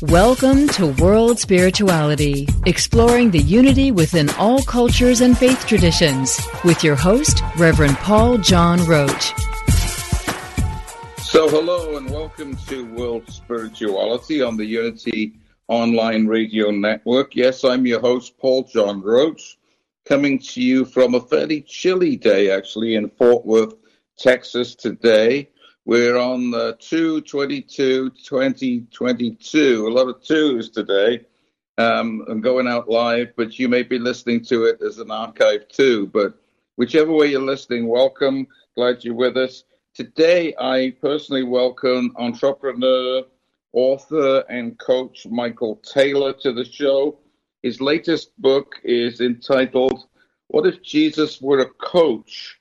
Welcome 0.00 0.68
to 0.68 0.94
World 0.98 1.38
Spirituality, 1.38 2.48
exploring 2.64 3.32
the 3.32 3.40
unity 3.40 3.92
within 3.92 4.30
all 4.38 4.62
cultures 4.62 5.20
and 5.20 5.36
faith 5.36 5.66
traditions, 5.66 6.40
with 6.64 6.82
your 6.82 6.96
host, 6.96 7.42
Reverend 7.58 7.98
Paul 7.98 8.38
John 8.38 8.82
Roach. 8.86 9.34
So, 11.34 11.48
hello 11.48 11.96
and 11.96 12.08
welcome 12.08 12.54
to 12.68 12.86
World 12.94 13.28
Spirituality 13.28 14.40
on 14.40 14.56
the 14.56 14.64
Unity 14.64 15.32
Online 15.66 16.28
Radio 16.28 16.70
Network. 16.70 17.34
Yes, 17.34 17.64
I'm 17.64 17.84
your 17.88 17.98
host, 17.98 18.38
Paul 18.38 18.62
John 18.62 19.02
Roach, 19.02 19.58
coming 20.04 20.38
to 20.38 20.62
you 20.62 20.84
from 20.84 21.16
a 21.16 21.20
fairly 21.20 21.62
chilly 21.62 22.14
day, 22.14 22.52
actually, 22.52 22.94
in 22.94 23.10
Fort 23.10 23.44
Worth, 23.44 23.74
Texas 24.16 24.76
today. 24.76 25.50
We're 25.84 26.18
on 26.18 26.52
the 26.52 26.76
222 26.78 28.10
2022, 28.10 29.88
a 29.88 29.90
lot 29.90 30.08
of 30.08 30.22
twos 30.22 30.70
today. 30.70 31.26
Um, 31.78 32.24
I'm 32.28 32.42
going 32.42 32.68
out 32.68 32.88
live, 32.88 33.32
but 33.36 33.58
you 33.58 33.68
may 33.68 33.82
be 33.82 33.98
listening 33.98 34.44
to 34.44 34.66
it 34.66 34.80
as 34.82 35.00
an 35.00 35.10
archive 35.10 35.66
too. 35.66 36.06
But 36.06 36.40
whichever 36.76 37.10
way 37.10 37.32
you're 37.32 37.42
listening, 37.42 37.88
welcome. 37.88 38.46
Glad 38.76 39.02
you're 39.02 39.14
with 39.14 39.36
us. 39.36 39.64
Today, 39.94 40.52
I 40.58 40.92
personally 41.00 41.44
welcome 41.44 42.16
entrepreneur, 42.16 43.22
author, 43.72 44.40
and 44.48 44.76
coach 44.76 45.24
Michael 45.24 45.76
Taylor 45.76 46.32
to 46.32 46.52
the 46.52 46.64
show. 46.64 47.20
His 47.62 47.80
latest 47.80 48.32
book 48.42 48.74
is 48.82 49.20
entitled 49.20 50.08
What 50.48 50.66
If 50.66 50.82
Jesus 50.82 51.40
Were 51.40 51.60
a 51.60 51.70
Coach? 51.74 52.58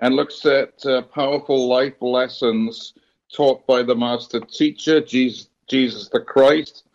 and 0.00 0.16
looks 0.16 0.44
at 0.46 0.84
uh, 0.84 1.02
powerful 1.02 1.68
life 1.68 1.94
lessons 2.00 2.94
taught 3.32 3.64
by 3.68 3.84
the 3.84 3.94
master 3.94 4.40
teacher, 4.40 5.00
Jesus, 5.00 5.50
Jesus 5.68 6.08
the 6.08 6.18
Christ, 6.18 6.88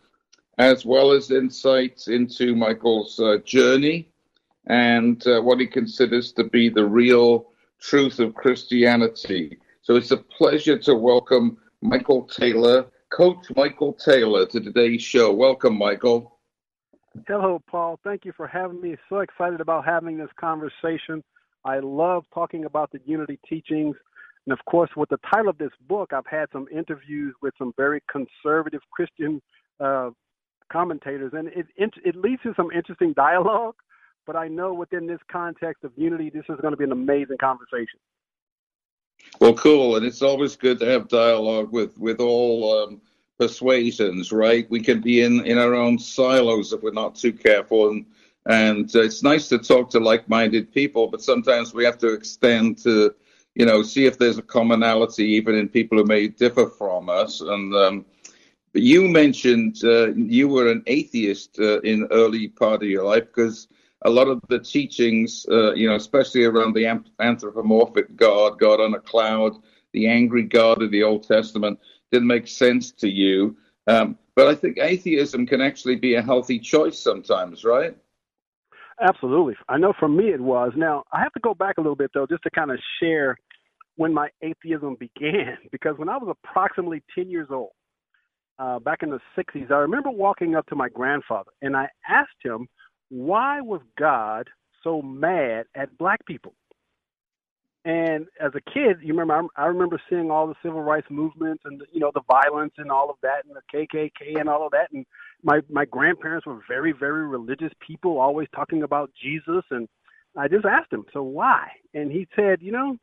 as 0.57 0.85
well 0.85 1.13
as 1.13 1.31
insights 1.31 2.09
into 2.09 2.53
Michael's 2.53 3.17
uh, 3.17 3.37
journey 3.45 4.09
and 4.67 5.25
uh, 5.25 5.39
what 5.39 5.61
he 5.61 5.67
considers 5.67 6.33
to 6.33 6.43
be 6.43 6.67
the 6.67 6.85
real 6.85 7.53
truth 7.79 8.19
of 8.19 8.35
Christianity. 8.35 9.57
So 9.89 9.95
it's 9.95 10.11
a 10.11 10.17
pleasure 10.17 10.77
to 10.77 10.93
welcome 10.93 11.57
Michael 11.81 12.27
Taylor, 12.27 12.85
Coach 13.11 13.47
Michael 13.55 13.93
Taylor, 13.93 14.45
to 14.45 14.59
today's 14.59 15.01
show. 15.01 15.33
Welcome, 15.33 15.79
Michael. 15.79 16.37
Hello, 17.27 17.59
Paul. 17.67 17.99
Thank 18.03 18.23
you 18.23 18.31
for 18.37 18.45
having 18.45 18.79
me. 18.81 18.97
So 19.09 19.21
excited 19.21 19.61
about 19.61 19.85
having 19.85 20.15
this 20.15 20.29
conversation. 20.39 21.23
I 21.65 21.79
love 21.79 22.25
talking 22.31 22.65
about 22.65 22.91
the 22.91 22.99
unity 23.03 23.39
teachings. 23.49 23.95
And 24.45 24.53
of 24.53 24.63
course, 24.65 24.91
with 24.95 25.09
the 25.09 25.17
title 25.27 25.49
of 25.49 25.57
this 25.57 25.71
book, 25.87 26.13
I've 26.13 26.27
had 26.27 26.49
some 26.53 26.67
interviews 26.71 27.33
with 27.41 27.55
some 27.57 27.73
very 27.75 28.03
conservative 28.11 28.81
Christian 28.91 29.41
uh, 29.79 30.11
commentators, 30.71 31.31
and 31.33 31.47
it, 31.47 31.65
it, 31.77 31.89
it 32.05 32.15
leads 32.15 32.43
to 32.43 32.53
some 32.55 32.69
interesting 32.69 33.13
dialogue. 33.13 33.73
But 34.27 34.35
I 34.35 34.49
know 34.49 34.71
within 34.71 35.07
this 35.07 35.19
context 35.31 35.83
of 35.83 35.93
unity, 35.95 36.29
this 36.29 36.45
is 36.47 36.61
going 36.61 36.73
to 36.73 36.77
be 36.77 36.83
an 36.83 36.91
amazing 36.91 37.37
conversation. 37.41 37.99
Well, 39.39 39.53
cool, 39.53 39.95
and 39.95 40.05
it's 40.05 40.21
always 40.21 40.55
good 40.55 40.79
to 40.79 40.85
have 40.85 41.07
dialogue 41.07 41.71
with 41.71 41.97
with 41.97 42.19
all 42.19 42.77
um, 42.77 43.01
persuasions, 43.37 44.31
right? 44.31 44.69
We 44.69 44.81
can 44.81 44.99
be 45.01 45.21
in 45.21 45.45
in 45.45 45.57
our 45.57 45.73
own 45.75 45.97
silos 45.97 46.73
if 46.73 46.81
we're 46.81 46.91
not 46.91 47.15
too 47.15 47.31
careful, 47.33 47.89
and 47.89 48.05
and 48.45 48.93
it's 48.95 49.23
nice 49.23 49.47
to 49.49 49.57
talk 49.59 49.89
to 49.91 49.99
like-minded 49.99 50.73
people, 50.73 51.07
but 51.07 51.21
sometimes 51.21 51.73
we 51.73 51.85
have 51.85 51.97
to 51.99 52.13
extend 52.13 52.77
to, 52.79 53.13
you 53.55 53.65
know, 53.65 53.83
see 53.83 54.05
if 54.05 54.17
there's 54.17 54.37
a 54.37 54.41
commonality 54.43 55.25
even 55.25 55.55
in 55.55 55.69
people 55.69 55.97
who 55.97 56.05
may 56.05 56.27
differ 56.27 56.65
from 56.67 57.09
us. 57.09 57.41
And 57.41 57.75
um, 57.75 58.05
you 58.73 59.07
mentioned 59.07 59.77
uh, 59.83 60.13
you 60.15 60.47
were 60.47 60.71
an 60.71 60.83
atheist 60.87 61.59
uh, 61.59 61.79
in 61.81 62.07
early 62.11 62.47
part 62.47 62.81
of 62.81 62.89
your 62.89 63.03
life 63.05 63.25
because 63.27 63.67
a 64.03 64.09
lot 64.09 64.27
of 64.27 64.41
the 64.49 64.59
teachings, 64.59 65.45
uh, 65.51 65.73
you 65.73 65.87
know, 65.87 65.95
especially 65.95 66.45
around 66.45 66.73
the 66.73 67.01
anthropomorphic 67.19 68.15
God, 68.15 68.59
God 68.59 68.79
on 68.79 68.93
a 68.93 68.99
cloud, 68.99 69.57
the 69.93 70.07
angry 70.07 70.43
God 70.43 70.81
of 70.81 70.91
the 70.91 71.03
Old 71.03 71.27
Testament, 71.27 71.79
didn't 72.11 72.27
make 72.27 72.47
sense 72.47 72.91
to 72.91 73.09
you. 73.09 73.57
Um, 73.87 74.17
but 74.35 74.47
I 74.47 74.55
think 74.55 74.77
atheism 74.77 75.45
can 75.45 75.61
actually 75.61 75.95
be 75.95 76.15
a 76.15 76.21
healthy 76.21 76.59
choice 76.59 76.97
sometimes, 76.97 77.65
right? 77.65 77.97
Absolutely. 79.01 79.55
I 79.67 79.77
know 79.77 79.93
for 79.97 80.07
me 80.07 80.29
it 80.29 80.41
was. 80.41 80.71
Now, 80.75 81.03
I 81.11 81.19
have 81.21 81.33
to 81.33 81.39
go 81.39 81.53
back 81.53 81.77
a 81.77 81.81
little 81.81 81.95
bit, 81.95 82.11
though, 82.13 82.27
just 82.27 82.43
to 82.43 82.49
kind 82.49 82.71
of 82.71 82.79
share 83.01 83.37
when 83.95 84.13
my 84.13 84.29
atheism 84.41 84.95
began, 84.99 85.57
because 85.71 85.97
when 85.97 86.09
I 86.09 86.17
was 86.17 86.35
approximately 86.43 87.03
10 87.15 87.29
years 87.29 87.47
old, 87.51 87.71
uh, 88.59 88.77
back 88.79 89.03
in 89.03 89.09
the 89.09 89.19
60s, 89.37 89.71
I 89.71 89.77
remember 89.77 90.09
walking 90.09 90.55
up 90.55 90.65
to 90.67 90.75
my 90.75 90.89
grandfather 90.89 91.51
and 91.61 91.77
I 91.77 91.87
asked 92.09 92.29
him, 92.43 92.67
why 93.09 93.61
was 93.61 93.81
God 93.97 94.49
so 94.83 95.01
mad 95.01 95.65
at 95.75 95.97
black 95.97 96.25
people? 96.25 96.53
And 97.85 98.27
as 98.41 98.51
a 98.55 98.71
kid, 98.71 98.97
you 99.01 99.13
remember, 99.15 99.47
I, 99.55 99.65
remember 99.65 100.01
seeing 100.09 100.29
all 100.29 100.47
the 100.47 100.55
civil 100.61 100.81
rights 100.81 101.07
movements 101.09 101.63
and 101.65 101.81
you 101.91 101.99
know 101.99 102.11
the 102.13 102.21
violence 102.27 102.73
and 102.77 102.91
all 102.91 103.09
of 103.09 103.15
that, 103.23 103.45
and 103.45 103.55
the 103.55 103.61
KKK 103.73 104.39
and 104.39 104.49
all 104.49 104.65
of 104.65 104.71
that. 104.71 104.91
And 104.93 105.05
my 105.43 105.61
my 105.69 105.85
grandparents 105.85 106.45
were 106.45 106.59
very 106.67 106.91
very 106.91 107.25
religious 107.25 107.71
people, 107.85 108.19
always 108.19 108.47
talking 108.53 108.83
about 108.83 109.11
Jesus. 109.21 109.63
And 109.71 109.87
I 110.37 110.47
just 110.49 110.65
asked 110.65 110.91
him, 110.91 111.05
so 111.13 111.23
why? 111.23 111.67
And 111.93 112.11
he 112.11 112.27
said, 112.35 112.61
you 112.61 112.71
know, 112.71 112.97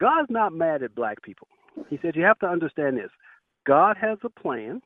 God's 0.00 0.30
not 0.30 0.52
mad 0.52 0.82
at 0.82 0.94
black 0.94 1.22
people. 1.22 1.48
He 1.88 1.98
said 2.02 2.14
you 2.14 2.24
have 2.24 2.38
to 2.40 2.46
understand 2.46 2.98
this. 2.98 3.10
God 3.66 3.96
has 4.00 4.18
a 4.22 4.28
plan. 4.28 4.80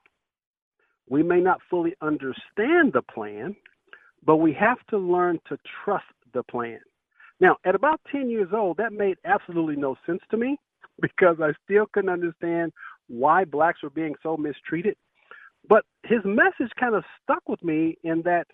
We 1.08 1.22
may 1.22 1.40
not 1.40 1.60
fully 1.68 1.94
understand 2.00 2.92
the 2.92 3.02
plan, 3.02 3.56
but 4.24 4.36
we 4.36 4.52
have 4.54 4.78
to 4.90 4.98
learn 4.98 5.38
to 5.48 5.58
trust 5.84 6.04
the 6.32 6.42
plan. 6.44 6.80
Now, 7.40 7.56
at 7.64 7.74
about 7.74 8.00
10 8.10 8.30
years 8.30 8.48
old, 8.52 8.76
that 8.78 8.92
made 8.92 9.16
absolutely 9.24 9.76
no 9.76 9.96
sense 10.06 10.20
to 10.30 10.36
me 10.36 10.58
because 11.00 11.36
I 11.40 11.52
still 11.64 11.86
couldn't 11.92 12.10
understand 12.10 12.72
why 13.08 13.44
blacks 13.44 13.82
were 13.82 13.90
being 13.90 14.14
so 14.22 14.36
mistreated. 14.36 14.96
But 15.68 15.84
his 16.04 16.20
message 16.24 16.72
kind 16.78 16.94
of 16.94 17.04
stuck 17.22 17.42
with 17.48 17.62
me 17.62 17.96
in 18.02 18.22
that 18.22 18.46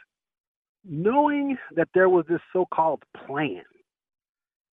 knowing 0.85 1.57
that 1.77 1.89
there 1.95 2.09
was 2.09 2.25
this 2.29 2.41
so 2.53 2.67
called 2.73 3.03
plan, 3.27 3.63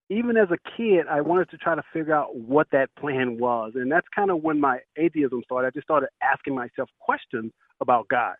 even 0.09 0.35
as 0.35 0.49
a 0.51 0.57
kid, 0.77 1.05
I 1.09 1.21
wanted 1.21 1.49
to 1.51 1.57
try 1.57 1.75
to 1.75 1.83
figure 1.93 2.13
out 2.13 2.35
what 2.35 2.67
that 2.71 2.89
plan 2.99 3.37
was. 3.37 3.73
And 3.75 3.89
that's 3.89 4.07
kind 4.13 4.29
of 4.29 4.43
when 4.43 4.59
my 4.59 4.79
atheism 4.97 5.41
started. 5.45 5.67
I 5.67 5.71
just 5.71 5.87
started 5.87 6.09
asking 6.21 6.53
myself 6.53 6.89
questions 6.99 7.51
about 7.79 8.09
God. 8.09 8.35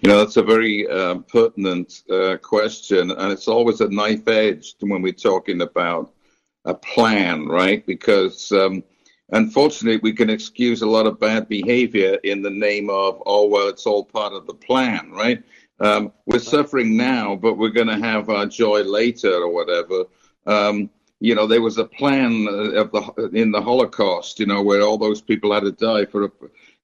You 0.00 0.08
know, 0.10 0.18
that's 0.18 0.36
a 0.36 0.42
very 0.42 0.88
uh, 0.88 1.16
pertinent 1.16 2.02
uh, 2.10 2.36
question, 2.36 3.10
and 3.10 3.32
it's 3.32 3.48
always 3.48 3.80
a 3.80 3.88
knife 3.88 4.28
edge 4.28 4.74
when 4.80 5.02
we're 5.02 5.12
talking 5.12 5.62
about 5.62 6.12
a 6.64 6.74
plan, 6.74 7.46
right? 7.46 7.84
Because 7.86 8.52
um, 8.52 8.84
unfortunately, 9.30 10.00
we 10.02 10.12
can 10.12 10.30
excuse 10.30 10.82
a 10.82 10.86
lot 10.86 11.06
of 11.06 11.18
bad 11.18 11.48
behavior 11.48 12.18
in 12.24 12.42
the 12.42 12.50
name 12.50 12.90
of, 12.90 13.22
oh, 13.26 13.46
well, 13.48 13.68
it's 13.68 13.86
all 13.86 14.04
part 14.04 14.32
of 14.32 14.46
the 14.46 14.54
plan, 14.54 15.10
right? 15.10 15.42
Um, 15.80 16.12
we're 16.26 16.38
suffering 16.38 16.96
now, 16.96 17.36
but 17.36 17.54
we're 17.54 17.70
going 17.70 17.88
to 17.88 17.98
have 17.98 18.30
our 18.30 18.46
joy 18.46 18.82
later 18.82 19.34
or 19.34 19.52
whatever. 19.52 20.04
Um, 20.46 20.90
you 21.20 21.34
know, 21.34 21.46
there 21.46 21.62
was 21.62 21.78
a 21.78 21.84
plan 21.84 22.46
of 22.48 22.92
the 22.92 23.30
in 23.32 23.50
the 23.50 23.60
Holocaust, 23.60 24.38
you 24.38 24.46
know, 24.46 24.62
where 24.62 24.82
all 24.82 24.98
those 24.98 25.20
people 25.20 25.52
had 25.52 25.64
to 25.64 25.72
die 25.72 26.04
for 26.04 26.24
a 26.24 26.30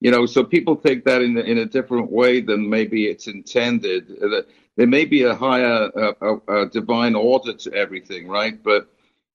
you 0.03 0.11
know, 0.11 0.27
so 0.27 0.43
people 0.43 0.75
take 0.75 1.05
that 1.05 1.23
in 1.23 1.39
in 1.39 1.59
a 1.59 1.67
different 1.77 2.11
way 2.11 2.41
than 2.41 2.69
maybe 2.69 3.07
it's 3.07 3.29
intended. 3.29 4.03
There 4.77 4.93
may 4.97 5.05
be 5.05 5.23
a 5.23 5.35
higher, 5.35 5.91
uh, 5.97 6.15
a, 6.21 6.63
a 6.63 6.69
divine 6.69 7.15
order 7.15 7.53
to 7.53 7.73
everything, 7.73 8.27
right? 8.27 8.61
But 8.71 8.83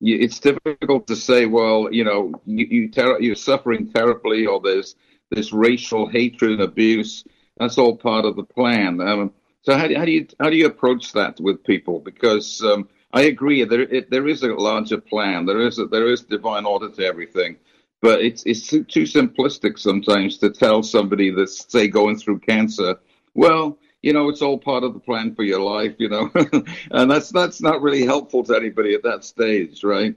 it's 0.02 0.40
difficult 0.40 1.08
to 1.08 1.16
say, 1.16 1.46
well, 1.46 1.88
you 1.92 2.04
know, 2.04 2.34
you, 2.46 2.66
you 2.66 2.90
ter- 2.90 3.20
you're 3.20 3.36
suffering 3.52 3.92
terribly, 3.94 4.46
or 4.46 4.60
there's 4.60 4.96
this 5.32 5.54
racial 5.54 6.06
hatred 6.08 6.52
and 6.52 6.62
abuse. 6.62 7.24
That's 7.58 7.78
all 7.78 7.96
part 7.96 8.26
of 8.26 8.36
the 8.36 8.44
plan. 8.44 9.00
Um, 9.00 9.32
so 9.62 9.78
how 9.78 9.88
do, 9.88 9.96
how 9.96 10.06
do 10.06 10.12
you 10.12 10.28
how 10.42 10.50
do 10.50 10.58
you 10.58 10.68
approach 10.68 11.14
that 11.14 11.40
with 11.40 11.64
people? 11.64 12.00
Because 12.02 12.62
um, 12.62 12.90
I 13.14 13.22
agree, 13.34 13.64
there 13.64 13.82
it, 13.82 14.10
there 14.12 14.28
is 14.28 14.44
a 14.44 14.54
larger 14.54 15.00
plan. 15.00 15.46
There 15.46 15.62
is 15.66 15.80
a, 15.80 15.86
there 15.86 16.08
is 16.08 16.22
divine 16.24 16.66
order 16.66 16.90
to 16.90 17.06
everything, 17.06 17.56
but 18.02 18.22
it's 18.22 18.44
it's 18.46 18.68
too, 18.68 18.84
simplistic 18.84 19.80
sometimes 19.80 20.38
to 20.40 20.50
tell 20.50 20.84
somebody 20.84 21.32
that's 21.32 21.72
say 21.72 21.88
going 21.88 22.18
through 22.18 22.40
cancer. 22.40 22.96
Well, 23.34 23.78
you 24.02 24.14
know, 24.14 24.30
it's 24.30 24.42
all 24.42 24.58
part 24.58 24.84
of 24.84 24.94
the 24.94 25.00
plan 25.00 25.36
for 25.36 25.44
your 25.44 25.62
life, 25.62 25.96
you 25.98 26.10
know, 26.10 26.32
and 26.92 27.10
that's 27.10 27.30
that's 27.30 27.62
not 27.62 27.82
really 27.82 28.06
helpful 28.06 28.44
to 28.46 28.56
anybody 28.56 28.94
at 28.94 29.04
that 29.04 29.24
stage, 29.24 29.84
right? 29.84 30.16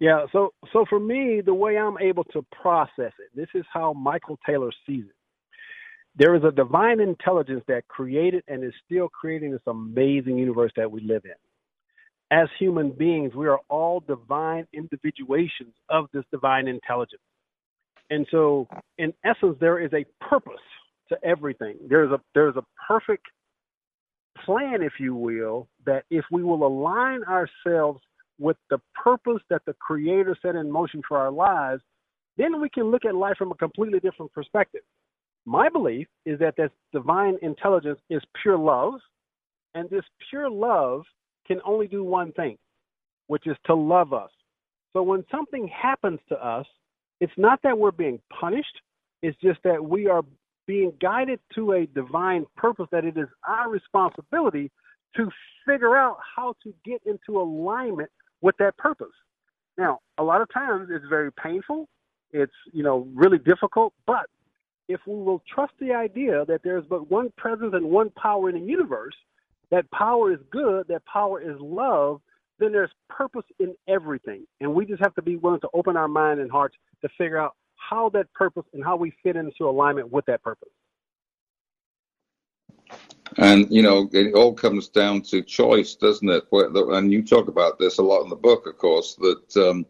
Yeah. 0.00 0.26
So 0.32 0.52
so 0.72 0.84
for 0.88 1.00
me, 1.00 1.40
the 1.40 1.54
way 1.54 1.78
I'm 1.78 1.98
able 1.98 2.24
to 2.24 2.44
process 2.60 3.12
it, 3.18 3.30
this 3.34 3.48
is 3.54 3.64
how 3.72 3.92
Michael 3.92 4.38
Taylor 4.44 4.72
sees 4.86 5.04
it. 5.04 5.16
There 6.16 6.34
is 6.34 6.44
a 6.44 6.50
divine 6.50 7.00
intelligence 7.00 7.62
that 7.68 7.86
created 7.88 8.42
and 8.48 8.64
is 8.64 8.72
still 8.84 9.08
creating 9.08 9.52
this 9.52 9.60
amazing 9.66 10.38
universe 10.38 10.72
that 10.76 10.90
we 10.90 11.00
live 11.02 11.24
in. 11.24 11.34
As 12.30 12.48
human 12.58 12.90
beings, 12.90 13.34
we 13.34 13.46
are 13.46 13.60
all 13.68 14.00
divine 14.00 14.66
individuations 14.72 15.74
of 15.88 16.06
this 16.12 16.24
divine 16.32 16.66
intelligence. 16.66 17.22
And 18.10 18.26
so, 18.30 18.68
in 18.98 19.12
essence, 19.24 19.56
there 19.60 19.78
is 19.80 19.92
a 19.92 20.04
purpose 20.24 20.54
to 21.08 21.16
everything. 21.24 21.76
There's 21.88 22.10
a 22.10 22.20
there's 22.34 22.56
a 22.56 22.64
perfect 22.86 23.26
plan, 24.44 24.82
if 24.82 24.94
you 24.98 25.14
will, 25.14 25.68
that 25.86 26.04
if 26.10 26.24
we 26.30 26.42
will 26.42 26.66
align 26.66 27.22
ourselves 27.24 28.00
with 28.38 28.56
the 28.70 28.78
purpose 28.94 29.42
that 29.50 29.62
the 29.66 29.74
Creator 29.74 30.36
set 30.42 30.56
in 30.56 30.70
motion 30.70 31.02
for 31.06 31.18
our 31.18 31.30
lives, 31.30 31.82
then 32.36 32.60
we 32.60 32.68
can 32.68 32.90
look 32.90 33.04
at 33.04 33.14
life 33.14 33.36
from 33.38 33.50
a 33.50 33.56
completely 33.56 34.00
different 34.00 34.32
perspective. 34.32 34.82
My 35.46 35.68
belief 35.68 36.06
is 36.26 36.38
that 36.40 36.56
this 36.56 36.70
divine 36.92 37.38
intelligence 37.40 38.00
is 38.10 38.20
pure 38.42 38.58
love, 38.58 38.94
and 39.74 39.88
this 39.88 40.04
pure 40.28 40.50
love 40.50 41.02
can 41.46 41.60
only 41.64 41.86
do 41.86 42.02
one 42.04 42.32
thing, 42.32 42.56
which 43.26 43.46
is 43.46 43.56
to 43.66 43.74
love 43.74 44.12
us. 44.12 44.30
So 44.92 45.02
when 45.02 45.24
something 45.30 45.68
happens 45.68 46.20
to 46.28 46.36
us, 46.36 46.66
it's 47.20 47.32
not 47.36 47.60
that 47.62 47.78
we're 47.78 47.90
being 47.90 48.20
punished, 48.40 48.80
it's 49.22 49.36
just 49.40 49.60
that 49.64 49.84
we 49.84 50.06
are 50.08 50.22
being 50.66 50.92
guided 51.00 51.40
to 51.54 51.72
a 51.72 51.86
divine 51.86 52.46
purpose 52.56 52.86
that 52.92 53.04
it 53.04 53.16
is 53.16 53.28
our 53.46 53.70
responsibility 53.70 54.70
to 55.16 55.30
figure 55.66 55.96
out 55.96 56.18
how 56.36 56.54
to 56.62 56.74
get 56.84 57.00
into 57.06 57.40
alignment 57.40 58.10
with 58.40 58.56
that 58.58 58.76
purpose. 58.76 59.14
Now, 59.78 60.00
a 60.18 60.22
lot 60.22 60.40
of 60.40 60.48
times 60.52 60.88
it's 60.90 61.04
very 61.08 61.32
painful, 61.32 61.88
it's, 62.32 62.52
you 62.72 62.82
know, 62.82 63.06
really 63.14 63.38
difficult, 63.38 63.92
but 64.06 64.26
if 64.88 65.00
we 65.06 65.14
will 65.14 65.42
trust 65.52 65.72
the 65.80 65.92
idea 65.92 66.44
that 66.46 66.62
there's 66.62 66.84
but 66.88 67.10
one 67.10 67.32
presence 67.36 67.74
and 67.74 67.86
one 67.86 68.10
power 68.10 68.48
in 68.48 68.56
the 68.56 68.60
universe, 68.60 69.14
that 69.70 69.90
power 69.90 70.32
is 70.32 70.38
good, 70.50 70.86
that 70.88 71.04
power 71.06 71.40
is 71.40 71.58
love, 71.60 72.20
then 72.58 72.72
there's 72.72 72.90
purpose 73.08 73.44
in 73.58 73.74
everything. 73.88 74.46
And 74.60 74.74
we 74.74 74.86
just 74.86 75.02
have 75.02 75.14
to 75.16 75.22
be 75.22 75.36
willing 75.36 75.60
to 75.60 75.68
open 75.74 75.96
our 75.96 76.08
mind 76.08 76.40
and 76.40 76.50
hearts 76.50 76.76
to 77.02 77.08
figure 77.18 77.38
out 77.38 77.54
how 77.76 78.08
that 78.10 78.32
purpose 78.32 78.64
and 78.72 78.84
how 78.84 78.96
we 78.96 79.12
fit 79.22 79.36
into 79.36 79.68
alignment 79.68 80.10
with 80.10 80.24
that 80.26 80.42
purpose. 80.42 80.68
And 83.38 83.66
you 83.70 83.82
know, 83.82 84.08
it 84.12 84.34
all 84.34 84.54
comes 84.54 84.88
down 84.88 85.22
to 85.22 85.42
choice, 85.42 85.94
doesn't 85.96 86.28
it? 86.28 86.44
And 86.52 87.12
you 87.12 87.22
talk 87.22 87.48
about 87.48 87.78
this 87.78 87.98
a 87.98 88.02
lot 88.02 88.22
in 88.22 88.30
the 88.30 88.36
book, 88.36 88.66
of 88.66 88.78
course. 88.78 89.16
That 89.16 89.68
um, 89.68 89.84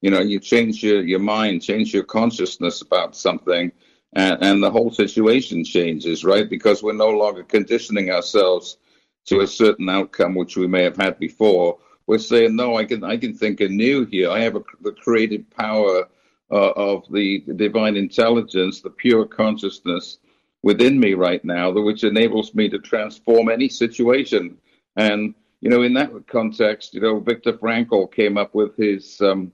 you 0.00 0.10
know, 0.10 0.20
you 0.20 0.38
change 0.38 0.82
your 0.82 1.02
your 1.02 1.18
mind, 1.18 1.62
change 1.62 1.92
your 1.92 2.04
consciousness 2.04 2.82
about 2.82 3.16
something, 3.16 3.72
and, 4.12 4.42
and 4.42 4.62
the 4.62 4.70
whole 4.70 4.90
situation 4.90 5.64
changes, 5.64 6.24
right? 6.24 6.48
Because 6.48 6.82
we're 6.82 6.92
no 6.92 7.10
longer 7.10 7.42
conditioning 7.42 8.10
ourselves 8.10 8.78
to 9.26 9.40
a 9.40 9.46
certain 9.46 9.88
outcome 9.88 10.34
which 10.34 10.56
we 10.56 10.66
may 10.66 10.82
have 10.82 10.96
had 10.96 11.18
before. 11.18 11.78
We're 12.06 12.18
saying, 12.18 12.54
no, 12.54 12.76
I 12.76 12.84
can 12.84 13.02
I 13.04 13.16
can 13.16 13.34
think 13.34 13.60
anew 13.60 14.06
here. 14.06 14.30
I 14.30 14.40
have 14.40 14.56
a, 14.56 14.62
the 14.80 14.92
creative 14.92 15.48
power 15.50 16.08
uh, 16.50 16.70
of 16.70 17.04
the 17.10 17.40
divine 17.56 17.96
intelligence, 17.96 18.80
the 18.80 18.90
pure 18.90 19.26
consciousness 19.26 20.18
within 20.62 20.98
me 20.98 21.14
right 21.14 21.44
now, 21.44 21.70
which 21.72 22.04
enables 22.04 22.54
me 22.54 22.68
to 22.68 22.78
transform 22.78 23.48
any 23.48 23.68
situation. 23.68 24.56
And 24.94 25.34
you 25.60 25.70
know, 25.70 25.82
in 25.82 25.94
that 25.94 26.12
context, 26.28 26.94
you 26.94 27.00
know, 27.00 27.18
Viktor 27.18 27.54
Frankl 27.54 28.12
came 28.12 28.38
up 28.38 28.54
with 28.54 28.76
his 28.76 29.20
um, 29.20 29.50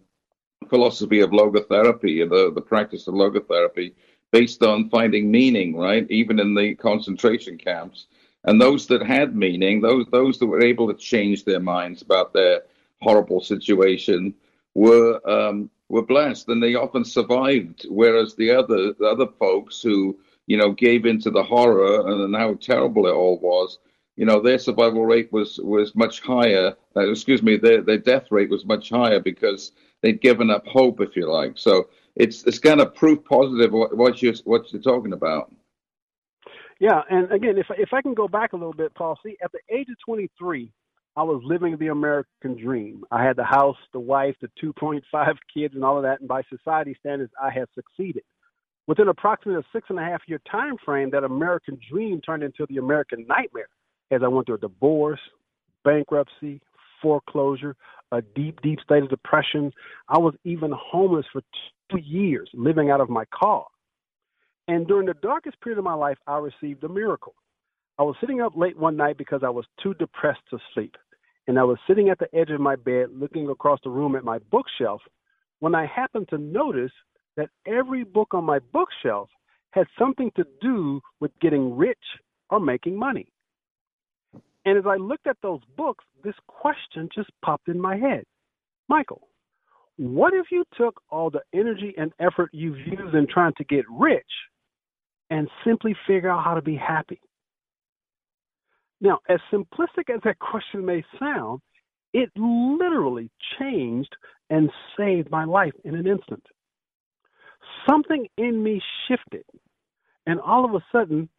philosophy 0.69 1.21
of 1.21 1.31
logotherapy, 1.31 2.29
the 2.29 2.53
the 2.55 2.61
practice 2.61 3.09
of 3.09 3.15
logotherapy, 3.15 3.95
based 4.31 4.63
on 4.63 4.91
finding 4.91 5.31
meaning, 5.31 5.75
right? 5.75 6.07
Even 6.11 6.39
in 6.39 6.55
the 6.55 6.75
concentration 6.75 7.57
camps. 7.57 8.07
And 8.45 8.61
those 8.61 8.87
that 8.89 9.07
had 9.07 9.37
meaning, 9.37 9.81
those 9.81 10.07
those 10.11 10.39
that 10.39 10.47
were 10.47 10.63
able 10.63 10.89
to 10.89 10.99
change 10.99 11.45
their 11.45 11.61
minds 11.61 12.03
about 12.03 12.33
their 12.33 12.63
horrible 13.01 13.41
situation, 13.41 14.35
were 14.75 15.21
um, 15.29 15.71
were 15.89 16.03
blessed, 16.05 16.49
and 16.49 16.63
they 16.63 16.75
often 16.75 17.05
survived. 17.05 17.87
Whereas 17.89 18.35
the 18.35 18.51
other 18.51 18.93
the 18.95 19.07
other 19.07 19.29
folks 19.39 19.81
who 19.81 20.19
you 20.47 20.57
know 20.57 20.73
gave 20.73 21.07
into 21.07 21.31
the 21.31 21.43
horror 21.43 22.09
and 22.09 22.35
how 22.35 22.55
terrible 22.55 23.07
it 23.07 23.13
all 23.13 23.39
was, 23.39 23.79
you 24.17 24.27
know, 24.27 24.41
their 24.41 24.59
survival 24.59 25.07
rate 25.07 25.33
was 25.33 25.59
was 25.59 25.95
much 25.95 26.21
higher. 26.21 26.75
Uh, 26.97 27.11
excuse 27.11 27.43
me, 27.43 27.57
their 27.57 27.83
their 27.83 27.99
death 27.99 28.31
rate 28.31 28.51
was 28.51 28.65
much 28.65 28.91
higher 28.91 29.21
because 29.21 29.73
they'd 30.03 30.21
given 30.21 30.51
up 30.51 30.67
hope, 30.67 31.01
if 31.01 31.17
you 31.17 31.31
like. 31.31 31.57
So 31.57 31.89
it's 32.17 32.45
it's 32.45 32.59
kind 32.59 32.81
of 32.81 32.95
proof 32.95 33.25
positive 33.25 33.73
what, 33.73 33.97
what 33.97 34.23
you 34.23 34.35
what 34.45 34.73
you're 34.73 34.83
talking 34.83 35.13
about. 35.13 35.53
Yeah, 36.83 37.01
and 37.09 37.31
again, 37.31 37.59
if 37.59 37.67
if 37.79 37.91
I 37.93 38.03
can 38.03 38.13
go 38.13 38.27
back 38.27 38.55
a 38.55 38.57
little 38.57 38.73
bit, 38.73 38.93
Paul. 38.97 39.17
See, 39.25 39.37
at 39.41 39.53
the 39.53 39.61
age 39.73 39.87
of 39.89 39.95
23, 40.05 40.69
I 41.17 41.23
was 41.23 41.41
living 41.45 41.77
the 41.79 41.87
American 41.87 42.61
dream. 42.61 43.05
I 43.13 43.23
had 43.23 43.37
the 43.37 43.45
house, 43.45 43.77
the 43.93 44.01
wife, 44.01 44.35
the 44.43 44.49
2.5 44.61 45.01
kids, 45.55 45.75
and 45.77 45.85
all 45.85 45.97
of 45.97 46.03
that. 46.03 46.19
And 46.19 46.29
by 46.29 46.43
society 46.51 46.97
standards, 46.99 47.31
I 47.41 47.51
had 47.51 47.67
succeeded. 47.77 48.25
Within 48.89 49.07
approximately 49.07 49.61
a 49.61 49.65
six 49.73 49.91
and 49.91 49.99
a 50.01 50.03
half 50.03 50.23
year 50.27 50.41
time 50.51 50.75
frame, 50.85 51.11
that 51.13 51.23
American 51.23 51.79
dream 51.89 52.21
turned 52.21 52.43
into 52.43 52.67
the 52.69 52.79
American 52.79 53.27
nightmare 53.29 53.69
as 54.11 54.23
I 54.25 54.27
went 54.27 54.47
through 54.47 54.57
a 54.57 54.59
divorce, 54.59 55.21
bankruptcy, 55.85 56.61
foreclosure, 57.01 57.77
a 58.11 58.23
deep, 58.23 58.61
deep 58.61 58.81
state 58.85 59.05
of 59.05 59.09
depression. 59.09 59.73
I 60.09 60.19
was 60.19 60.35
even 60.43 60.73
homeless 60.77 61.27
for 61.33 61.43
two 61.93 62.01
years, 62.01 62.51
living 62.55 62.91
out 62.91 63.01
of 63.01 63.09
my 63.09 63.25
car. 63.33 63.67
And 64.69 64.87
during 64.87 65.07
the 65.07 65.15
darkest 65.15 65.61
period 65.61 65.79
of 65.79 65.85
my 65.85 65.95
life, 65.95 66.19
I 66.27 66.39
received 66.39 66.85
a 66.85 66.89
miracle. 66.89 67.35
I 67.99 68.03
was 68.03 68.17
sitting 68.21 68.41
up 68.41 68.57
late 68.57 68.79
one 68.79 68.97
night 68.97 69.19
because 69.19 69.43
I 69.45 69.51
was 69.51 69.67
too 69.83 69.95
depressed 69.95 70.43
to 70.51 70.59
sleep. 70.75 70.97
And 71.47 71.59
I 71.59 71.65
was 71.65 71.79
sitting 71.87 72.09
at 72.09 72.19
the 72.19 72.33
edge 72.35 72.51
of 72.51 72.61
my 72.61 72.77
bed 72.77 73.09
looking 73.13 73.49
across 73.49 73.81
the 73.83 73.91
room 73.91 74.15
at 74.15 74.25
my 74.25 74.39
bookshelf 74.51 75.03
when 75.59 75.75
I 75.75 75.87
happened 75.87 76.29
to 76.31 76.39
notice 76.39 76.93
that 77.37 77.51
every 77.67 78.05
book 78.05 78.29
on 78.33 78.45
my 78.45 78.61
bookshelf 78.73 79.29
had 79.71 79.87
something 79.99 80.31
to 80.37 80.45
do 80.61 81.01
with 81.21 81.33
getting 81.41 81.77
rich 81.77 81.99
or 82.51 82.61
making 82.61 82.97
money. 82.97 83.29
And 84.65 84.79
as 84.79 84.85
I 84.87 84.97
looked 84.97 85.27
at 85.27 85.39
those 85.43 85.61
books, 85.77 86.05
this 86.23 86.35
question 86.47 87.09
just 87.15 87.31
popped 87.45 87.69
in 87.69 87.81
my 87.81 87.97
head 87.97 88.25
Michael, 88.89 89.29
what 89.97 90.35
if 90.35 90.47
you 90.51 90.65
took 90.77 91.01
all 91.11 91.31
the 91.31 91.43
energy 91.55 91.95
and 91.97 92.13
effort 92.21 92.51
you've 92.53 92.79
used 92.79 93.15
in 93.15 93.27
trying 93.27 93.55
to 93.57 93.65
get 93.65 93.85
rich 93.91 94.23
and 95.33 95.49
simply 95.65 95.97
figure 96.07 96.29
out 96.29 96.45
how 96.45 96.53
to 96.53 96.61
be 96.61 96.77
happy? 96.77 97.19
Now, 99.01 99.21
as 99.31 99.41
simplistic 99.51 100.15
as 100.15 100.21
that 100.25 100.39
question 100.51 100.85
may 100.85 101.03
sound, 101.19 101.61
it 102.13 102.29
literally 102.37 103.31
changed 103.59 104.15
and 104.51 104.71
saved 104.95 105.31
my 105.31 105.45
life 105.45 105.73
in 105.85 105.95
an 105.95 106.07
instant. 106.07 106.45
Something 107.89 108.29
in 108.37 108.63
me 108.63 108.83
shifted, 109.09 109.45
and 110.27 110.39
all 110.39 110.67
of 110.67 110.75
a 110.75 110.85
sudden, 110.93 111.31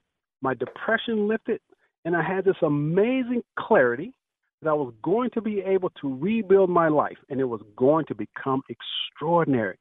my 0.41 0.55
depression 0.55 1.27
lifted, 1.27 1.61
and 2.03 2.15
I 2.15 2.23
had 2.23 2.45
this 2.45 2.55
amazing 2.63 3.43
clarity 3.59 4.15
that 4.63 4.71
I 4.71 4.73
was 4.73 4.91
going 5.03 5.29
to 5.35 5.41
be 5.41 5.59
able 5.59 5.91
to 6.01 6.17
rebuild 6.17 6.71
my 6.71 6.87
life, 6.87 7.17
and 7.29 7.39
it 7.39 7.45
was 7.45 7.61
going 7.77 8.05
to 8.07 8.15
become 8.15 8.63
extraordinary. 8.69 9.77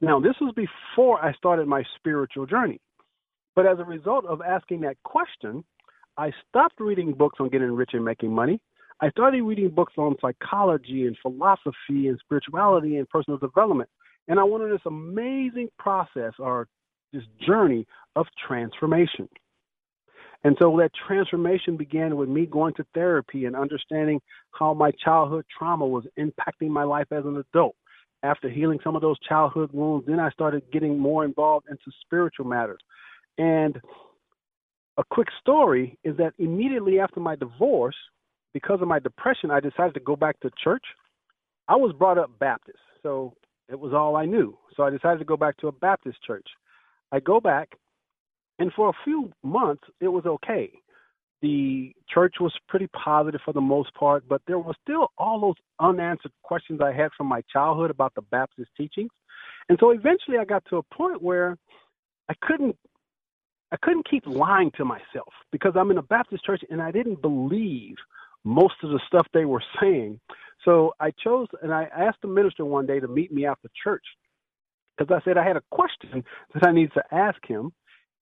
Now, 0.00 0.20
this 0.20 0.36
was 0.40 0.54
before 0.54 1.22
I 1.22 1.32
started 1.32 1.66
my 1.66 1.82
spiritual 1.98 2.46
journey. 2.46 2.80
But 3.60 3.66
as 3.66 3.78
a 3.78 3.84
result 3.84 4.24
of 4.24 4.40
asking 4.40 4.80
that 4.80 4.96
question, 5.02 5.64
I 6.16 6.32
stopped 6.48 6.80
reading 6.80 7.12
books 7.12 7.40
on 7.40 7.50
getting 7.50 7.72
rich 7.72 7.90
and 7.92 8.02
making 8.02 8.32
money. 8.34 8.58
I 9.02 9.10
started 9.10 9.42
reading 9.42 9.68
books 9.68 9.92
on 9.98 10.16
psychology 10.18 11.06
and 11.06 11.14
philosophy 11.20 12.08
and 12.08 12.18
spirituality 12.24 12.96
and 12.96 13.06
personal 13.10 13.36
development. 13.36 13.90
And 14.28 14.40
I 14.40 14.44
went 14.44 14.64
on 14.64 14.70
this 14.70 14.80
amazing 14.86 15.68
process 15.78 16.32
or 16.38 16.68
this 17.12 17.22
journey 17.46 17.86
of 18.16 18.24
transformation. 18.48 19.28
And 20.42 20.56
so 20.58 20.74
that 20.78 20.92
transformation 21.06 21.76
began 21.76 22.16
with 22.16 22.30
me 22.30 22.46
going 22.46 22.72
to 22.76 22.86
therapy 22.94 23.44
and 23.44 23.54
understanding 23.54 24.22
how 24.58 24.72
my 24.72 24.90
childhood 25.04 25.44
trauma 25.58 25.86
was 25.86 26.06
impacting 26.18 26.70
my 26.70 26.84
life 26.84 27.08
as 27.10 27.26
an 27.26 27.36
adult. 27.36 27.76
After 28.22 28.48
healing 28.48 28.78
some 28.82 28.96
of 28.96 29.02
those 29.02 29.18
childhood 29.20 29.68
wounds, 29.74 30.06
then 30.06 30.18
I 30.18 30.30
started 30.30 30.62
getting 30.72 30.98
more 30.98 31.26
involved 31.26 31.66
into 31.68 31.90
spiritual 32.06 32.46
matters. 32.46 32.80
And 33.38 33.80
a 34.96 35.04
quick 35.10 35.28
story 35.40 35.98
is 36.04 36.16
that 36.18 36.34
immediately 36.38 37.00
after 37.00 37.20
my 37.20 37.36
divorce, 37.36 37.96
because 38.52 38.82
of 38.82 38.88
my 38.88 38.98
depression, 38.98 39.50
I 39.50 39.60
decided 39.60 39.94
to 39.94 40.00
go 40.00 40.16
back 40.16 40.38
to 40.40 40.50
church. 40.62 40.84
I 41.68 41.76
was 41.76 41.94
brought 41.96 42.18
up 42.18 42.38
Baptist, 42.38 42.78
so 43.02 43.34
it 43.68 43.78
was 43.78 43.92
all 43.94 44.16
I 44.16 44.26
knew. 44.26 44.58
So 44.76 44.82
I 44.82 44.90
decided 44.90 45.20
to 45.20 45.24
go 45.24 45.36
back 45.36 45.56
to 45.58 45.68
a 45.68 45.72
Baptist 45.72 46.18
church. 46.26 46.46
I 47.12 47.20
go 47.20 47.40
back, 47.40 47.70
and 48.58 48.72
for 48.74 48.88
a 48.88 49.04
few 49.04 49.32
months, 49.42 49.84
it 50.00 50.08
was 50.08 50.26
okay. 50.26 50.70
The 51.42 51.94
church 52.12 52.34
was 52.40 52.52
pretty 52.68 52.88
positive 52.88 53.40
for 53.44 53.54
the 53.54 53.60
most 53.60 53.94
part, 53.94 54.24
but 54.28 54.42
there 54.46 54.58
were 54.58 54.74
still 54.82 55.08
all 55.16 55.40
those 55.40 55.54
unanswered 55.78 56.32
questions 56.42 56.80
I 56.82 56.92
had 56.92 57.10
from 57.16 57.28
my 57.28 57.42
childhood 57.50 57.90
about 57.90 58.14
the 58.14 58.22
Baptist 58.22 58.70
teachings. 58.76 59.10
And 59.68 59.78
so 59.80 59.90
eventually 59.90 60.36
I 60.38 60.44
got 60.44 60.64
to 60.68 60.76
a 60.76 60.94
point 60.94 61.22
where 61.22 61.56
I 62.28 62.34
couldn't 62.42 62.76
I 63.72 63.76
couldn't 63.82 64.08
keep 64.10 64.26
lying 64.26 64.70
to 64.76 64.84
myself 64.84 65.32
because 65.52 65.72
I'm 65.76 65.90
in 65.90 65.98
a 65.98 66.02
Baptist 66.02 66.44
church 66.44 66.62
and 66.70 66.82
I 66.82 66.90
didn't 66.90 67.22
believe 67.22 67.96
most 68.44 68.74
of 68.82 68.90
the 68.90 69.00
stuff 69.06 69.26
they 69.32 69.44
were 69.44 69.62
saying. 69.80 70.18
So 70.64 70.92
I 71.00 71.10
chose 71.22 71.46
and 71.62 71.72
I 71.72 71.84
asked 71.96 72.18
the 72.22 72.28
minister 72.28 72.64
one 72.64 72.86
day 72.86 73.00
to 73.00 73.08
meet 73.08 73.32
me 73.32 73.46
after 73.46 73.68
church 73.82 74.04
because 74.96 75.14
I 75.14 75.24
said 75.24 75.38
I 75.38 75.46
had 75.46 75.56
a 75.56 75.62
question 75.70 76.24
that 76.54 76.66
I 76.66 76.72
needed 76.72 76.92
to 76.94 77.14
ask 77.14 77.38
him, 77.46 77.72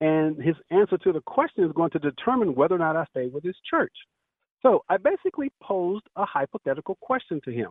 and 0.01 0.41
his 0.41 0.55
answer 0.71 0.97
to 0.99 1.13
the 1.13 1.21
question 1.23 1.65
is 1.65 1.73
going 1.73 1.91
to 1.91 1.99
determine 1.99 2.55
whether 2.55 2.77
or 2.77 2.79
not 2.79 2.97
I 2.97 3.05
stay 3.11 3.27
with 3.29 3.43
his 3.43 3.57
church. 3.69 3.93
So 4.63 4.85
I 4.89 4.97
basically 4.97 5.51
posed 5.63 6.05
a 6.17 6.25
hypothetical 6.25 6.97
question 7.01 7.41
to 7.45 7.53
him. 7.53 7.71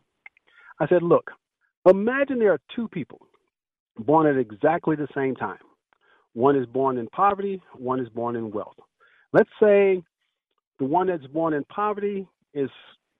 I 0.79 0.87
said, 0.87 1.03
Look, 1.03 1.31
imagine 1.89 2.39
there 2.39 2.53
are 2.53 2.61
two 2.75 2.87
people 2.89 3.19
born 3.97 4.27
at 4.27 4.37
exactly 4.37 4.95
the 4.95 5.07
same 5.15 5.35
time. 5.35 5.57
One 6.37 6.55
is 6.55 6.67
born 6.67 6.99
in 6.99 7.07
poverty, 7.07 7.59
one 7.73 7.99
is 7.99 8.09
born 8.09 8.35
in 8.35 8.51
wealth. 8.51 8.75
Let's 9.33 9.49
say 9.59 10.03
the 10.77 10.85
one 10.85 11.07
that's 11.07 11.25
born 11.25 11.55
in 11.55 11.63
poverty 11.63 12.27
is 12.53 12.69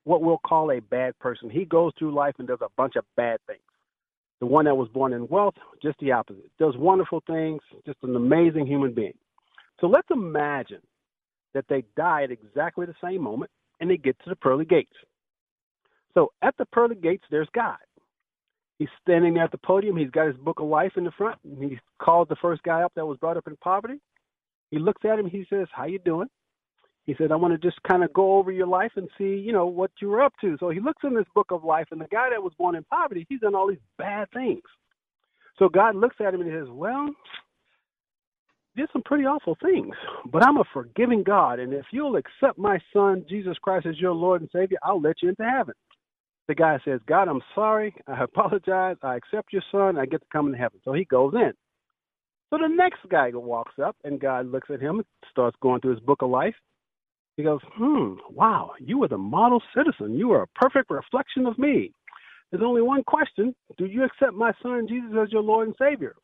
what 0.04 0.22
we'll 0.22 0.38
call 0.46 0.72
a 0.72 0.80
bad 0.80 1.18
person. 1.18 1.50
He 1.50 1.66
goes 1.66 1.94
through 1.98 2.14
life 2.14 2.36
and 2.38 2.48
does 2.48 2.60
a 2.62 2.70
bunch 2.78 2.96
of 2.96 3.06
bad 3.16 3.40
things. 3.48 3.60
The 4.40 4.46
one 4.46 4.66
that 4.66 4.78
was 4.78 4.88
born 4.90 5.14
in 5.14 5.28
wealth, 5.30 5.56
just 5.82 5.98
the 5.98 6.12
opposite. 6.12 6.52
Does 6.60 6.78
wonderful 6.78 7.24
things, 7.26 7.60
just 7.88 7.98
an 8.04 8.16
amazing 8.16 8.68
human 8.68 8.94
being. 8.94 9.18
So 9.82 9.88
let's 9.88 10.10
imagine 10.12 10.82
that 11.56 11.66
they 11.70 11.86
die 11.96 12.22
at 12.22 12.30
exactly 12.30 12.86
the 12.86 12.94
same 13.04 13.24
moment 13.24 13.50
and 13.80 13.90
they 13.90 13.98
get 13.98 14.16
to 14.26 14.30
the 14.30 14.36
pearly 14.36 14.66
gates. 14.66 14.94
So 16.14 16.34
at 16.44 16.56
the 16.58 16.68
pearly 16.68 16.96
gates, 16.96 17.24
there's 17.32 17.50
God. 17.56 17.78
He's 18.80 18.90
standing 19.02 19.34
there 19.34 19.44
at 19.44 19.52
the 19.52 19.58
podium. 19.58 19.98
He's 19.98 20.12
got 20.12 20.28
his 20.28 20.38
book 20.38 20.60
of 20.60 20.68
life 20.68 20.94
in 20.98 21.04
the 21.04 21.12
front. 21.12 21.40
He 21.60 21.80
calls 22.00 22.28
the 22.28 22.36
first 22.36 22.62
guy 22.64 22.84
up 22.84 22.94
that 22.96 23.06
was 23.06 23.18
brought 23.18 23.38
up 23.38 23.48
in 23.48 23.56
poverty. 23.58 24.00
He 24.70 24.78
looks 24.78 25.04
at 25.04 25.18
him. 25.18 25.26
He 25.26 25.46
says, 25.50 25.68
"How 25.72 25.86
you 25.86 26.00
doing?" 26.00 26.30
He 27.06 27.16
said, 27.16 27.32
"I 27.32 27.38
want 27.38 27.54
to 27.54 27.58
just 27.58 27.82
kind 27.84 28.04
of 28.04 28.14
go 28.14 28.38
over 28.38 28.52
your 28.52 28.68
life 28.68 28.92
and 28.98 29.10
see, 29.18 29.36
you 29.38 29.54
know, 29.54 29.66
what 29.66 29.92
you 30.02 30.10
were 30.10 30.22
up 30.22 30.34
to." 30.42 30.58
So 30.58 30.70
he 30.70 30.80
looks 30.80 31.04
in 31.04 31.16
this 31.16 31.28
book 31.34 31.52
of 31.52 31.64
life, 31.64 31.88
and 31.92 32.02
the 32.02 32.08
guy 32.08 32.30
that 32.30 32.44
was 32.44 32.54
born 32.56 32.76
in 32.76 32.84
poverty, 32.84 33.26
he's 33.30 33.40
done 33.40 33.56
all 33.56 33.68
these 33.68 33.80
bad 33.98 34.30
things. 34.32 34.64
So 35.58 35.70
God 35.70 35.96
looks 35.96 36.18
at 36.20 36.34
him 36.34 36.42
and 36.42 36.52
he 36.52 36.56
says, 36.56 36.70
"Well, 36.70 37.10
did 38.76 38.90
some 38.92 39.02
pretty 39.04 39.26
awful 39.26 39.56
things, 39.56 39.96
but 40.26 40.44
I'm 40.44 40.58
a 40.58 40.64
forgiving 40.66 41.24
God, 41.24 41.60
and 41.60 41.74
if 41.74 41.86
you'll 41.92 42.18
accept 42.18 42.60
my 42.60 42.80
Son 42.94 43.26
Jesus 43.28 43.58
Christ 43.58 43.88
as 43.88 44.00
your 44.00 44.14
Lord 44.14 44.42
and 44.42 44.52
Savior, 44.52 44.78
I'll 44.84 45.02
let 45.02 45.24
you 45.24 45.30
into 45.30 45.50
heaven." 45.50 45.74
The 46.48 46.56
guy 46.56 46.80
says, 46.86 47.00
God, 47.08 47.28
I'm 47.28 47.42
sorry. 47.54 47.94
I 48.08 48.24
apologize. 48.26 48.98
I 49.02 49.16
accept 49.16 49.54
your 49.54 49.64
son. 49.72 49.98
I 49.98 50.06
get 50.06 50.22
to 50.22 50.28
come 50.32 50.48
into 50.48 50.58
heaven. 50.58 50.80
So 50.84 50.94
he 50.94 51.06
goes 51.06 51.34
in. 51.34 51.54
So 52.50 52.58
the 52.58 52.74
next 52.74 53.00
guy 53.10 53.30
walks 53.34 53.74
up, 53.84 53.98
and 54.06 54.22
God 54.22 54.50
looks 54.50 54.70
at 54.74 54.80
him 54.80 54.98
and 54.98 55.06
starts 55.30 55.58
going 55.62 55.82
through 55.82 55.96
his 55.96 56.00
book 56.00 56.22
of 56.22 56.30
life. 56.30 56.56
He 57.36 57.44
goes, 57.44 57.60
Hmm, 57.74 58.14
wow, 58.32 58.72
you 58.80 58.98
were 59.00 59.10
the 59.10 59.18
model 59.18 59.62
citizen. 59.76 60.18
You 60.18 60.32
are 60.32 60.44
a 60.44 60.48
perfect 60.60 60.90
reflection 60.90 61.46
of 61.46 61.58
me. 61.60 61.92
There's 62.52 62.64
only 62.64 62.82
one 62.82 63.04
question 63.04 63.54
Do 63.78 63.86
you 63.86 64.04
accept 64.04 64.34
my 64.34 64.52
son 64.64 64.88
Jesus 64.88 65.12
as 65.22 65.32
your 65.32 65.44
Lord 65.44 65.68
and 65.68 65.76
Savior? 65.78 66.16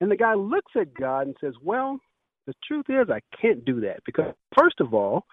And 0.00 0.10
the 0.10 0.16
guy 0.16 0.34
looks 0.34 0.72
at 0.76 0.94
God 0.94 1.26
and 1.28 1.36
says, 1.40 1.54
Well, 1.62 1.98
the 2.46 2.54
truth 2.66 2.86
is, 2.88 3.08
I 3.10 3.20
can't 3.40 3.64
do 3.64 3.80
that 3.80 4.00
because, 4.04 4.34
first 4.58 4.80
of 4.80 4.94
all, 4.94 5.24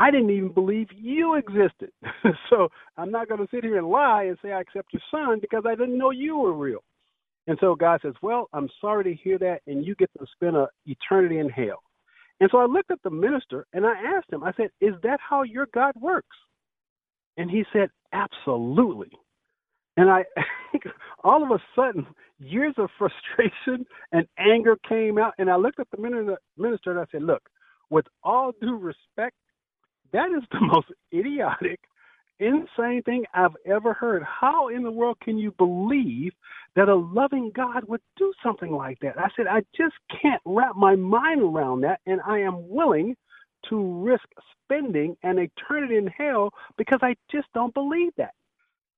I 0.00 0.10
didn't 0.10 0.30
even 0.30 0.52
believe 0.52 0.88
you 0.96 1.34
existed. 1.34 1.90
so 2.50 2.68
I'm 2.96 3.10
not 3.10 3.28
going 3.28 3.40
to 3.40 3.48
sit 3.50 3.62
here 3.62 3.76
and 3.76 3.86
lie 3.86 4.24
and 4.24 4.38
say 4.42 4.50
I 4.50 4.60
accept 4.62 4.94
your 4.94 5.02
son 5.10 5.40
because 5.42 5.64
I 5.66 5.74
didn't 5.74 5.98
know 5.98 6.10
you 6.10 6.38
were 6.38 6.54
real. 6.54 6.82
And 7.46 7.58
so 7.60 7.74
God 7.74 8.00
says, 8.02 8.14
Well, 8.22 8.48
I'm 8.54 8.70
sorry 8.80 9.04
to 9.04 9.14
hear 9.14 9.36
that, 9.38 9.60
and 9.66 9.84
you 9.84 9.94
get 9.96 10.10
to 10.18 10.24
spend 10.32 10.56
an 10.56 10.68
eternity 10.86 11.38
in 11.38 11.50
hell. 11.50 11.82
And 12.40 12.48
so 12.50 12.58
I 12.58 12.64
looked 12.64 12.90
at 12.90 13.02
the 13.04 13.10
minister 13.10 13.66
and 13.74 13.84
I 13.84 13.92
asked 14.16 14.32
him, 14.32 14.42
I 14.42 14.52
said, 14.56 14.70
Is 14.80 14.94
that 15.02 15.20
how 15.20 15.42
your 15.42 15.68
God 15.74 15.92
works? 16.00 16.36
And 17.36 17.50
he 17.50 17.64
said, 17.70 17.90
Absolutely. 18.14 19.10
And 19.98 20.08
I, 20.08 20.24
all 21.24 21.42
of 21.42 21.50
a 21.50 21.62
sudden, 21.76 22.06
years 22.38 22.74
of 22.78 22.88
frustration 22.96 23.84
and 24.12 24.26
anger 24.38 24.78
came 24.88 25.18
out. 25.18 25.34
And 25.36 25.50
I 25.50 25.56
looked 25.56 25.78
at 25.78 25.88
the 25.90 26.00
minister 26.56 26.90
and 26.90 27.00
I 27.00 27.04
said, 27.12 27.22
Look, 27.22 27.42
with 27.90 28.06
all 28.22 28.52
due 28.62 28.78
respect, 28.78 29.36
that 30.12 30.30
is 30.36 30.42
the 30.50 30.60
most 30.72 30.88
idiotic, 31.12 31.80
insane 32.38 33.02
thing 33.04 33.24
I've 33.34 33.56
ever 33.66 33.92
heard. 33.92 34.22
How 34.22 34.68
in 34.68 34.82
the 34.82 34.90
world 34.90 35.18
can 35.22 35.38
you 35.38 35.52
believe 35.52 36.32
that 36.76 36.88
a 36.88 36.94
loving 36.94 37.50
God 37.54 37.84
would 37.84 38.00
do 38.16 38.32
something 38.42 38.72
like 38.72 38.98
that? 39.00 39.18
I 39.18 39.28
said, 39.36 39.46
I 39.46 39.62
just 39.76 39.94
can't 40.22 40.40
wrap 40.44 40.76
my 40.76 40.96
mind 40.96 41.42
around 41.42 41.82
that, 41.82 42.00
and 42.06 42.20
I 42.26 42.38
am 42.40 42.68
willing 42.68 43.16
to 43.68 44.02
risk 44.02 44.24
spending 44.64 45.16
an 45.22 45.38
eternity 45.38 45.96
in 45.96 46.06
hell 46.06 46.50
because 46.78 47.00
I 47.02 47.14
just 47.30 47.48
don't 47.52 47.74
believe 47.74 48.12
that. 48.16 48.34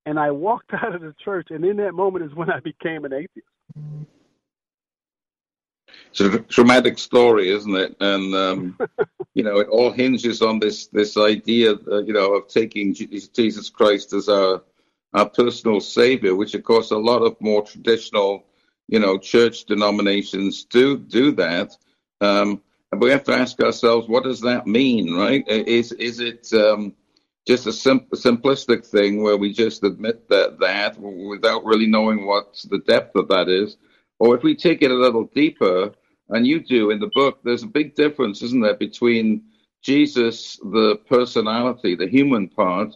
And 0.05 0.19
I 0.19 0.31
walked 0.31 0.73
out 0.73 0.95
of 0.95 1.01
the 1.01 1.13
church, 1.23 1.47
and 1.49 1.65
in 1.65 1.77
that 1.77 1.93
moment 1.93 2.25
is 2.25 2.33
when 2.33 2.49
I 2.49 2.59
became 2.59 3.05
an 3.05 3.13
atheist. 3.13 3.47
It's 6.13 6.21
a 6.21 6.39
dramatic 6.41 6.99
story, 6.99 7.49
isn't 7.49 7.75
it? 7.75 7.95
And 7.99 8.35
um, 8.35 8.77
you 9.33 9.43
know, 9.43 9.57
it 9.57 9.67
all 9.67 9.91
hinges 9.91 10.43
on 10.43 10.59
this 10.59 10.85
this 10.87 11.17
idea, 11.17 11.73
uh, 11.91 12.03
you 12.03 12.13
know, 12.13 12.35
of 12.35 12.47
taking 12.47 12.93
Jesus 12.93 13.69
Christ 13.71 14.13
as 14.13 14.29
our 14.29 14.61
our 15.15 15.27
personal 15.27 15.79
savior, 15.79 16.35
which 16.35 16.53
of 16.53 16.63
course 16.63 16.91
a 16.91 16.97
lot 16.97 17.23
of 17.23 17.35
more 17.41 17.63
traditional, 17.63 18.45
you 18.87 18.99
know, 18.99 19.17
church 19.17 19.65
denominations 19.65 20.65
do 20.65 20.97
do 20.97 21.31
that. 21.31 21.75
Um, 22.21 22.61
and 22.91 23.01
we 23.01 23.09
have 23.09 23.23
to 23.23 23.33
ask 23.33 23.59
ourselves, 23.59 24.07
what 24.07 24.23
does 24.23 24.41
that 24.41 24.67
mean, 24.67 25.15
right? 25.15 25.43
Is 25.47 25.93
is 25.93 26.19
it 26.19 26.53
um, 26.53 26.93
just 27.47 27.65
a 27.65 27.73
sim- 27.73 28.05
simplistic 28.13 28.85
thing 28.85 29.23
where 29.23 29.37
we 29.37 29.51
just 29.51 29.83
admit 29.83 30.29
that 30.29 30.59
that 30.59 30.99
without 30.99 31.65
really 31.65 31.87
knowing 31.87 32.27
what 32.27 32.63
the 32.69 32.83
depth 32.85 33.15
of 33.15 33.29
that 33.29 33.49
is? 33.49 33.77
Or 34.19 34.37
if 34.37 34.43
we 34.43 34.55
take 34.55 34.83
it 34.83 34.91
a 34.91 34.93
little 34.93 35.23
deeper, 35.33 35.91
and 36.33 36.47
you 36.47 36.59
do 36.59 36.89
in 36.89 36.99
the 36.99 37.11
book, 37.13 37.39
there's 37.43 37.63
a 37.63 37.67
big 37.67 37.95
difference, 37.95 38.41
isn't 38.41 38.61
there, 38.61 38.75
between 38.75 39.43
Jesus, 39.81 40.57
the 40.57 40.97
personality, 41.07 41.95
the 41.95 42.07
human 42.07 42.49
part, 42.49 42.95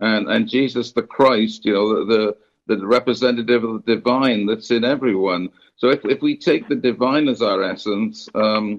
and, 0.00 0.28
and 0.28 0.48
Jesus, 0.48 0.92
the 0.92 1.02
Christ, 1.02 1.64
you 1.64 1.74
know, 1.74 2.04
the, 2.04 2.34
the, 2.66 2.76
the 2.76 2.86
representative 2.86 3.62
of 3.62 3.84
the 3.84 3.96
divine 3.96 4.46
that's 4.46 4.70
in 4.70 4.84
everyone. 4.84 5.50
So 5.76 5.90
if, 5.90 6.04
if 6.04 6.22
we 6.22 6.36
take 6.36 6.68
the 6.68 6.76
divine 6.76 7.28
as 7.28 7.42
our 7.42 7.62
essence, 7.62 8.28
um, 8.34 8.78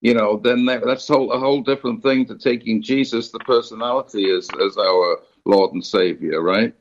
you 0.00 0.14
know, 0.14 0.38
then 0.38 0.64
that, 0.66 0.84
that's 0.84 1.06
whole, 1.06 1.32
a 1.32 1.38
whole 1.38 1.62
different 1.62 2.02
thing 2.02 2.26
to 2.26 2.38
taking 2.38 2.82
Jesus, 2.82 3.30
the 3.30 3.38
personality, 3.40 4.30
as, 4.30 4.48
as 4.64 4.76
our 4.78 5.20
Lord 5.44 5.74
and 5.74 5.84
Savior, 5.84 6.40
right? 6.42 6.74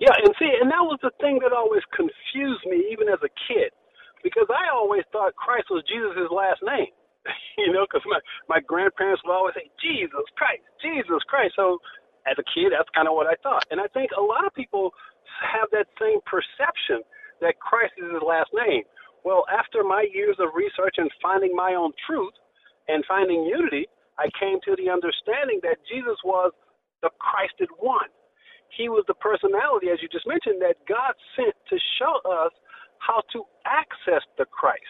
Yeah, 0.00 0.12
and 0.24 0.34
see, 0.38 0.52
and 0.60 0.70
that 0.70 0.82
was 0.82 0.98
the 1.02 1.10
thing 1.20 1.38
that 1.42 1.52
always 1.52 1.82
confused 1.94 2.64
me, 2.66 2.88
even 2.92 3.08
as 3.08 3.20
a 3.22 3.28
kid, 3.48 3.70
because 4.22 4.48
I 4.50 4.72
always 4.74 5.04
thought 5.12 5.36
Christ 5.36 5.68
was 5.70 5.84
Jesus' 5.88 6.30
last 6.30 6.60
name. 6.62 6.92
you 7.58 7.72
know, 7.72 7.84
because 7.84 8.04
my 8.08 8.20
my 8.48 8.60
grandparents 8.64 9.22
would 9.24 9.34
always 9.34 9.54
say 9.54 9.68
Jesus 9.80 10.24
Christ, 10.36 10.64
Jesus 10.80 11.20
Christ. 11.28 11.54
So 11.56 11.78
as 12.26 12.36
a 12.40 12.46
kid, 12.52 12.72
that's 12.72 12.88
kind 12.96 13.08
of 13.08 13.14
what 13.14 13.26
I 13.28 13.36
thought, 13.42 13.64
and 13.70 13.80
I 13.80 13.88
think 13.92 14.10
a 14.16 14.22
lot 14.22 14.46
of 14.46 14.54
people 14.54 14.92
have 15.40 15.68
that 15.72 15.88
same 16.00 16.20
perception 16.28 17.04
that 17.40 17.60
Christ 17.60 17.94
is 18.00 18.12
his 18.12 18.24
last 18.24 18.50
name. 18.52 18.84
Well, 19.24 19.44
after 19.52 19.84
my 19.84 20.06
years 20.12 20.36
of 20.40 20.52
research 20.56 20.96
and 20.96 21.10
finding 21.22 21.56
my 21.56 21.76
own 21.76 21.92
truth 22.08 22.32
and 22.88 23.04
finding 23.08 23.44
unity, 23.44 23.88
I 24.18 24.28
came 24.40 24.60
to 24.64 24.76
the 24.76 24.88
understanding 24.92 25.60
that 25.64 25.80
Jesus 25.88 26.16
was 26.24 26.52
the 27.04 27.10
Christed 27.20 27.68
one 27.80 28.08
he 28.76 28.88
was 28.88 29.04
the 29.08 29.14
personality, 29.18 29.88
as 29.90 29.98
you 30.02 30.08
just 30.08 30.26
mentioned, 30.26 30.62
that 30.62 30.76
God 30.88 31.14
sent 31.36 31.54
to 31.70 31.76
show 31.98 32.14
us 32.26 32.52
how 33.00 33.22
to 33.32 33.44
access 33.66 34.22
the 34.38 34.46
Christ. 34.46 34.86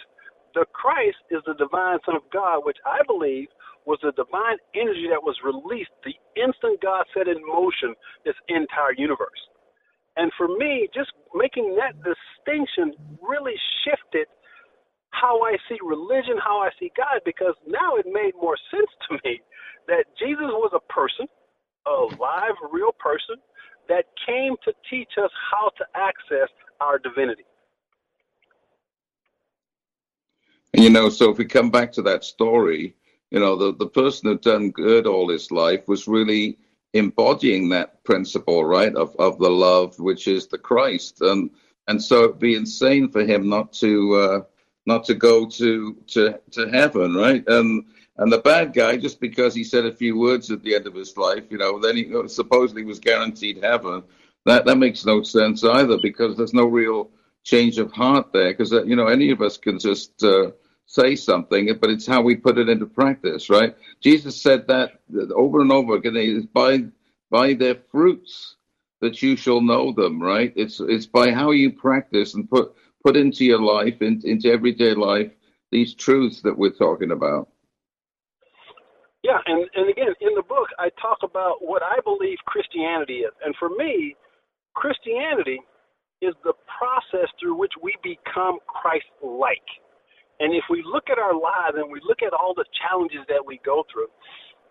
The 0.55 0.67
Christ 0.75 1.19
is 1.31 1.43
the 1.47 1.55
divine 1.55 1.99
Son 2.07 2.17
of 2.17 2.27
God, 2.33 2.67
which 2.67 2.79
I 2.87 3.01
believe 3.07 3.49
was 3.87 3.99
the 4.03 4.13
divine 4.13 4.59
energy 4.75 5.07
that 5.11 5.23
was 5.23 5.39
released 5.47 5.95
the 6.05 6.15
instant 6.37 6.83
God 6.83 7.07
set 7.17 7.29
in 7.29 7.41
motion 7.47 7.95
this 8.25 8.37
entire 8.49 8.95
universe. 8.99 9.41
And 10.17 10.33
for 10.37 10.49
me, 10.49 10.89
just 10.95 11.13
making 11.35 11.77
that 11.79 11.95
distinction 12.03 12.95
really 13.23 13.55
shifted 13.85 14.27
how 15.11 15.43
I 15.43 15.57
see 15.69 15.79
religion, 15.83 16.37
how 16.43 16.61
I 16.61 16.71
see 16.79 16.93
God, 16.97 17.23
because 17.25 17.55
now 17.67 17.97
it 17.97 18.07
made 18.07 18.35
more 18.41 18.57
sense 18.71 18.91
to 19.09 19.19
me 19.25 19.41
that 19.89 20.05
Jesus 20.19 20.51
was 20.51 20.73
a 20.75 20.83
person, 20.93 21.27
a 21.87 22.07
live, 22.19 22.59
real 22.73 22.93
person, 22.99 23.37
that 23.89 24.05
came 24.27 24.55
to 24.65 24.73
teach 24.91 25.19
us 25.23 25.31
how 25.51 25.71
to 25.79 25.85
access 25.97 26.49
our 26.81 26.99
divinity. 26.99 27.45
You 30.73 30.91
know, 30.91 31.09
so 31.09 31.31
if 31.31 31.39
we 31.39 31.45
come 31.45 31.71
back 31.71 31.93
to 31.93 32.03
that 32.03 32.25
story, 32.25 32.95
you 33.31 33.41
know, 33.41 33.57
the, 33.57 33.75
the 33.75 33.89
person 33.89 34.29
who 34.31 34.39
done 34.39 34.71
good 34.71 35.07
all 35.07 35.29
his 35.29 35.51
life 35.51 35.87
was 35.89 36.07
really 36.07 36.59
embodying 36.93 37.69
that 37.69 38.03
principle, 38.05 38.65
right, 38.65 38.95
of, 38.95 39.15
of 39.17 39.39
the 39.39 39.51
love, 39.51 39.99
which 39.99 40.29
is 40.29 40.47
the 40.47 40.59
Christ. 40.59 41.21
And 41.21 41.51
and 41.89 42.03
so 42.03 42.25
it'd 42.25 42.39
be 42.39 42.55
insane 42.55 43.09
for 43.11 43.25
him 43.25 43.49
not 43.49 43.73
to 43.75 44.15
uh, 44.15 44.41
not 44.87 45.05
to 45.05 45.15
go 45.15 45.47
to 45.47 45.97
to 46.09 46.41
to 46.53 46.69
heaven, 46.69 47.15
right? 47.15 47.45
And 47.49 47.85
and 48.19 48.31
the 48.31 48.39
bad 48.39 48.73
guy, 48.73 48.97
just 48.97 49.21
because 49.21 49.55
he 49.55 49.65
said 49.65 49.87
a 49.87 49.93
few 49.95 50.19
words 50.19 50.51
at 50.51 50.63
the 50.63 50.75
end 50.75 50.87
of 50.87 50.95
his 50.95 51.17
life, 51.17 51.45
you 51.51 51.59
know, 51.59 51.81
then 51.81 51.97
he 51.97 52.13
supposedly 52.29 52.85
was 52.85 53.01
guaranteed 53.01 53.63
heaven. 53.63 54.03
That 54.47 54.67
that 54.67 54.79
makes 54.79 55.05
no 55.05 55.23
sense 55.23 55.65
either, 55.65 55.99
because 56.01 56.37
there's 56.37 56.55
no 56.55 56.67
real 56.67 57.11
change 57.45 57.79
of 57.79 57.93
heart 57.93 58.33
there. 58.33 58.53
Because 58.53 58.73
uh, 58.73 58.85
you 58.85 58.97
know, 58.97 59.07
any 59.07 59.31
of 59.31 59.41
us 59.41 59.57
can 59.57 59.79
just 59.79 60.23
uh, 60.23 60.51
say 60.87 61.17
something, 61.17 61.77
but 61.81 61.91
it's 61.91 62.07
how 62.07 62.21
we 62.23 62.37
put 62.37 62.59
it 62.59 62.69
into 62.69 62.87
practice, 62.87 63.49
right? 63.49 63.77
Jesus 64.01 64.41
said 64.41 64.67
that 64.69 65.01
over 65.35 65.61
and 65.61 65.73
over 65.73 65.95
again. 65.95 66.49
By 66.53 66.85
by 67.31 67.55
their 67.55 67.77
fruits 67.91 68.57
that 69.01 69.23
you 69.23 69.37
shall 69.37 69.61
know 69.61 69.93
them, 69.93 70.21
right? 70.21 70.53
It's 70.57 70.81
it's 70.81 71.07
by 71.07 71.33
how 71.33 71.53
you 71.53 71.73
practice 71.73 72.35
and 72.35 72.49
put 72.49 72.75
put 73.05 73.17
into 73.17 73.45
your 73.45 73.61
life, 73.61 74.03
in, 74.03 74.21
into 74.25 74.51
everyday 74.51 74.95
life, 74.95 75.33
these 75.71 75.95
truths 75.95 76.43
that 76.43 76.57
we're 76.57 76.71
talking 76.71 77.13
about. 77.13 77.49
Yeah, 79.23 79.39
and, 79.47 79.69
and 79.75 79.89
again, 79.91 80.15
in 80.21 80.35
the 80.35 80.43
book, 80.43 80.69
I 80.79 80.89
talk 81.01 81.19
about 81.23 81.57
what 81.61 81.83
I 81.83 81.99
believe 82.05 82.39
Christianity 82.47 83.19
is. 83.19 83.33
And 83.45 83.55
for 83.59 83.69
me, 83.69 84.17
Christianity 84.75 85.61
is 86.21 86.35
the 86.45 86.53
process 86.69 87.29
through 87.41 87.57
which 87.57 87.73
we 87.83 87.97
become 88.03 88.59
Christ 88.69 89.09
like. 89.23 89.67
And 90.41 90.55
if 90.55 90.65
we 90.71 90.85
look 90.85 91.09
at 91.13 91.19
our 91.19 91.37
lives 91.37 91.77
and 91.77 91.93
we 91.93 92.01
look 92.05 92.23
at 92.25 92.33
all 92.33 92.55
the 92.55 92.65
challenges 92.81 93.21
that 93.29 93.45
we 93.45 93.61
go 93.65 93.85
through, 93.93 94.09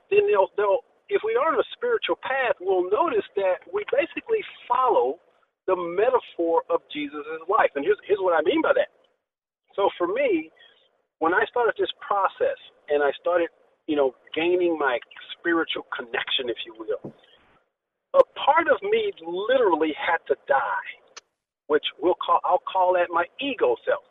then 0.10 0.26
they'll, 0.26 0.50
they'll 0.58 0.82
if 1.10 1.22
we 1.26 1.34
are 1.34 1.54
on 1.54 1.58
a 1.58 1.68
spiritual 1.74 2.18
path, 2.22 2.58
we'll 2.62 2.86
notice 2.90 3.26
that 3.36 3.66
we 3.74 3.82
basically 3.90 4.46
follow 4.70 5.18
the 5.66 5.76
metaphor 5.76 6.62
of 6.70 6.82
Jesus' 6.94 7.26
life. 7.50 7.74
And 7.76 7.86
here's, 7.86 7.98
here's 8.06 8.22
what 8.22 8.38
I 8.38 8.42
mean 8.46 8.62
by 8.62 8.74
that. 8.78 8.94
So 9.76 9.90
for 9.98 10.08
me, 10.08 10.50
when 11.18 11.34
I 11.34 11.46
started 11.50 11.74
this 11.78 11.94
process 11.98 12.58
and 12.90 13.02
I 13.02 13.10
started, 13.20 13.50
you 13.86 13.98
know, 13.98 14.14
gaining 14.34 14.78
my 14.78 14.98
spiritual 15.38 15.86
connection, 15.94 16.50
if 16.50 16.58
you 16.66 16.78
will, 16.78 17.14
a 18.14 18.24
part 18.38 18.70
of 18.70 18.78
me 18.82 19.14
literally 19.22 19.94
had 19.98 20.22
to 20.30 20.36
die, 20.48 20.90
which 21.70 21.86
we'll 22.02 22.18
call 22.18 22.42
I'll 22.44 22.66
call 22.66 22.98
that 22.98 23.14
my 23.14 23.26
ego 23.40 23.78
self. 23.86 24.04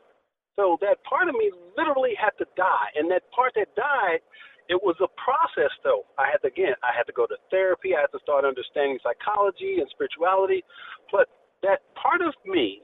So 0.55 0.79
that 0.81 1.03
part 1.03 1.29
of 1.29 1.35
me 1.35 1.51
literally 1.77 2.15
had 2.15 2.35
to 2.39 2.47
die. 2.57 2.91
And 2.95 3.11
that 3.11 3.23
part 3.35 3.55
that 3.55 3.75
died, 3.75 4.23
it 4.71 4.79
was 4.79 4.95
a 5.03 5.11
process 5.19 5.75
though. 5.83 6.07
I 6.19 6.31
had 6.31 6.39
to 6.47 6.49
again, 6.49 6.79
I 6.87 6.95
had 6.95 7.07
to 7.11 7.15
go 7.15 7.27
to 7.27 7.37
therapy, 7.51 7.99
I 7.99 8.07
had 8.07 8.15
to 8.15 8.23
start 8.23 8.47
understanding 8.47 8.99
psychology 9.03 9.83
and 9.83 9.91
spirituality. 9.91 10.63
But 11.11 11.27
that 11.67 11.83
part 11.99 12.23
of 12.23 12.35
me 12.47 12.83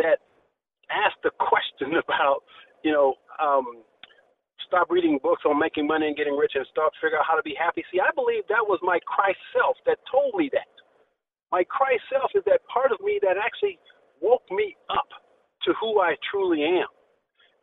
that 0.00 0.24
asked 0.88 1.20
the 1.22 1.32
question 1.52 2.00
about, 2.00 2.48
you 2.84 2.92
know, 2.92 3.20
um, 3.36 3.84
stop 4.64 4.88
reading 4.88 5.20
books 5.22 5.44
on 5.44 5.60
making 5.60 5.86
money 5.86 6.08
and 6.08 6.16
getting 6.16 6.36
rich 6.36 6.52
and 6.56 6.64
start 6.72 6.92
figure 7.00 7.20
out 7.20 7.28
how 7.28 7.36
to 7.36 7.44
be 7.44 7.56
happy. 7.56 7.84
See, 7.92 8.00
I 8.00 8.12
believe 8.16 8.44
that 8.48 8.64
was 8.64 8.80
my 8.82 8.98
Christ 9.04 9.40
self 9.52 9.76
that 9.84 10.00
told 10.08 10.36
me 10.36 10.48
that. 10.56 10.77
My 11.52 11.64
Christ 11.64 12.02
self 12.12 12.30
is 12.34 12.44
that 12.46 12.60
part 12.72 12.92
of 12.92 13.00
me 13.00 13.18
that 13.22 13.36
actually 13.40 13.78
woke 14.20 14.44
me 14.50 14.76
up 14.90 15.08
to 15.64 15.72
who 15.80 16.00
I 16.00 16.14
truly 16.30 16.62
am. 16.62 16.88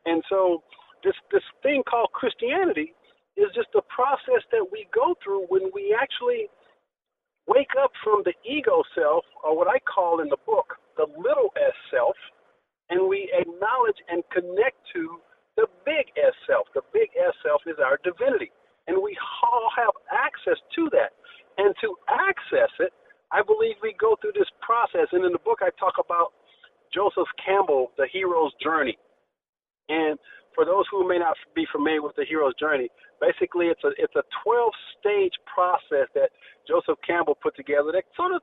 And 0.06 0.24
so 0.30 0.64
this 1.04 1.16
this 1.32 1.44
thing 1.64 1.84
called 1.90 2.12
Christianity 2.14 2.94
is 3.38 3.48
just 3.54 3.70
a 3.76 3.84
process 3.94 4.42
that 4.52 4.66
we 4.72 4.88
go 4.94 5.16
through 5.24 5.46
when 5.50 5.70
we 5.74 5.96
actually 5.96 6.48
wake 7.48 7.76
up 7.78 7.92
from 8.04 8.24
the 8.26 8.34
ego 8.48 8.82
self, 8.96 9.24
or 9.44 9.56
what 9.56 9.68
I 9.68 9.78
call 9.80 10.22
in 10.22 10.30
the 10.30 10.42
book 10.46 10.78
the 10.98 11.06
little 11.20 11.52
s 11.60 11.76
self, 11.92 12.16
and 12.90 13.08
we 13.08 13.30
acknowledge 13.36 14.00
and 14.10 14.24
connect 14.32 14.78
to 14.94 15.20
the 15.58 15.68
big 15.86 16.12
S 16.16 16.36
self. 16.48 16.68
The 16.74 16.82
big 16.94 17.10
S 17.16 17.36
self 17.44 17.62
is 17.68 17.78
our 17.80 18.00
divinity, 18.04 18.52
and 18.88 18.98
we 19.02 19.18
all 19.44 19.70
have 19.76 19.96
access 20.12 20.60
to 20.76 20.90
that. 20.92 21.12
And 21.58 21.74
to 21.80 21.96
access 22.12 22.72
it, 22.80 22.92
I 23.32 23.42
believe 23.42 23.76
we 23.82 23.96
go 24.00 24.16
through 24.22 24.34
this 24.34 24.50
process. 24.62 25.08
And 25.12 25.26
in 25.26 25.32
the 25.32 25.44
book, 25.44 25.60
I 25.62 25.70
talk 25.80 25.96
about 26.00 26.34
Joseph 26.94 27.28
Campbell, 27.44 27.92
The 27.98 28.08
Hero's 28.12 28.54
Journey. 28.62 28.98
And 29.90 30.18
for 30.56 30.66
those 30.66 30.86
who 30.90 31.08
may 31.08 31.20
not 31.20 31.36
be 31.54 31.68
familiar 31.72 32.02
with 32.02 32.16
the 32.16 32.26
hero's 32.26 32.56
journey, 32.56 32.90
basically 33.20 33.68
it's 33.68 33.84
a 33.84 33.92
it's 34.00 34.16
a 34.16 34.24
12 34.44 34.72
stage 34.98 35.36
process 35.46 36.08
that 36.16 36.32
Joseph 36.68 36.98
Campbell 37.06 37.36
put 37.36 37.56
together 37.56 37.92
that 37.92 38.06
sort 38.16 38.34
of, 38.34 38.42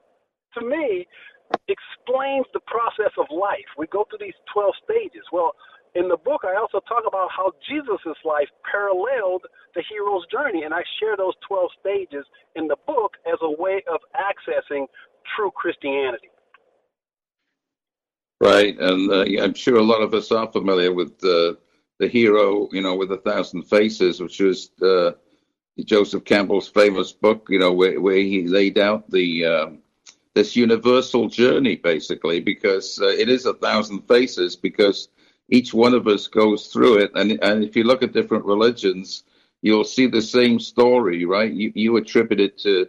to 0.54 0.60
me, 0.60 1.08
explains 1.66 2.46
the 2.52 2.60
process 2.68 3.10
of 3.18 3.26
life. 3.32 3.66
We 3.76 3.88
go 3.88 4.06
through 4.08 4.20
these 4.20 4.38
12 4.52 4.72
stages. 4.84 5.24
Well, 5.32 5.56
in 5.94 6.08
the 6.08 6.16
book, 6.16 6.42
I 6.44 6.56
also 6.58 6.80
talk 6.88 7.04
about 7.06 7.30
how 7.36 7.52
Jesus' 7.68 8.16
life 8.24 8.48
paralleled 8.70 9.42
the 9.74 9.82
hero's 9.88 10.26
journey, 10.30 10.64
and 10.64 10.72
I 10.72 10.82
share 11.00 11.16
those 11.16 11.34
12 11.46 11.70
stages 11.80 12.24
in 12.56 12.68
the 12.68 12.76
book 12.86 13.12
as 13.26 13.38
a 13.42 13.50
way 13.50 13.82
of 13.92 14.00
accessing 14.16 14.86
true 15.36 15.50
Christianity. 15.54 16.28
Right, 18.40 18.76
and 18.78 19.10
uh, 19.10 19.42
I'm 19.42 19.54
sure 19.54 19.76
a 19.76 19.82
lot 19.82 20.02
of 20.02 20.14
us 20.14 20.32
are 20.32 20.50
familiar 20.50 20.92
with 20.92 21.18
the 21.18 21.58
hero, 22.08 22.68
you 22.72 22.82
know, 22.82 22.96
with 22.96 23.12
a 23.12 23.18
thousand 23.18 23.62
faces, 23.62 24.20
which 24.20 24.40
was 24.40 24.70
uh, 24.82 25.12
Joseph 25.84 26.24
Campbell's 26.24 26.68
famous 26.68 27.12
book, 27.12 27.46
you 27.48 27.58
know, 27.58 27.72
where, 27.72 28.00
where 28.00 28.16
he 28.16 28.48
laid 28.48 28.78
out 28.78 29.10
the 29.10 29.44
um, 29.46 29.78
this 30.34 30.56
universal 30.56 31.28
journey, 31.28 31.76
basically, 31.76 32.40
because 32.40 32.98
uh, 33.00 33.06
it 33.06 33.28
is 33.28 33.46
a 33.46 33.54
thousand 33.54 34.00
faces, 34.08 34.56
because 34.56 35.08
each 35.48 35.74
one 35.74 35.94
of 35.94 36.06
us 36.06 36.28
goes 36.28 36.68
through 36.68 36.98
it, 36.98 37.10
and 37.14 37.38
and 37.42 37.64
if 37.64 37.76
you 37.76 37.84
look 37.84 38.02
at 38.02 38.12
different 38.12 38.44
religions, 38.44 39.24
you'll 39.62 39.84
see 39.84 40.06
the 40.06 40.22
same 40.22 40.58
story, 40.58 41.24
right? 41.24 41.52
You 41.52 41.72
you 41.74 41.96
attribute 41.96 42.40
it 42.40 42.58
to 42.58 42.86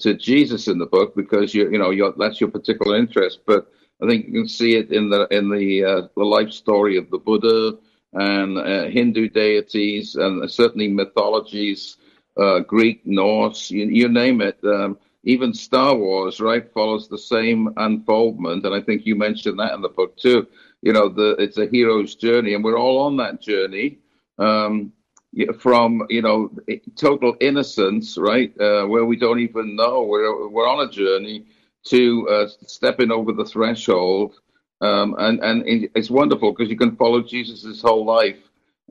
to 0.00 0.14
Jesus 0.14 0.68
in 0.68 0.78
the 0.78 0.86
book 0.86 1.14
because 1.16 1.54
you 1.54 1.70
you 1.70 1.78
know 1.78 2.12
that's 2.16 2.40
your 2.40 2.50
particular 2.50 2.96
interest, 2.96 3.40
but 3.46 3.70
I 4.02 4.06
think 4.06 4.26
you 4.26 4.32
can 4.32 4.48
see 4.48 4.76
it 4.76 4.90
in 4.92 5.10
the 5.10 5.26
in 5.30 5.50
the 5.50 5.84
uh, 5.84 6.02
the 6.16 6.24
life 6.24 6.52
story 6.52 6.96
of 6.96 7.10
the 7.10 7.18
Buddha 7.18 7.78
and 8.12 8.58
uh, 8.58 8.84
Hindu 8.86 9.28
deities 9.28 10.16
and 10.16 10.50
certainly 10.50 10.88
mythologies, 10.88 11.96
uh, 12.36 12.60
Greek, 12.60 13.06
Norse, 13.06 13.70
you, 13.70 13.86
you 13.86 14.08
name 14.08 14.40
it. 14.40 14.58
Um, 14.64 14.98
even 15.24 15.52
Star 15.52 15.94
Wars, 15.94 16.40
right, 16.40 16.72
follows 16.72 17.08
the 17.08 17.18
same 17.18 17.72
unfoldment, 17.76 18.64
and 18.64 18.74
I 18.74 18.80
think 18.80 19.04
you 19.04 19.16
mentioned 19.16 19.58
that 19.58 19.74
in 19.74 19.82
the 19.82 19.88
book 19.88 20.16
too. 20.16 20.46
You 20.82 20.92
know, 20.92 21.08
the 21.08 21.36
it's 21.38 21.58
a 21.58 21.66
hero's 21.66 22.14
journey, 22.14 22.54
and 22.54 22.64
we're 22.64 22.78
all 22.78 23.00
on 23.00 23.16
that 23.18 23.40
journey. 23.40 23.98
Um, 24.38 24.92
from 25.58 26.02
you 26.08 26.22
know 26.22 26.50
total 26.96 27.36
innocence, 27.40 28.16
right, 28.18 28.52
uh, 28.60 28.84
where 28.86 29.04
we 29.04 29.16
don't 29.16 29.40
even 29.40 29.76
know 29.76 30.02
we're 30.02 30.48
we're 30.48 30.68
on 30.68 30.88
a 30.88 30.90
journey 30.90 31.46
to 31.84 32.28
uh, 32.28 32.48
stepping 32.66 33.10
over 33.10 33.32
the 33.32 33.44
threshold. 33.44 34.34
Um, 34.80 35.14
and 35.18 35.40
and 35.40 35.62
it's 35.94 36.10
wonderful 36.10 36.52
because 36.52 36.70
you 36.70 36.76
can 36.76 36.96
follow 36.96 37.22
Jesus' 37.22 37.82
whole 37.82 38.04
life. 38.04 38.38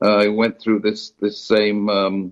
Uh, 0.02 0.22
he 0.22 0.28
went 0.30 0.62
through 0.62 0.80
this 0.80 1.12
this 1.20 1.44
same 1.44 1.90
um, 1.90 2.32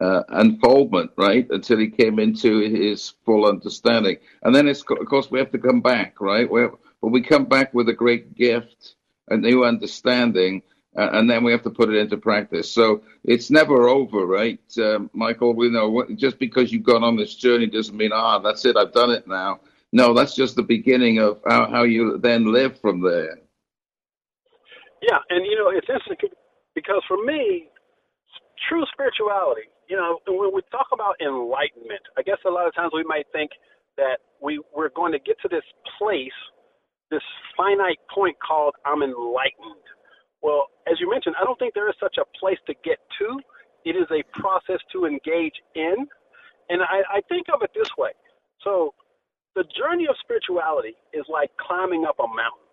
uh, 0.00 0.22
unfoldment, 0.28 1.10
right, 1.16 1.46
until 1.50 1.78
he 1.78 1.88
came 1.88 2.18
into 2.18 2.60
his 2.60 3.14
full 3.24 3.46
understanding. 3.46 4.16
And 4.42 4.54
then, 4.54 4.68
it's, 4.68 4.80
of 4.80 5.06
course, 5.06 5.30
we 5.30 5.38
have 5.38 5.52
to 5.52 5.58
come 5.58 5.80
back, 5.80 6.20
right? 6.20 6.48
but 6.50 7.08
we 7.08 7.22
come 7.22 7.44
back 7.44 7.72
with 7.74 7.88
a 7.88 7.94
great 7.94 8.34
gift, 8.34 8.94
a 9.28 9.36
new 9.36 9.64
understanding, 9.64 10.62
uh, 10.96 11.10
and 11.12 11.30
then 11.30 11.44
we 11.44 11.52
have 11.52 11.62
to 11.62 11.70
put 11.70 11.88
it 11.88 11.96
into 11.96 12.16
practice. 12.16 12.70
So 12.72 13.02
it's 13.24 13.50
never 13.50 13.88
over, 13.88 14.26
right, 14.26 14.60
um, 14.78 15.10
Michael? 15.12 15.54
We 15.54 15.70
know 15.70 16.04
just 16.16 16.38
because 16.38 16.72
you've 16.72 16.82
gone 16.82 17.04
on 17.04 17.16
this 17.16 17.34
journey 17.34 17.66
doesn't 17.66 17.96
mean 17.96 18.10
ah, 18.12 18.40
that's 18.40 18.64
it, 18.64 18.76
I've 18.76 18.92
done 18.92 19.10
it 19.10 19.28
now. 19.28 19.60
No, 19.92 20.14
that's 20.14 20.34
just 20.34 20.56
the 20.56 20.62
beginning 20.62 21.18
of 21.18 21.40
how, 21.46 21.68
how 21.68 21.82
you 21.82 22.18
then 22.18 22.52
live 22.52 22.80
from 22.80 23.02
there. 23.02 23.38
Yeah, 25.02 25.18
and 25.30 25.44
you 25.46 25.56
know 25.56 25.70
it's 25.70 25.88
interesting 25.88 26.30
because 26.74 27.02
for 27.08 27.24
me, 27.24 27.68
true 28.68 28.84
spirituality, 28.92 29.68
you 29.90 29.96
know, 29.96 30.22
when 30.28 30.54
we 30.54 30.62
talk 30.70 30.86
about 30.94 31.18
enlightenment, 31.20 32.00
I 32.16 32.22
guess 32.22 32.38
a 32.46 32.50
lot 32.50 32.68
of 32.68 32.74
times 32.74 32.92
we 32.94 33.02
might 33.02 33.26
think 33.32 33.50
that 33.98 34.22
we, 34.40 34.62
we're 34.70 34.94
going 34.94 35.10
to 35.10 35.18
get 35.18 35.34
to 35.42 35.48
this 35.50 35.66
place, 35.98 36.38
this 37.10 37.26
finite 37.56 37.98
point 38.14 38.36
called 38.38 38.74
I'm 38.86 39.02
enlightened. 39.02 39.82
Well, 40.42 40.70
as 40.86 40.94
you 41.00 41.10
mentioned, 41.10 41.34
I 41.34 41.44
don't 41.44 41.58
think 41.58 41.74
there 41.74 41.90
is 41.90 41.98
such 41.98 42.16
a 42.22 42.24
place 42.38 42.62
to 42.68 42.74
get 42.84 43.02
to. 43.18 43.28
It 43.84 43.98
is 43.98 44.06
a 44.14 44.22
process 44.38 44.78
to 44.94 45.06
engage 45.10 45.58
in. 45.74 46.06
And 46.70 46.82
I, 46.86 47.18
I 47.18 47.20
think 47.28 47.50
of 47.52 47.60
it 47.62 47.70
this 47.74 47.90
way. 47.98 48.14
So 48.62 48.94
the 49.56 49.64
journey 49.74 50.06
of 50.08 50.14
spirituality 50.22 50.94
is 51.12 51.26
like 51.26 51.50
climbing 51.58 52.06
up 52.06 52.22
a 52.22 52.30
mountain. 52.30 52.70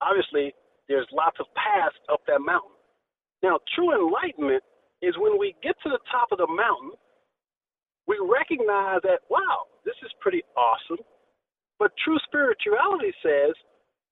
Obviously, 0.00 0.54
there's 0.88 1.08
lots 1.10 1.36
of 1.40 1.46
paths 1.58 1.98
up 2.06 2.20
that 2.28 2.38
mountain. 2.38 2.78
Now, 3.42 3.58
true 3.74 3.90
enlightenment 3.90 4.62
is 5.04 5.14
when 5.20 5.36
we 5.36 5.54
get 5.62 5.76
to 5.84 5.90
the 5.92 6.00
top 6.08 6.32
of 6.32 6.40
the 6.40 6.48
mountain, 6.48 6.96
we 8.08 8.16
recognize 8.20 9.04
that, 9.04 9.20
wow, 9.28 9.68
this 9.84 9.96
is 10.00 10.10
pretty 10.20 10.40
awesome. 10.56 11.04
But 11.78 11.92
true 12.04 12.18
spirituality 12.24 13.12
says, 13.20 13.52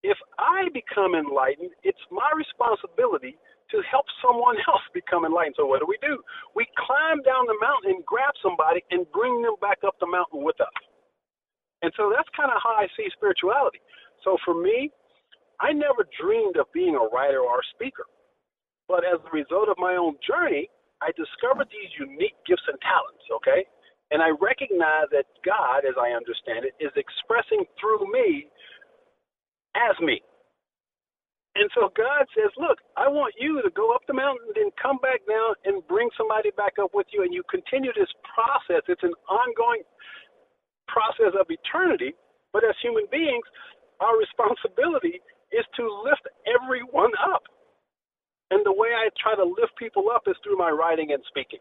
if 0.03 0.19
I 0.39 0.69
become 0.75 1.15
enlightened, 1.15 1.71
it's 1.83 2.01
my 2.11 2.29
responsibility 2.37 3.39
to 3.71 3.81
help 3.89 4.05
someone 4.21 4.57
else 4.69 4.85
become 4.93 5.25
enlightened. 5.25 5.57
So 5.57 5.67
what 5.67 5.81
do 5.81 5.89
we 5.89 5.97
do? 6.03 6.21
We 6.55 6.67
climb 6.77 7.25
down 7.25 7.49
the 7.49 7.57
mountain 7.63 7.97
and 7.97 8.05
grab 8.05 8.35
somebody 8.43 8.85
and 8.91 9.09
bring 9.13 9.41
them 9.41 9.57
back 9.61 9.81
up 9.87 9.97
the 10.01 10.11
mountain 10.11 10.45
with 10.45 10.61
us. 10.61 10.77
And 11.83 11.93
so 11.97 12.13
that's 12.15 12.29
kind 12.37 12.51
of 12.51 12.61
how 12.63 12.79
I 12.79 12.87
see 12.97 13.09
spirituality. 13.17 13.81
So 14.23 14.37
for 14.45 14.55
me, 14.55 14.91
I 15.61 15.73
never 15.73 16.07
dreamed 16.21 16.57
of 16.57 16.67
being 16.73 16.95
a 16.95 17.07
writer 17.15 17.41
or 17.41 17.59
a 17.59 17.71
speaker. 17.75 18.07
But 18.89 19.05
as 19.07 19.19
a 19.23 19.31
result 19.35 19.69
of 19.69 19.79
my 19.79 19.95
own 19.95 20.17
journey, 20.27 20.69
I 21.03 21.11
discovered 21.19 21.69
these 21.75 21.91
unique 21.99 22.39
gifts 22.47 22.65
and 22.71 22.79
talents, 22.81 23.27
okay? 23.43 23.67
And 24.15 24.23
I 24.23 24.31
recognize 24.39 25.11
that 25.11 25.27
God, 25.43 25.83
as 25.83 25.99
I 25.99 26.15
understand 26.15 26.65
it, 26.65 26.79
is 26.79 26.95
expressing 26.95 27.67
through 27.81 28.07
me 28.13 28.47
as 29.75 29.99
me. 30.01 30.23
And 31.57 31.69
so 31.77 31.93
God 31.97 32.25
says, 32.33 32.49
Look, 32.57 32.81
I 32.97 33.09
want 33.09 33.35
you 33.39 33.61
to 33.63 33.71
go 33.77 33.93
up 33.93 34.03
the 34.09 34.17
mountain, 34.17 34.55
then 34.57 34.71
come 34.81 34.99
back 35.05 35.21
down 35.29 35.55
and 35.65 35.85
bring 35.89 36.09
somebody 36.17 36.51
back 36.57 36.81
up 36.81 36.95
with 36.95 37.07
you. 37.13 37.25
And 37.25 37.35
you 37.35 37.43
continue 37.51 37.93
this 37.93 38.11
process. 38.25 38.85
It's 38.89 39.05
an 39.05 39.17
ongoing 39.29 39.85
process 40.89 41.37
of 41.37 41.49
eternity. 41.53 42.17
But 42.53 42.65
as 42.65 42.77
human 42.81 43.05
beings, 43.13 43.45
our 44.01 44.17
responsibility 44.17 45.21
is 45.53 45.65
to 45.77 45.85
lift 46.05 46.25
everyone 46.49 47.13
up. 47.21 47.45
And 48.53 48.67
the 48.67 48.73
way 48.73 48.89
I 48.95 49.09
try 49.19 49.35
to 49.35 49.45
lift 49.45 49.75
people 49.79 50.11
up 50.15 50.25
is 50.27 50.37
through 50.45 50.59
my 50.59 50.69
writing 50.69 51.11
and 51.13 51.23
speaking. 51.27 51.61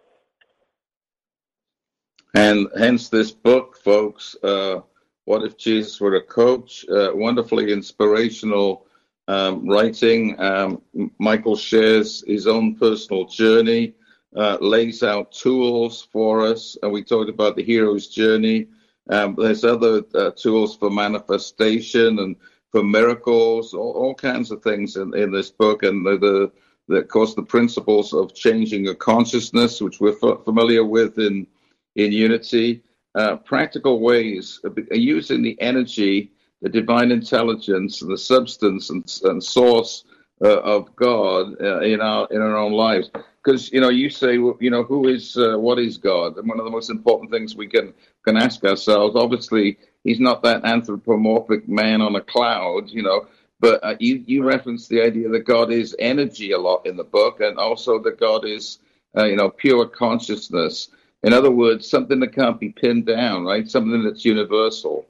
And 2.36 2.67
hence 2.77 3.08
this 3.08 3.32
book, 3.32 3.77
folks. 3.77 4.36
Uh, 4.43 4.82
what 5.23 5.43
if 5.43 5.58
Jesus 5.58 6.01
were 6.01 6.15
a 6.15 6.21
coach? 6.21 6.86
Uh, 6.89 7.12
wonderfully 7.13 7.71
inspirational 7.71 8.88
um, 9.30 9.69
writing. 9.69 10.38
Um, 10.38 10.82
Michael 11.17 11.56
shares 11.56 12.25
his 12.27 12.45
own 12.45 12.75
personal 12.75 13.23
journey, 13.23 13.93
uh, 14.36 14.58
lays 14.60 15.01
out 15.01 15.32
tools 15.32 16.10
for 16.12 16.45
us. 16.45 16.75
And 16.84 16.91
we 16.91 17.06
talked 17.06 17.30
about 17.30 17.56
the 17.56 17.63
hero's 17.63 18.08
journey. 18.08 18.67
Um, 19.10 19.36
there's 19.38 19.63
other 19.63 20.04
uh, 20.13 20.32
tools 20.32 20.75
for 20.75 20.89
manifestation 20.89 22.19
and 22.19 22.36
for 22.69 22.84
miracles, 22.84 23.73
all, 23.73 23.93
all 23.93 24.13
kinds 24.13 24.51
of 24.51 24.62
things 24.62 24.97
in, 24.97 25.15
in 25.15 25.32
this 25.32 25.51
book. 25.51 25.84
And 25.84 26.06
the, 26.06 26.17
the, 26.17 26.51
the, 26.91 26.97
of 26.97 27.08
course, 27.08 27.34
the 27.34 27.43
principles 27.43 28.13
of 28.13 28.34
changing 28.36 28.88
a 28.88 28.95
consciousness, 28.95 29.82
which 29.82 29.99
we're 29.99 30.17
f- 30.21 30.43
familiar 30.45 30.86
with 30.86 31.17
in, 31.17 31.47
in 31.95 32.12
Unity. 32.12 32.84
Uh, 33.13 33.36
practical 33.36 33.99
ways 33.99 34.62
of 34.63 34.77
using 34.91 35.41
the 35.41 35.60
energy 35.60 36.32
the 36.62 36.69
divine 36.69 37.12
intelligence 37.12 38.01
and 38.01 38.12
the 38.12 38.17
substance 38.17 38.89
and, 38.89 39.04
and 39.23 39.43
source 39.43 40.04
uh, 40.43 40.60
of 40.60 40.95
God 40.95 41.56
uh, 41.62 41.82
in 41.82 42.01
our 42.01 42.27
in 42.32 42.41
our 42.41 42.58
own 42.58 42.73
lives. 42.73 43.10
Because 43.43 43.71
you 43.71 43.82
know, 43.82 43.89
you 43.89 44.10
say, 44.10 44.34
you 44.34 44.69
know, 44.69 44.84
who 44.84 45.08
is 45.08 45.38
uh, 45.38 45.58
what 45.58 45.80
is 45.80 45.97
God? 45.97 46.38
And 46.38 46.47
one 46.47 46.60
of 46.60 46.65
the 46.65 46.71
most 46.71 46.89
important 46.89 47.32
things 47.32 47.56
we 47.56 47.67
can 47.67 47.93
can 48.25 48.38
ask 48.38 48.63
ourselves, 48.63 49.15
obviously, 49.15 49.77
he's 50.04 50.19
not 50.19 50.43
that 50.43 50.63
anthropomorphic 50.63 51.67
man 51.67 52.01
on 52.01 52.15
a 52.15 52.21
cloud, 52.21 52.89
you 52.89 53.04
know. 53.04 53.27
But 53.62 53.84
uh, 53.84 53.95
you 54.00 54.24
you 54.28 54.43
reference 54.43 54.89
the 54.89 55.02
idea 55.02 55.30
that 55.30 55.45
God 55.45 55.71
is 55.71 55.95
energy 56.00 56.52
a 56.54 56.60
lot 56.60 56.86
in 56.88 56.97
the 56.97 57.06
book, 57.06 57.41
and 57.41 57.58
also 57.60 58.00
that 58.04 58.19
God 58.19 58.45
is, 58.45 58.80
uh, 59.17 59.26
you 59.26 59.38
know, 59.38 59.50
pure 59.52 59.88
consciousness. 59.88 60.89
In 61.24 61.34
other 61.34 61.52
words, 61.52 61.89
something 61.89 62.19
that 62.21 62.36
can't 62.36 62.60
be 62.60 62.69
pinned 62.69 63.08
down, 63.08 63.45
right? 63.45 63.69
Something 63.69 64.04
that's 64.04 64.26
universal 64.26 65.06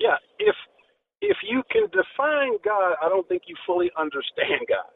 yeah, 0.00 0.16
if 0.38 0.56
if 1.20 1.38
you 1.48 1.62
can 1.70 1.88
define 1.88 2.58
God, 2.64 2.94
I 3.02 3.08
don't 3.08 3.26
think 3.28 3.44
you 3.46 3.56
fully 3.66 3.90
understand 3.98 4.60
God. 4.68 4.92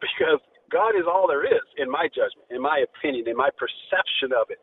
Because 0.00 0.40
God 0.70 0.94
is 0.94 1.04
all 1.06 1.26
there 1.28 1.44
is, 1.44 1.66
in 1.78 1.90
my 1.90 2.08
judgment, 2.08 2.46
in 2.50 2.62
my 2.62 2.84
opinion, 2.86 3.28
in 3.28 3.36
my 3.36 3.50
perception 3.58 4.32
of 4.34 4.50
it. 4.50 4.62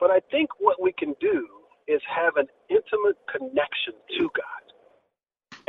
But 0.00 0.10
I 0.10 0.20
think 0.30 0.50
what 0.58 0.82
we 0.82 0.92
can 0.92 1.14
do 1.20 1.46
is 1.88 2.00
have 2.08 2.36
an 2.36 2.46
intimate 2.68 3.18
connection 3.30 3.94
to 4.18 4.30
God. 4.34 4.64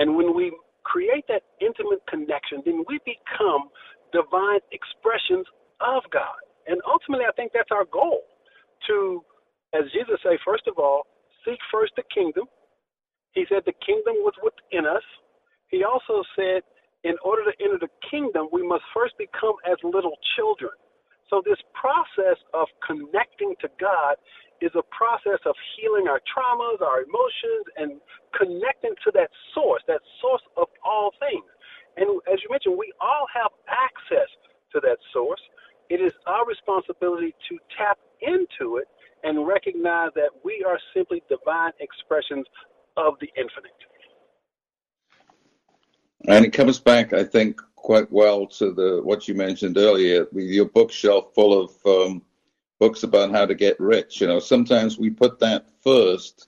And 0.01 0.17
when 0.17 0.35
we 0.35 0.49
create 0.83 1.25
that 1.29 1.43
intimate 1.61 2.01
connection, 2.09 2.65
then 2.65 2.83
we 2.89 2.97
become 3.05 3.69
divine 4.13 4.65
expressions 4.73 5.45
of 5.81 6.03
God. 6.11 6.41
And 6.67 6.81
ultimately, 6.89 7.29
I 7.29 7.33
think 7.37 7.53
that's 7.53 7.71
our 7.71 7.85
goal 7.85 8.25
to, 8.89 9.21
as 9.77 9.85
Jesus 9.93 10.17
said, 10.23 10.41
first 10.45 10.65
of 10.67 10.79
all, 10.81 11.05
seek 11.45 11.59
first 11.71 11.93
the 11.97 12.03
kingdom 12.13 12.45
he 13.33 13.45
said 13.49 13.63
the 13.65 13.77
kingdom 13.85 14.15
was 14.25 14.35
within 14.43 14.85
us. 14.87 15.03
He 15.69 15.83
also 15.85 16.23
said, 16.35 16.63
in 17.03 17.15
order 17.25 17.43
to 17.45 17.53
enter 17.63 17.79
the 17.79 17.91
kingdom, 18.11 18.49
we 18.51 18.67
must 18.67 18.83
first 18.93 19.15
become 19.17 19.55
as 19.69 19.77
little 19.83 20.17
children. 20.37 20.73
So, 21.31 21.41
this 21.47 21.63
process 21.73 22.35
of 22.53 22.67
connecting 22.85 23.55
to 23.61 23.69
God 23.79 24.19
is 24.59 24.71
a 24.75 24.83
process 24.91 25.39
of 25.45 25.55
healing 25.79 26.11
our 26.11 26.19
traumas, 26.27 26.83
our 26.83 27.07
emotions, 27.07 27.65
and 27.77 28.01
connecting 28.35 28.91
to 29.05 29.11
that 29.15 29.29
source, 29.55 29.81
that 29.87 30.01
source 30.19 30.43
of 30.57 30.67
all 30.83 31.11
things. 31.23 31.47
And 31.95 32.19
as 32.31 32.43
you 32.43 32.49
mentioned, 32.51 32.75
we 32.77 32.91
all 32.99 33.25
have 33.33 33.51
access 33.71 34.27
to 34.73 34.81
that 34.83 34.97
source. 35.13 35.41
It 35.89 36.01
is 36.01 36.11
our 36.27 36.45
responsibility 36.45 37.33
to 37.47 37.57
tap 37.77 37.97
into 38.21 38.77
it 38.77 38.87
and 39.23 39.47
recognize 39.47 40.11
that 40.15 40.31
we 40.43 40.65
are 40.67 40.79
simply 40.93 41.23
divine 41.29 41.71
expressions 41.79 42.45
of 42.97 43.15
the 43.21 43.29
infinite. 43.37 43.71
And 46.27 46.45
it 46.45 46.51
comes 46.51 46.79
back, 46.79 47.13
I 47.13 47.23
think, 47.23 47.61
quite 47.81 48.11
well 48.11 48.45
to 48.47 48.71
the 48.71 49.01
what 49.03 49.27
you 49.27 49.33
mentioned 49.33 49.77
earlier, 49.77 50.27
your 50.33 50.65
bookshelf 50.65 51.33
full 51.33 51.59
of 51.61 51.71
um, 51.85 52.21
books 52.79 53.03
about 53.03 53.31
how 53.31 53.45
to 53.45 53.55
get 53.55 53.79
rich. 53.79 54.21
You 54.21 54.27
know, 54.27 54.39
sometimes 54.39 54.97
we 54.97 55.09
put 55.09 55.39
that 55.39 55.67
first 55.83 56.47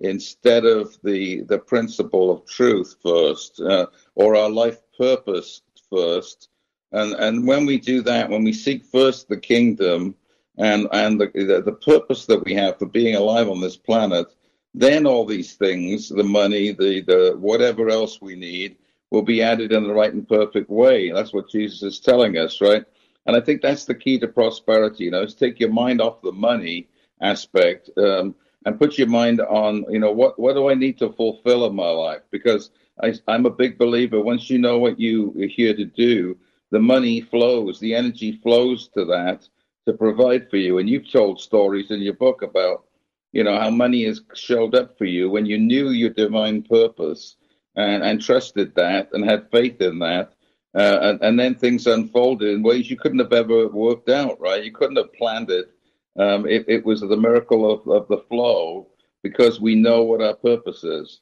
instead 0.00 0.64
of 0.64 0.96
the 1.02 1.42
the 1.42 1.58
principle 1.58 2.30
of 2.30 2.44
truth 2.46 2.96
first, 3.02 3.60
uh, 3.60 3.86
or 4.14 4.36
our 4.36 4.50
life 4.50 4.78
purpose 4.98 5.62
first. 5.88 6.48
And 6.92 7.14
and 7.14 7.46
when 7.46 7.64
we 7.66 7.78
do 7.78 8.02
that, 8.02 8.28
when 8.28 8.44
we 8.44 8.52
seek 8.52 8.84
first 8.84 9.28
the 9.28 9.38
kingdom 9.38 10.14
and 10.58 10.88
and 10.92 11.20
the 11.20 11.30
the, 11.34 11.62
the 11.62 11.72
purpose 11.72 12.26
that 12.26 12.44
we 12.44 12.54
have 12.54 12.78
for 12.78 12.86
being 12.86 13.14
alive 13.14 13.48
on 13.48 13.60
this 13.60 13.76
planet, 13.76 14.26
then 14.74 15.06
all 15.06 15.24
these 15.24 15.54
things, 15.54 16.08
the 16.08 16.24
money, 16.24 16.72
the, 16.72 17.02
the 17.02 17.36
whatever 17.38 17.90
else 17.90 18.20
we 18.20 18.34
need, 18.34 18.76
will 19.12 19.22
be 19.22 19.42
added 19.42 19.72
in 19.72 19.84
the 19.84 19.92
right 19.92 20.14
and 20.14 20.26
perfect 20.26 20.70
way. 20.70 21.12
That's 21.12 21.34
what 21.34 21.50
Jesus 21.50 21.82
is 21.82 22.00
telling 22.00 22.38
us, 22.38 22.62
right? 22.62 22.82
And 23.26 23.36
I 23.36 23.40
think 23.40 23.60
that's 23.60 23.84
the 23.84 23.94
key 23.94 24.18
to 24.18 24.26
prosperity. 24.26 25.04
You 25.04 25.10
know, 25.10 25.22
is 25.22 25.34
take 25.34 25.60
your 25.60 25.70
mind 25.70 26.00
off 26.00 26.22
the 26.22 26.32
money 26.32 26.88
aspect 27.20 27.90
um, 27.98 28.34
and 28.64 28.78
put 28.80 28.96
your 28.96 29.08
mind 29.08 29.42
on, 29.42 29.84
you 29.90 29.98
know, 29.98 30.10
what 30.10 30.38
what 30.38 30.54
do 30.54 30.70
I 30.70 30.74
need 30.74 30.98
to 30.98 31.12
fulfill 31.12 31.66
in 31.66 31.76
my 31.76 31.90
life? 31.90 32.22
Because 32.30 32.70
I, 33.02 33.12
I'm 33.28 33.44
a 33.44 33.50
big 33.50 33.76
believer. 33.76 34.20
Once 34.20 34.48
you 34.48 34.58
know 34.58 34.78
what 34.78 34.98
you 34.98 35.34
are 35.42 35.46
here 35.46 35.76
to 35.76 35.84
do, 35.84 36.38
the 36.70 36.80
money 36.80 37.20
flows, 37.20 37.78
the 37.78 37.94
energy 37.94 38.40
flows 38.42 38.88
to 38.94 39.04
that 39.04 39.46
to 39.86 39.92
provide 39.92 40.48
for 40.48 40.56
you. 40.56 40.78
And 40.78 40.88
you've 40.88 41.10
told 41.10 41.38
stories 41.38 41.90
in 41.90 42.00
your 42.00 42.14
book 42.14 42.40
about 42.40 42.86
you 43.32 43.42
know, 43.42 43.58
how 43.58 43.70
money 43.70 44.04
has 44.04 44.20
showed 44.34 44.74
up 44.74 44.96
for 44.98 45.06
you 45.06 45.30
when 45.30 45.46
you 45.46 45.58
knew 45.58 45.88
your 45.88 46.10
divine 46.10 46.62
purpose 46.62 47.36
and, 47.76 48.02
and 48.02 48.20
trusted 48.20 48.74
that 48.74 49.08
and 49.12 49.24
had 49.24 49.50
faith 49.50 49.80
in 49.80 49.98
that. 50.00 50.34
Uh, 50.74 50.98
and, 51.02 51.22
and, 51.22 51.38
then 51.38 51.54
things 51.54 51.86
unfolded 51.86 52.48
in 52.48 52.62
ways 52.62 52.88
you 52.88 52.96
couldn't 52.96 53.18
have 53.18 53.34
ever 53.34 53.68
worked 53.68 54.08
out, 54.08 54.40
right? 54.40 54.64
You 54.64 54.72
couldn't 54.72 54.96
have 54.96 55.12
planned 55.12 55.50
it. 55.50 55.70
Um, 56.18 56.46
it, 56.46 56.64
it, 56.66 56.84
was 56.84 57.00
the 57.00 57.16
miracle 57.16 57.70
of, 57.70 57.86
of 57.86 58.08
the 58.08 58.24
flow 58.30 58.86
because 59.22 59.60
we 59.60 59.74
know 59.74 60.02
what 60.02 60.22
our 60.22 60.34
purpose 60.34 60.82
is. 60.82 61.20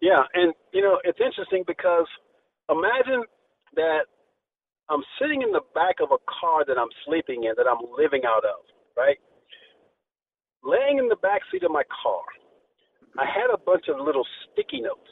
Yeah, 0.00 0.22
and 0.34 0.52
you 0.72 0.82
know 0.82 0.98
it's 1.02 1.18
interesting 1.24 1.64
because 1.66 2.06
imagine 2.68 3.22
that 3.74 4.06
I'm 4.90 5.02
sitting 5.20 5.42
in 5.42 5.50
the 5.50 5.62
back 5.74 5.96
of 6.02 6.10
a 6.12 6.20
car 6.28 6.64
that 6.66 6.76
I'm 6.78 6.92
sleeping 7.06 7.44
in, 7.44 7.54
that 7.56 7.66
I'm 7.66 7.80
living 7.96 8.22
out 8.26 8.44
of, 8.44 8.66
right? 8.96 9.16
Laying 10.62 10.98
in 10.98 11.08
the 11.08 11.16
back 11.16 11.40
seat 11.50 11.62
of 11.62 11.70
my 11.70 11.82
car, 12.02 12.22
I 13.18 13.26
had 13.26 13.52
a 13.52 13.58
bunch 13.58 13.86
of 13.88 14.02
little 14.02 14.26
sticky 14.50 14.80
notes, 14.80 15.06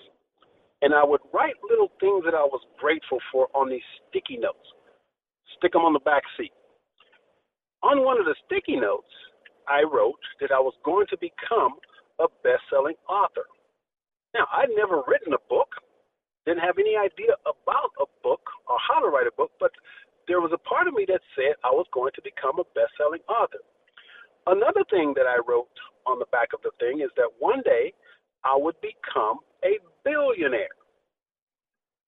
and 0.83 0.93
I 0.93 1.05
would 1.05 1.21
write 1.33 1.55
little 1.62 1.91
things 2.01 2.25
that 2.25 2.35
I 2.35 2.43
was 2.43 2.61
grateful 2.79 3.19
for 3.31 3.47
on 3.55 3.71
these 3.71 3.87
sticky 4.09 4.38
notes, 4.38 4.67
stick 5.57 5.73
them 5.73 5.87
on 5.87 5.93
the 5.93 6.03
back 6.03 6.23
seat. 6.37 6.53
On 7.83 8.05
one 8.05 8.19
of 8.19 8.27
the 8.27 8.35
sticky 8.47 8.75
notes, 8.75 9.11
I 9.69 9.87
wrote 9.87 10.19
that 10.41 10.51
I 10.51 10.59
was 10.59 10.75
going 10.85 11.07
to 11.11 11.19
become 11.19 11.79
a 12.19 12.27
best 12.43 12.67
selling 12.71 12.99
author. 13.09 13.47
Now, 14.35 14.51
I'd 14.51 14.75
never 14.75 15.03
written 15.07 15.35
a 15.35 15.43
book, 15.49 15.71
didn't 16.47 16.67
have 16.67 16.79
any 16.83 16.99
idea 16.99 17.38
about 17.47 17.95
a 18.03 18.07
book 18.23 18.43
or 18.67 18.79
how 18.83 18.99
to 18.99 19.09
write 19.15 19.31
a 19.31 19.37
book, 19.38 19.53
but 19.61 19.71
there 20.27 20.41
was 20.41 20.51
a 20.51 20.59
part 20.67 20.88
of 20.88 20.95
me 20.95 21.07
that 21.07 21.23
said 21.38 21.55
I 21.62 21.71
was 21.71 21.87
going 21.95 22.11
to 22.19 22.23
become 22.23 22.59
a 22.59 22.67
best 22.75 22.91
selling 22.99 23.23
author. 23.31 23.62
Another 24.47 24.83
thing 24.91 25.15
that 25.15 25.31
I 25.31 25.38
wrote 25.47 25.71
on 26.07 26.19
the 26.19 26.31
back 26.33 26.53
of 26.55 26.61
the 26.62 26.71
thing 26.79 27.01
is 27.01 27.11
that 27.17 27.29
one 27.38 27.62
day 27.65 27.93
I 28.45 28.57
would 28.57 28.77
become 28.81 29.38
a 29.65 29.79
billionaire. 30.05 30.75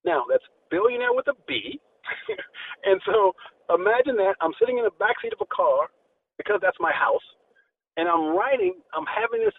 Now, 0.03 0.23
that's 0.29 0.43
billionaire 0.69 1.13
with 1.13 1.27
a 1.27 1.37
B. 1.47 1.79
and 2.85 3.01
so 3.05 3.33
imagine 3.73 4.15
that 4.17 4.35
I'm 4.41 4.53
sitting 4.59 4.77
in 4.77 4.85
the 4.85 4.95
back 4.99 5.15
seat 5.21 5.33
of 5.33 5.41
a 5.41 5.49
car 5.49 5.89
because 6.37 6.59
that's 6.61 6.77
my 6.79 6.91
house, 6.91 7.23
and 7.97 8.07
I'm 8.07 8.35
writing, 8.35 8.75
I'm 8.93 9.07
having 9.07 9.39
this 9.39 9.55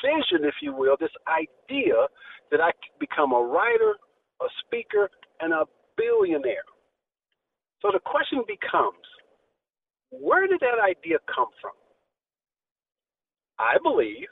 vision, 0.00 0.48
if 0.48 0.54
you 0.62 0.72
will, 0.74 0.96
this 0.98 1.12
idea 1.28 2.08
that 2.50 2.60
I 2.60 2.72
could 2.72 2.98
become 2.98 3.32
a 3.32 3.42
writer, 3.42 3.94
a 4.40 4.48
speaker, 4.64 5.10
and 5.40 5.52
a 5.52 5.64
billionaire. 5.96 6.64
So 7.82 7.90
the 7.92 8.00
question 8.00 8.42
becomes 8.48 9.04
where 10.10 10.46
did 10.46 10.60
that 10.60 10.78
idea 10.82 11.18
come 11.28 11.50
from? 11.60 11.72
I 13.58 13.78
believe 13.82 14.28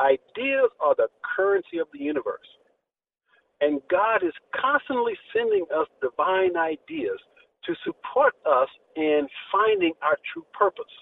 ideas 0.00 0.70
are 0.80 0.94
the 0.96 1.08
currency 1.36 1.78
of 1.78 1.88
the 1.92 2.00
universe. 2.00 2.48
And 3.60 3.80
God 3.90 4.24
is 4.24 4.34
constantly 4.60 5.14
sending 5.34 5.66
us 5.74 5.88
divine 6.02 6.56
ideas 6.56 7.18
to 7.66 7.74
support 7.84 8.34
us 8.46 8.68
in 8.96 9.28
finding 9.52 9.94
our 10.02 10.18
true 10.32 10.46
purpose. 10.52 10.92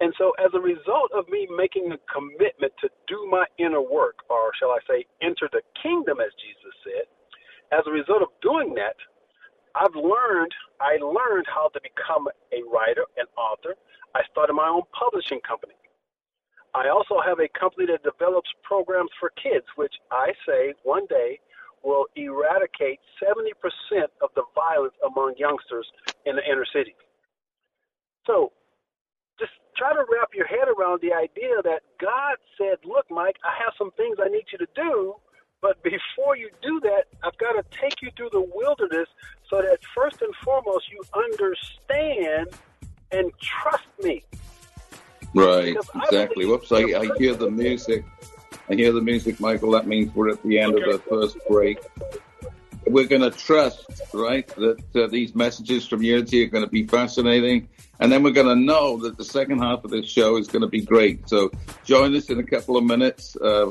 And 0.00 0.12
so, 0.18 0.32
as 0.44 0.50
a 0.54 0.60
result 0.60 1.12
of 1.14 1.28
me 1.30 1.48
making 1.56 1.92
a 1.92 1.98
commitment 2.12 2.72
to 2.82 2.90
do 3.08 3.28
my 3.30 3.46
inner 3.58 3.80
work, 3.82 4.16
or 4.30 4.52
shall 4.58 4.70
I 4.70 4.80
say, 4.88 5.06
enter 5.22 5.48
the 5.52 5.62
kingdom, 5.82 6.18
as 6.20 6.32
Jesus 6.42 6.74
said, 6.84 7.06
as 7.72 7.84
a 7.86 7.92
result 7.92 8.22
of 8.22 8.28
doing 8.42 8.74
that, 8.74 8.96
I've 9.76 9.94
learned, 9.96 10.52
I 10.80 10.98
learned 10.98 11.46
how 11.48 11.68
to 11.70 11.80
become 11.82 12.28
a 12.52 12.60
writer, 12.72 13.06
an 13.18 13.26
author. 13.38 13.76
I 14.14 14.22
started 14.30 14.54
my 14.54 14.68
own 14.68 14.82
publishing 14.98 15.40
company. 15.46 15.74
I 16.74 16.88
also 16.88 17.20
have 17.24 17.38
a 17.38 17.48
company 17.58 17.86
that 17.86 18.02
develops 18.02 18.48
programs 18.62 19.10
for 19.20 19.30
kids, 19.36 19.66
which 19.76 19.92
I 20.10 20.32
say 20.46 20.74
one 20.84 21.06
day 21.06 21.38
will 21.84 22.06
eradicate 22.16 23.00
70% 23.20 23.52
of 24.22 24.30
the 24.34 24.44
violence 24.54 24.94
among 25.04 25.34
youngsters 25.36 25.86
in 26.24 26.36
the 26.36 26.42
inner 26.44 26.64
city. 26.72 26.94
So 28.26 28.52
just 29.38 29.52
try 29.76 29.92
to 29.92 30.04
wrap 30.10 30.30
your 30.34 30.46
head 30.46 30.68
around 30.68 31.02
the 31.02 31.12
idea 31.12 31.60
that 31.64 31.82
God 32.00 32.36
said, 32.56 32.78
Look, 32.84 33.06
Mike, 33.10 33.36
I 33.44 33.52
have 33.62 33.74
some 33.76 33.90
things 33.96 34.18
I 34.22 34.28
need 34.28 34.44
you 34.52 34.58
to 34.58 34.68
do, 34.74 35.14
but 35.60 35.82
before 35.82 36.36
you 36.36 36.50
do 36.62 36.80
that, 36.80 37.04
I've 37.22 37.36
got 37.38 37.52
to 37.52 37.64
take 37.80 38.00
you 38.00 38.10
through 38.16 38.30
the 38.32 38.46
wilderness 38.54 39.08
so 39.50 39.60
that 39.60 39.78
first 39.94 40.22
and 40.22 40.34
foremost 40.44 40.86
you 40.90 41.02
understand 41.14 42.48
and 43.10 43.30
trust 43.40 43.86
me. 44.02 44.24
Right, 45.34 45.76
exactly. 45.94 46.46
Whoops, 46.46 46.70
I, 46.72 46.80
I 46.80 47.08
hear 47.16 47.34
the 47.34 47.50
music. 47.50 48.04
I 48.68 48.74
hear 48.74 48.92
the 48.92 49.00
music, 49.00 49.40
Michael. 49.40 49.70
That 49.72 49.86
means 49.86 50.14
we're 50.14 50.30
at 50.30 50.42
the 50.42 50.58
end 50.58 50.74
okay. 50.74 50.84
of 50.84 50.92
the 50.92 50.98
first 51.08 51.38
break. 51.48 51.78
We're 52.86 53.06
going 53.06 53.22
to 53.22 53.30
trust, 53.30 53.86
right, 54.12 54.46
that 54.56 54.96
uh, 54.96 55.06
these 55.06 55.34
messages 55.34 55.86
from 55.86 56.02
Unity 56.02 56.44
are 56.44 56.48
going 56.48 56.64
to 56.64 56.70
be 56.70 56.86
fascinating. 56.86 57.68
And 58.00 58.10
then 58.10 58.22
we're 58.22 58.32
going 58.32 58.48
to 58.48 58.56
know 58.56 58.98
that 58.98 59.16
the 59.16 59.24
second 59.24 59.60
half 59.60 59.84
of 59.84 59.90
this 59.90 60.06
show 60.06 60.36
is 60.36 60.48
going 60.48 60.62
to 60.62 60.68
be 60.68 60.82
great. 60.82 61.28
So 61.28 61.50
join 61.84 62.14
us 62.16 62.28
in 62.28 62.38
a 62.40 62.42
couple 62.42 62.76
of 62.76 62.84
minutes. 62.84 63.36
Uh, 63.36 63.70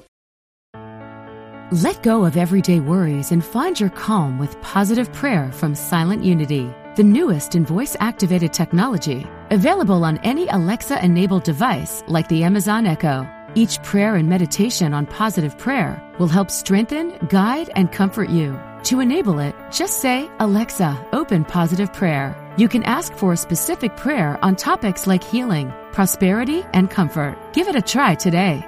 Let 1.71 2.01
go 2.03 2.25
of 2.25 2.37
everyday 2.37 2.79
worries 2.79 3.31
and 3.31 3.43
find 3.43 3.79
your 3.79 3.89
calm 3.89 4.39
with 4.39 4.59
positive 4.61 5.11
prayer 5.13 5.51
from 5.51 5.75
Silent 5.75 6.23
Unity, 6.23 6.69
the 6.95 7.03
newest 7.03 7.55
in 7.55 7.65
voice 7.65 7.95
activated 7.99 8.51
technology, 8.51 9.25
available 9.49 10.03
on 10.03 10.17
any 10.19 10.47
Alexa 10.49 11.03
enabled 11.03 11.43
device 11.43 12.03
like 12.07 12.27
the 12.27 12.43
Amazon 12.43 12.85
Echo. 12.85 13.27
Each 13.55 13.81
prayer 13.83 14.15
and 14.15 14.27
meditation 14.27 14.93
on 14.93 15.05
positive 15.05 15.57
prayer 15.57 16.01
will 16.19 16.27
help 16.27 16.51
strengthen, 16.51 17.17
guide, 17.29 17.69
and 17.75 17.91
comfort 17.91 18.29
you. 18.29 18.59
To 18.85 18.99
enable 18.99 19.39
it, 19.39 19.55
just 19.71 20.01
say, 20.01 20.29
Alexa, 20.39 21.07
open 21.13 21.45
positive 21.45 21.93
prayer. 21.93 22.35
You 22.57 22.67
can 22.67 22.83
ask 22.83 23.13
for 23.13 23.31
a 23.31 23.37
specific 23.37 23.95
prayer 23.95 24.37
on 24.43 24.55
topics 24.55 25.07
like 25.07 25.23
healing, 25.23 25.71
prosperity, 25.91 26.63
and 26.73 26.89
comfort. 26.89 27.37
Give 27.53 27.67
it 27.67 27.75
a 27.75 27.81
try 27.81 28.15
today. 28.15 28.65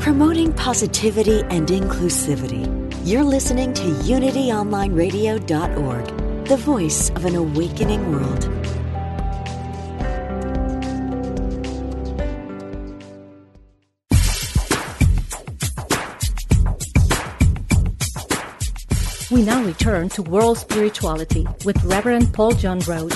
Promoting 0.00 0.54
positivity 0.54 1.42
and 1.42 1.68
inclusivity. 1.68 2.87
You're 3.04 3.24
listening 3.24 3.72
to 3.74 3.82
UnityOnlineRadio.org, 3.82 6.46
the 6.46 6.56
voice 6.56 7.10
of 7.10 7.24
an 7.24 7.36
awakening 7.36 8.10
world. 8.12 8.44
We 19.30 19.42
now 19.42 19.62
return 19.64 20.08
to 20.10 20.22
world 20.22 20.58
spirituality 20.58 21.46
with 21.64 21.82
Reverend 21.84 22.34
Paul 22.34 22.52
John 22.52 22.80
Roach. 22.80 23.14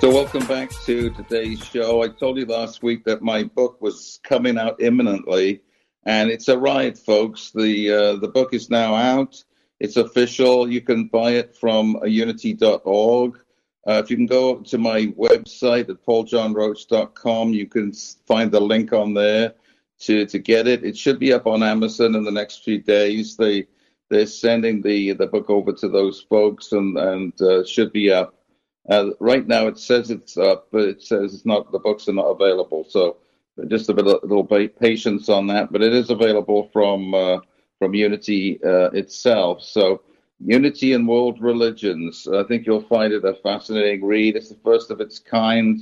So, 0.00 0.12
welcome 0.12 0.46
back 0.46 0.70
to 0.84 1.10
today's 1.10 1.64
show. 1.64 2.02
I 2.02 2.08
told 2.08 2.38
you 2.38 2.46
last 2.46 2.84
week 2.84 3.02
that 3.04 3.22
my 3.22 3.42
book 3.42 3.80
was 3.80 4.20
coming 4.22 4.56
out 4.56 4.80
imminently, 4.80 5.62
and 6.04 6.30
it's 6.30 6.48
arrived, 6.48 6.98
folks. 6.98 7.50
The 7.50 7.92
uh, 7.92 8.16
the 8.16 8.28
book 8.28 8.54
is 8.54 8.70
now 8.70 8.94
out. 8.94 9.42
It's 9.80 9.96
official. 9.96 10.70
You 10.70 10.80
can 10.80 11.06
buy 11.06 11.32
it 11.32 11.56
from 11.56 11.98
unity.org. 12.04 13.38
Uh, 13.86 14.02
if 14.04 14.10
you 14.10 14.16
can 14.16 14.26
go 14.26 14.56
to 14.56 14.76
my 14.76 15.06
website 15.06 15.88
at 15.88 16.04
pauljohnroach.com, 16.04 17.52
you 17.52 17.66
can 17.66 17.92
find 18.26 18.52
the 18.52 18.60
link 18.60 18.92
on 18.92 19.14
there 19.14 19.54
to, 20.00 20.26
to 20.26 20.38
get 20.38 20.66
it. 20.66 20.84
It 20.84 20.96
should 20.96 21.18
be 21.18 21.32
up 21.32 21.46
on 21.46 21.62
Amazon 21.62 22.14
in 22.14 22.24
the 22.24 22.30
next 22.30 22.64
few 22.64 22.82
days. 22.82 23.36
They 23.36 23.66
they're 24.10 24.26
sending 24.26 24.80
the 24.82 25.12
the 25.12 25.26
book 25.26 25.50
over 25.50 25.72
to 25.72 25.88
those 25.88 26.20
folks 26.20 26.72
and 26.72 26.98
and 26.98 27.40
uh, 27.40 27.64
should 27.64 27.92
be 27.92 28.10
up. 28.10 28.34
Uh, 28.88 29.10
right 29.20 29.46
now 29.46 29.66
it 29.66 29.78
says 29.78 30.10
it's 30.10 30.38
up, 30.38 30.68
but 30.72 30.82
it 30.82 31.02
says 31.02 31.34
it's 31.34 31.46
not. 31.46 31.70
The 31.72 31.78
books 31.78 32.08
are 32.08 32.14
not 32.14 32.28
available. 32.28 32.84
So 32.88 33.18
just 33.66 33.88
a 33.88 33.94
bit 33.94 34.06
a 34.06 34.20
little 34.22 34.44
patience 34.44 35.28
on 35.28 35.46
that. 35.48 35.72
But 35.72 35.82
it 35.82 35.92
is 35.92 36.10
available 36.10 36.70
from 36.72 37.14
uh, 37.14 37.38
from 37.78 37.94
Unity 37.94 38.60
uh, 38.64 38.90
itself. 38.90 39.62
So 39.62 40.02
Unity 40.44 40.92
and 40.92 41.08
World 41.08 41.40
Religions. 41.40 42.28
I 42.32 42.44
think 42.44 42.66
you'll 42.66 42.82
find 42.82 43.12
it 43.12 43.24
a 43.24 43.34
fascinating 43.34 44.04
read. 44.04 44.36
It's 44.36 44.50
the 44.50 44.58
first 44.64 44.90
of 44.90 45.00
its 45.00 45.18
kind 45.18 45.80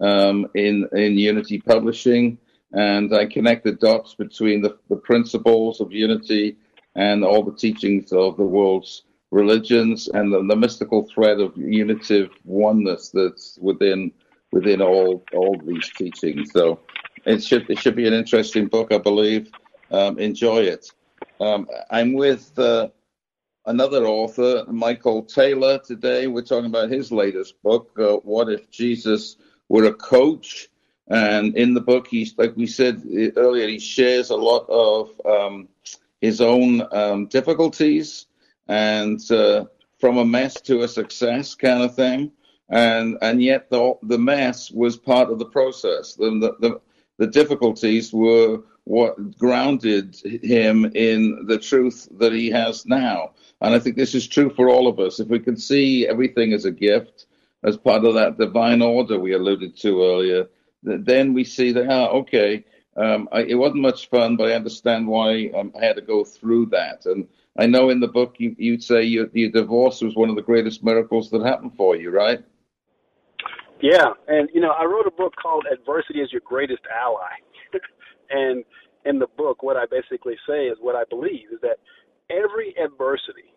um, 0.00 0.46
in 0.54 0.88
in 0.92 1.18
Unity 1.18 1.60
publishing, 1.60 2.38
and 2.72 3.14
I 3.14 3.26
connect 3.26 3.64
the 3.64 3.72
dots 3.72 4.14
between 4.14 4.62
the, 4.62 4.78
the 4.88 4.96
principles 4.96 5.80
of 5.80 5.92
Unity 5.92 6.56
and 6.96 7.24
all 7.24 7.42
the 7.42 7.56
teachings 7.56 8.12
of 8.12 8.36
the 8.36 8.44
world's 8.44 9.02
religions 9.30 10.08
and 10.08 10.32
the, 10.32 10.42
the 10.42 10.56
mystical 10.56 11.06
thread 11.14 11.38
of 11.40 11.56
unitive 11.56 12.30
oneness 12.44 13.10
that's 13.10 13.58
within 13.60 14.12
within 14.52 14.80
all 14.82 15.24
all 15.32 15.60
these 15.64 15.88
teachings. 15.96 16.50
So 16.52 16.80
it 17.24 17.42
should 17.42 17.68
it 17.70 17.78
should 17.78 17.96
be 17.96 18.06
an 18.06 18.14
interesting 18.14 18.66
book, 18.66 18.92
I 18.92 18.98
believe. 18.98 19.50
Um, 19.90 20.18
enjoy 20.18 20.62
it. 20.62 20.90
Um, 21.40 21.68
I'm 21.90 22.12
with 22.12 22.58
uh, 22.58 22.88
another 23.66 24.06
author, 24.06 24.64
Michael 24.68 25.22
Taylor. 25.22 25.78
Today 25.78 26.26
we're 26.26 26.42
talking 26.42 26.66
about 26.70 26.90
his 26.90 27.12
latest 27.12 27.62
book, 27.62 27.90
uh, 27.98 28.16
"What 28.16 28.50
If 28.50 28.70
Jesus 28.70 29.36
Were 29.68 29.84
a 29.84 29.94
Coach." 29.94 30.68
And 31.08 31.56
in 31.56 31.74
the 31.74 31.80
book, 31.80 32.06
he's 32.06 32.38
like 32.38 32.56
we 32.56 32.66
said 32.66 33.02
earlier, 33.36 33.66
he 33.66 33.80
shares 33.80 34.30
a 34.30 34.36
lot 34.36 34.66
of 34.68 35.20
um, 35.26 35.68
his 36.20 36.40
own 36.40 36.86
um, 36.92 37.26
difficulties 37.26 38.26
and 38.68 39.20
uh, 39.32 39.64
from 39.98 40.18
a 40.18 40.24
mess 40.24 40.60
to 40.62 40.82
a 40.82 40.88
success 40.88 41.56
kind 41.56 41.82
of 41.82 41.96
thing. 41.96 42.32
And 42.68 43.18
and 43.20 43.42
yet 43.42 43.68
the 43.70 43.94
the 44.02 44.18
mess 44.18 44.70
was 44.70 44.96
part 44.96 45.30
of 45.30 45.40
the 45.40 45.46
process. 45.46 46.14
The 46.14 46.54
the, 46.60 46.80
the 47.20 47.26
difficulties 47.26 48.14
were 48.14 48.62
what 48.84 49.38
grounded 49.38 50.16
him 50.42 50.86
in 50.94 51.44
the 51.46 51.58
truth 51.58 52.08
that 52.18 52.32
he 52.32 52.48
has 52.50 52.86
now. 52.86 53.32
And 53.60 53.74
I 53.74 53.78
think 53.78 53.96
this 53.96 54.14
is 54.14 54.26
true 54.26 54.48
for 54.48 54.70
all 54.70 54.88
of 54.88 54.98
us. 54.98 55.20
If 55.20 55.28
we 55.28 55.38
can 55.38 55.58
see 55.58 56.08
everything 56.08 56.54
as 56.54 56.64
a 56.64 56.70
gift, 56.70 57.26
as 57.62 57.76
part 57.76 58.06
of 58.06 58.14
that 58.14 58.38
divine 58.38 58.80
order 58.80 59.18
we 59.18 59.34
alluded 59.34 59.76
to 59.80 60.02
earlier, 60.02 60.48
then 60.82 61.34
we 61.34 61.44
see 61.44 61.72
that, 61.72 61.90
ah, 61.90 62.08
okay, 62.08 62.64
um, 62.96 63.28
I, 63.32 63.42
it 63.42 63.54
wasn't 63.54 63.82
much 63.82 64.08
fun, 64.08 64.36
but 64.38 64.48
I 64.48 64.54
understand 64.54 65.06
why 65.06 65.50
um, 65.54 65.74
I 65.78 65.84
had 65.84 65.96
to 65.96 66.02
go 66.02 66.24
through 66.24 66.66
that. 66.66 67.04
And 67.04 67.28
I 67.58 67.66
know 67.66 67.90
in 67.90 68.00
the 68.00 68.08
book 68.08 68.36
you, 68.38 68.56
would 68.70 68.82
say 68.82 69.02
your, 69.02 69.28
your 69.34 69.50
divorce 69.50 70.00
was 70.00 70.16
one 70.16 70.30
of 70.30 70.36
the 70.36 70.42
greatest 70.42 70.82
miracles 70.82 71.30
that 71.30 71.42
happened 71.42 71.76
for 71.76 71.96
you, 71.96 72.10
right? 72.10 72.42
Yeah, 73.82 74.12
and 74.28 74.48
you 74.52 74.60
know, 74.60 74.70
I 74.70 74.84
wrote 74.84 75.06
a 75.06 75.10
book 75.10 75.34
called 75.40 75.66
"Adversity 75.70 76.20
is 76.20 76.32
Your 76.32 76.42
Greatest 76.44 76.82
Ally," 76.92 77.36
and 78.30 78.64
in 79.04 79.18
the 79.18 79.26
book, 79.36 79.62
what 79.62 79.76
I 79.76 79.84
basically 79.90 80.36
say 80.46 80.66
is 80.66 80.76
what 80.80 80.94
I 80.94 81.04
believe 81.08 81.48
is 81.52 81.60
that 81.62 81.78
every 82.30 82.74
adversity 82.82 83.54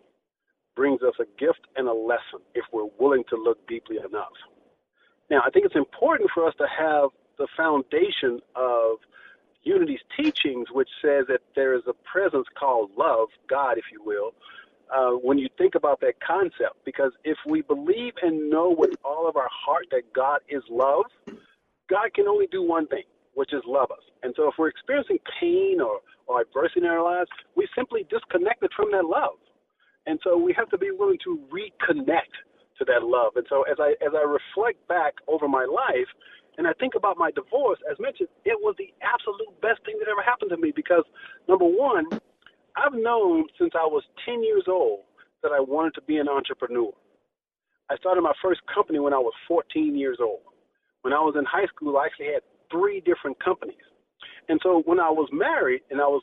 brings 0.76 1.02
us 1.02 1.14
a 1.20 1.24
gift 1.38 1.60
and 1.76 1.88
a 1.88 1.92
lesson 1.92 2.40
if 2.54 2.64
we're 2.72 2.88
willing 2.98 3.24
to 3.30 3.36
look 3.36 3.66
deeply 3.68 3.98
enough. 3.98 4.32
Now, 5.30 5.42
I 5.46 5.50
think 5.50 5.66
it's 5.66 5.76
important 5.76 6.30
for 6.34 6.46
us 6.46 6.54
to 6.58 6.66
have 6.66 7.10
the 7.38 7.46
foundation 7.56 8.40
of 8.56 8.96
Unity's 9.62 10.00
teachings, 10.16 10.68
which 10.72 10.88
says 11.02 11.24
that 11.28 11.40
there 11.54 11.74
is 11.74 11.82
a 11.86 11.94
presence 12.10 12.46
called 12.58 12.90
love, 12.96 13.28
God, 13.48 13.78
if 13.78 13.84
you 13.92 14.02
will, 14.04 14.32
uh, 14.94 15.10
when 15.10 15.38
you 15.38 15.48
think 15.58 15.74
about 15.74 16.00
that 16.00 16.14
concept. 16.26 16.84
Because 16.84 17.12
if 17.24 17.36
we 17.46 17.62
believe 17.62 18.12
and 18.22 18.50
know 18.50 18.74
with 18.76 18.90
all 19.04 19.28
of 19.28 19.36
our 19.36 19.50
heart 19.50 19.86
that 19.90 20.02
God 20.14 20.40
is 20.48 20.62
love, 20.70 21.04
God 21.88 22.14
can 22.14 22.26
only 22.26 22.46
do 22.50 22.62
one 22.62 22.86
thing, 22.88 23.04
which 23.34 23.52
is 23.52 23.62
love 23.66 23.90
us. 23.90 24.04
And 24.22 24.32
so 24.36 24.48
if 24.48 24.54
we're 24.58 24.68
experiencing 24.68 25.18
pain 25.40 25.80
or, 25.80 26.00
or 26.26 26.40
adversity 26.40 26.80
in 26.80 26.86
our 26.86 27.02
lives, 27.02 27.28
we 27.56 27.68
simply 27.76 28.06
disconnected 28.08 28.70
from 28.76 28.90
that 28.92 29.04
love. 29.04 29.36
And 30.06 30.18
so 30.22 30.36
we 30.36 30.54
have 30.56 30.68
to 30.70 30.78
be 30.78 30.90
willing 30.90 31.18
to 31.24 31.40
reconnect 31.52 32.34
to 32.78 32.84
that 32.86 33.02
love. 33.02 33.32
And 33.36 33.46
so 33.48 33.62
as 33.62 33.76
I 33.78 33.94
as 34.04 34.12
I 34.14 34.24
reflect 34.24 34.86
back 34.88 35.14
over 35.28 35.48
my 35.48 35.64
life, 35.64 36.08
and 36.58 36.66
I 36.66 36.72
think 36.78 36.94
about 36.94 37.16
my 37.16 37.30
divorce, 37.30 37.78
as 37.90 37.98
mentioned, 37.98 38.28
it 38.44 38.58
was 38.60 38.74
the 38.78 38.92
absolute 39.02 39.48
best 39.60 39.84
thing 39.84 39.96
that 39.98 40.08
ever 40.08 40.22
happened 40.22 40.50
to 40.50 40.56
me 40.56 40.72
because, 40.74 41.04
number 41.48 41.64
one, 41.64 42.06
I've 42.76 42.94
known 42.94 43.46
since 43.58 43.72
I 43.74 43.86
was 43.86 44.02
10 44.24 44.42
years 44.42 44.64
old 44.68 45.00
that 45.42 45.52
I 45.52 45.60
wanted 45.60 45.94
to 45.94 46.02
be 46.02 46.16
an 46.16 46.28
entrepreneur. 46.28 46.90
I 47.90 47.96
started 47.96 48.22
my 48.22 48.32
first 48.42 48.60
company 48.72 48.98
when 48.98 49.12
I 49.12 49.18
was 49.18 49.32
14 49.46 49.96
years 49.96 50.18
old. 50.20 50.40
When 51.02 51.12
I 51.12 51.20
was 51.20 51.34
in 51.38 51.44
high 51.44 51.66
school, 51.66 51.96
I 51.98 52.06
actually 52.06 52.32
had 52.32 52.42
three 52.70 53.00
different 53.00 53.42
companies. 53.44 53.84
And 54.48 54.58
so 54.62 54.82
when 54.86 54.98
I 54.98 55.10
was 55.10 55.28
married 55.32 55.82
and 55.90 56.00
I 56.00 56.06
was 56.06 56.22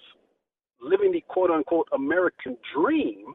living 0.81 1.11
the 1.11 1.23
quote 1.27 1.51
unquote 1.51 1.87
American 1.93 2.57
dream, 2.75 3.33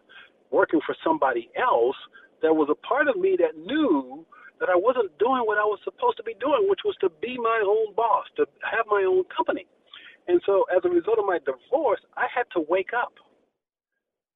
working 0.50 0.80
for 0.84 0.94
somebody 1.04 1.48
else, 1.56 1.96
there 2.42 2.52
was 2.52 2.68
a 2.70 2.86
part 2.86 3.08
of 3.08 3.16
me 3.16 3.36
that 3.38 3.56
knew 3.56 4.26
that 4.60 4.68
I 4.68 4.76
wasn't 4.76 5.16
doing 5.18 5.42
what 5.44 5.58
I 5.58 5.64
was 5.64 5.78
supposed 5.84 6.16
to 6.16 6.22
be 6.22 6.34
doing, 6.40 6.66
which 6.68 6.80
was 6.84 6.96
to 7.00 7.10
be 7.20 7.36
my 7.38 7.62
own 7.64 7.94
boss, 7.94 8.24
to 8.36 8.46
have 8.64 8.86
my 8.88 9.04
own 9.08 9.24
company. 9.34 9.66
And 10.28 10.40
so, 10.44 10.64
as 10.74 10.82
a 10.84 10.88
result 10.88 11.18
of 11.18 11.26
my 11.26 11.38
divorce, 11.38 12.00
I 12.16 12.26
had 12.34 12.44
to 12.54 12.64
wake 12.68 12.90
up. 12.96 13.12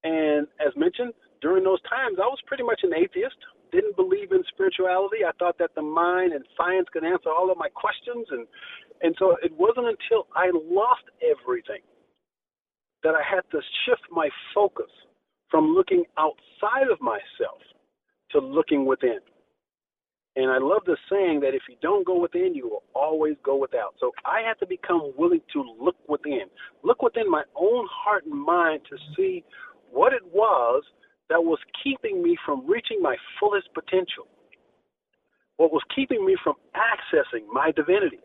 And 0.05 0.47
as 0.65 0.73
mentioned, 0.77 1.13
during 1.43 1.65
those 1.65 1.83
times, 1.83 2.19
I 2.23 2.27
was 2.27 2.39
pretty 2.47 2.63
much 2.63 2.81
an 2.83 2.95
atheist, 2.95 3.37
didn't 3.73 3.97
believe 3.97 4.33
in 4.33 4.43
spirituality. 4.49 5.25
I 5.27 5.33
thought 5.39 5.59
that 5.59 5.75
the 5.75 5.83
mind 5.83 6.33
and 6.33 6.45
science 6.57 6.87
could 6.93 7.05
answer 7.05 7.31
all 7.31 7.51
of 7.51 7.59
my 7.59 7.69
questions. 7.69 8.27
And, 8.31 8.47
and 9.03 9.15
so, 9.19 9.37
it 9.43 9.53
wasn't 9.57 9.87
until 9.87 10.27
I 10.35 10.51
lost 10.55 11.05
everything 11.23 11.83
that 13.03 13.15
I 13.15 13.23
had 13.23 13.43
to 13.51 13.61
shift 13.85 14.03
my 14.11 14.29
focus 14.55 14.91
from 15.51 15.75
looking 15.75 16.05
outside 16.19 16.89
of 16.91 17.01
myself 17.01 17.61
to 18.31 18.39
looking 18.39 18.87
within. 18.87 19.19
And 20.41 20.51
I 20.51 20.57
love 20.57 20.83
the 20.87 20.97
saying 21.11 21.41
that 21.41 21.55
if 21.55 21.63
you 21.69 21.77
don't 21.83 22.07
go 22.07 22.19
within, 22.19 22.55
you 22.55 22.67
will 22.67 22.83
always 22.95 23.35
go 23.45 23.57
without. 23.57 23.95
So 24.01 24.11
I 24.25 24.41
had 24.41 24.55
to 24.61 24.67
become 24.67 25.13
willing 25.19 25.43
to 25.53 25.63
look 25.79 25.97
within, 26.09 26.45
look 26.83 27.03
within 27.03 27.31
my 27.31 27.43
own 27.55 27.87
heart 27.93 28.25
and 28.25 28.41
mind 28.41 28.81
to 28.89 28.97
see 29.15 29.45
what 29.91 30.15
it 30.15 30.23
was 30.33 30.83
that 31.29 31.45
was 31.45 31.59
keeping 31.85 32.23
me 32.23 32.39
from 32.47 32.67
reaching 32.67 33.03
my 33.03 33.17
fullest 33.39 33.69
potential, 33.75 34.29
what 35.59 35.73
was 35.73 35.83
keeping 35.95 36.25
me 36.25 36.37
from 36.43 36.55
accessing 36.75 37.45
my 37.53 37.71
divinity. 37.71 38.21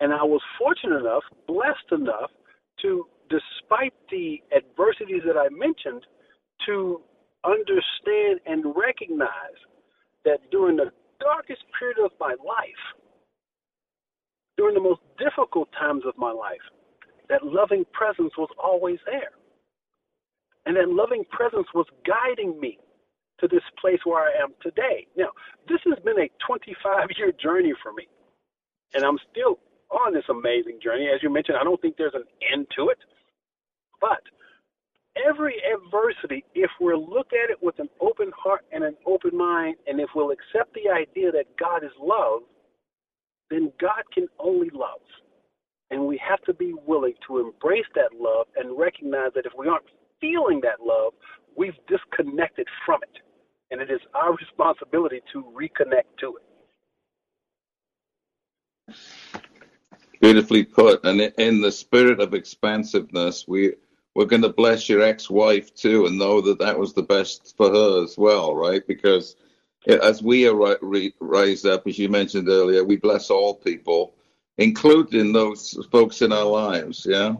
And 0.00 0.12
I 0.12 0.24
was 0.24 0.40
fortunate 0.58 0.98
enough, 0.98 1.22
blessed 1.46 1.92
enough 1.92 2.30
to, 2.82 3.06
despite 3.30 3.94
the 4.10 4.42
adversities 4.50 5.22
that 5.26 5.36
I 5.36 5.48
mentioned, 5.50 6.04
to 6.66 7.02
understand 7.44 8.40
and 8.46 8.74
recognize 8.74 9.58
that 10.28 10.50
during 10.50 10.76
the 10.76 10.92
darkest 11.20 11.64
period 11.78 11.96
of 12.04 12.12
my 12.20 12.36
life, 12.44 12.84
during 14.58 14.74
the 14.74 14.80
most 14.80 15.00
difficult 15.18 15.68
times 15.72 16.02
of 16.06 16.12
my 16.18 16.30
life, 16.30 16.60
that 17.30 17.44
loving 17.44 17.84
presence 17.92 18.32
was 18.36 18.50
always 18.62 18.98
there. 19.06 19.32
And 20.66 20.76
that 20.76 20.88
loving 20.90 21.24
presence 21.30 21.66
was 21.74 21.86
guiding 22.04 22.60
me 22.60 22.78
to 23.40 23.48
this 23.48 23.62
place 23.80 24.00
where 24.04 24.20
I 24.20 24.42
am 24.42 24.52
today. 24.60 25.06
Now, 25.16 25.30
this 25.68 25.80
has 25.86 25.98
been 26.04 26.20
a 26.20 26.28
25 26.46 27.08
year 27.16 27.32
journey 27.32 27.72
for 27.82 27.92
me. 27.92 28.06
And 28.94 29.04
I'm 29.04 29.18
still 29.30 29.58
on 29.90 30.12
this 30.12 30.28
amazing 30.28 30.80
journey. 30.82 31.08
As 31.08 31.22
you 31.22 31.30
mentioned, 31.30 31.56
I 31.56 31.64
don't 31.64 31.80
think 31.80 31.96
there's 31.96 32.14
an 32.14 32.28
end 32.52 32.66
to 32.76 32.90
it. 32.90 32.98
Every 35.38 35.54
adversity, 35.72 36.44
if 36.54 36.70
we'll 36.80 37.08
look 37.08 37.28
at 37.32 37.50
it 37.50 37.58
with 37.62 37.78
an 37.78 37.88
open 38.00 38.32
heart 38.36 38.64
and 38.72 38.82
an 38.82 38.96
open 39.06 39.36
mind, 39.36 39.76
and 39.86 40.00
if 40.00 40.08
we'll 40.14 40.32
accept 40.32 40.74
the 40.74 40.90
idea 40.90 41.30
that 41.30 41.44
God 41.58 41.84
is 41.84 41.92
love, 42.00 42.40
then 43.48 43.72
God 43.80 44.02
can 44.12 44.26
only 44.40 44.68
love. 44.72 45.00
And 45.90 46.06
we 46.06 46.20
have 46.28 46.40
to 46.42 46.54
be 46.54 46.74
willing 46.86 47.14
to 47.28 47.38
embrace 47.38 47.86
that 47.94 48.10
love 48.18 48.46
and 48.56 48.76
recognize 48.76 49.30
that 49.36 49.46
if 49.46 49.52
we 49.56 49.68
aren't 49.68 49.84
feeling 50.20 50.60
that 50.62 50.84
love, 50.84 51.12
we've 51.56 51.76
disconnected 51.86 52.66
from 52.84 53.00
it. 53.02 53.22
And 53.70 53.80
it 53.80 53.90
is 53.90 54.00
our 54.14 54.34
responsibility 54.34 55.20
to 55.32 55.44
reconnect 55.44 56.18
to 56.20 56.36
it. 58.88 58.96
Beautifully 60.20 60.64
put. 60.64 61.04
And 61.04 61.20
in 61.20 61.60
the 61.60 61.70
spirit 61.70 62.18
of 62.20 62.34
expansiveness, 62.34 63.46
we 63.46 63.74
we're 64.18 64.24
going 64.24 64.42
to 64.42 64.48
bless 64.48 64.88
your 64.88 65.00
ex-wife 65.00 65.72
too, 65.76 66.06
and 66.06 66.18
know 66.18 66.40
that 66.40 66.58
that 66.58 66.76
was 66.76 66.92
the 66.92 67.04
best 67.04 67.56
for 67.56 67.70
her 67.70 68.02
as 68.02 68.18
well, 68.18 68.52
right? 68.52 68.84
Because 68.84 69.36
as 69.86 70.20
we 70.20 70.48
are 70.48 70.76
raised 71.20 71.64
up, 71.64 71.86
as 71.86 72.00
you 72.00 72.08
mentioned 72.08 72.48
earlier, 72.48 72.82
we 72.82 72.96
bless 72.96 73.30
all 73.30 73.54
people, 73.54 74.16
including 74.56 75.32
those 75.32 75.78
folks 75.92 76.20
in 76.20 76.32
our 76.32 76.46
lives. 76.46 77.06
Yeah. 77.08 77.36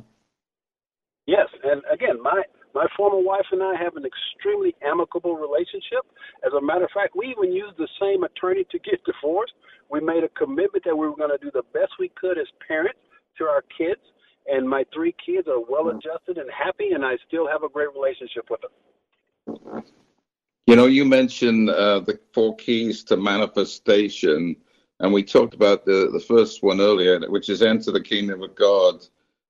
Yes, 1.26 1.48
and 1.64 1.82
again, 1.92 2.22
my 2.22 2.42
my 2.76 2.86
former 2.96 3.18
wife 3.18 3.46
and 3.50 3.60
I 3.60 3.74
have 3.74 3.96
an 3.96 4.04
extremely 4.06 4.76
amicable 4.80 5.34
relationship. 5.34 6.06
As 6.46 6.52
a 6.52 6.62
matter 6.62 6.84
of 6.84 6.92
fact, 6.92 7.16
we 7.16 7.26
even 7.26 7.52
used 7.52 7.76
the 7.76 7.88
same 8.00 8.22
attorney 8.22 8.64
to 8.70 8.78
get 8.78 9.02
divorced. 9.02 9.54
We 9.90 9.98
made 9.98 10.22
a 10.22 10.28
commitment 10.28 10.84
that 10.84 10.96
we 10.96 11.08
were 11.08 11.16
going 11.16 11.36
to 11.36 11.44
do 11.44 11.50
the 11.52 11.64
best 11.74 11.98
we 11.98 12.12
could 12.20 12.38
as 12.38 12.46
parents 12.68 13.00
to 13.38 13.46
our 13.46 13.64
kids 13.76 14.02
and 14.50 14.68
my 14.68 14.84
three 14.92 15.14
kids 15.24 15.48
are 15.48 15.60
well 15.60 15.88
adjusted 15.90 16.38
and 16.38 16.50
happy, 16.50 16.90
and 16.92 17.04
I 17.04 17.16
still 17.26 17.46
have 17.48 17.62
a 17.62 17.68
great 17.68 17.88
relationship 17.94 18.48
with 18.50 18.60
them. 18.62 19.82
You 20.66 20.76
know, 20.76 20.86
you 20.86 21.04
mentioned 21.04 21.70
uh, 21.70 22.00
the 22.00 22.18
four 22.34 22.56
keys 22.56 23.04
to 23.04 23.16
manifestation, 23.16 24.56
and 25.00 25.12
we 25.12 25.22
talked 25.22 25.54
about 25.54 25.84
the, 25.84 26.10
the 26.12 26.20
first 26.20 26.62
one 26.62 26.80
earlier, 26.80 27.18
which 27.30 27.48
is 27.48 27.62
enter 27.62 27.90
the 27.90 28.02
kingdom 28.02 28.42
of 28.42 28.54
God 28.54 29.04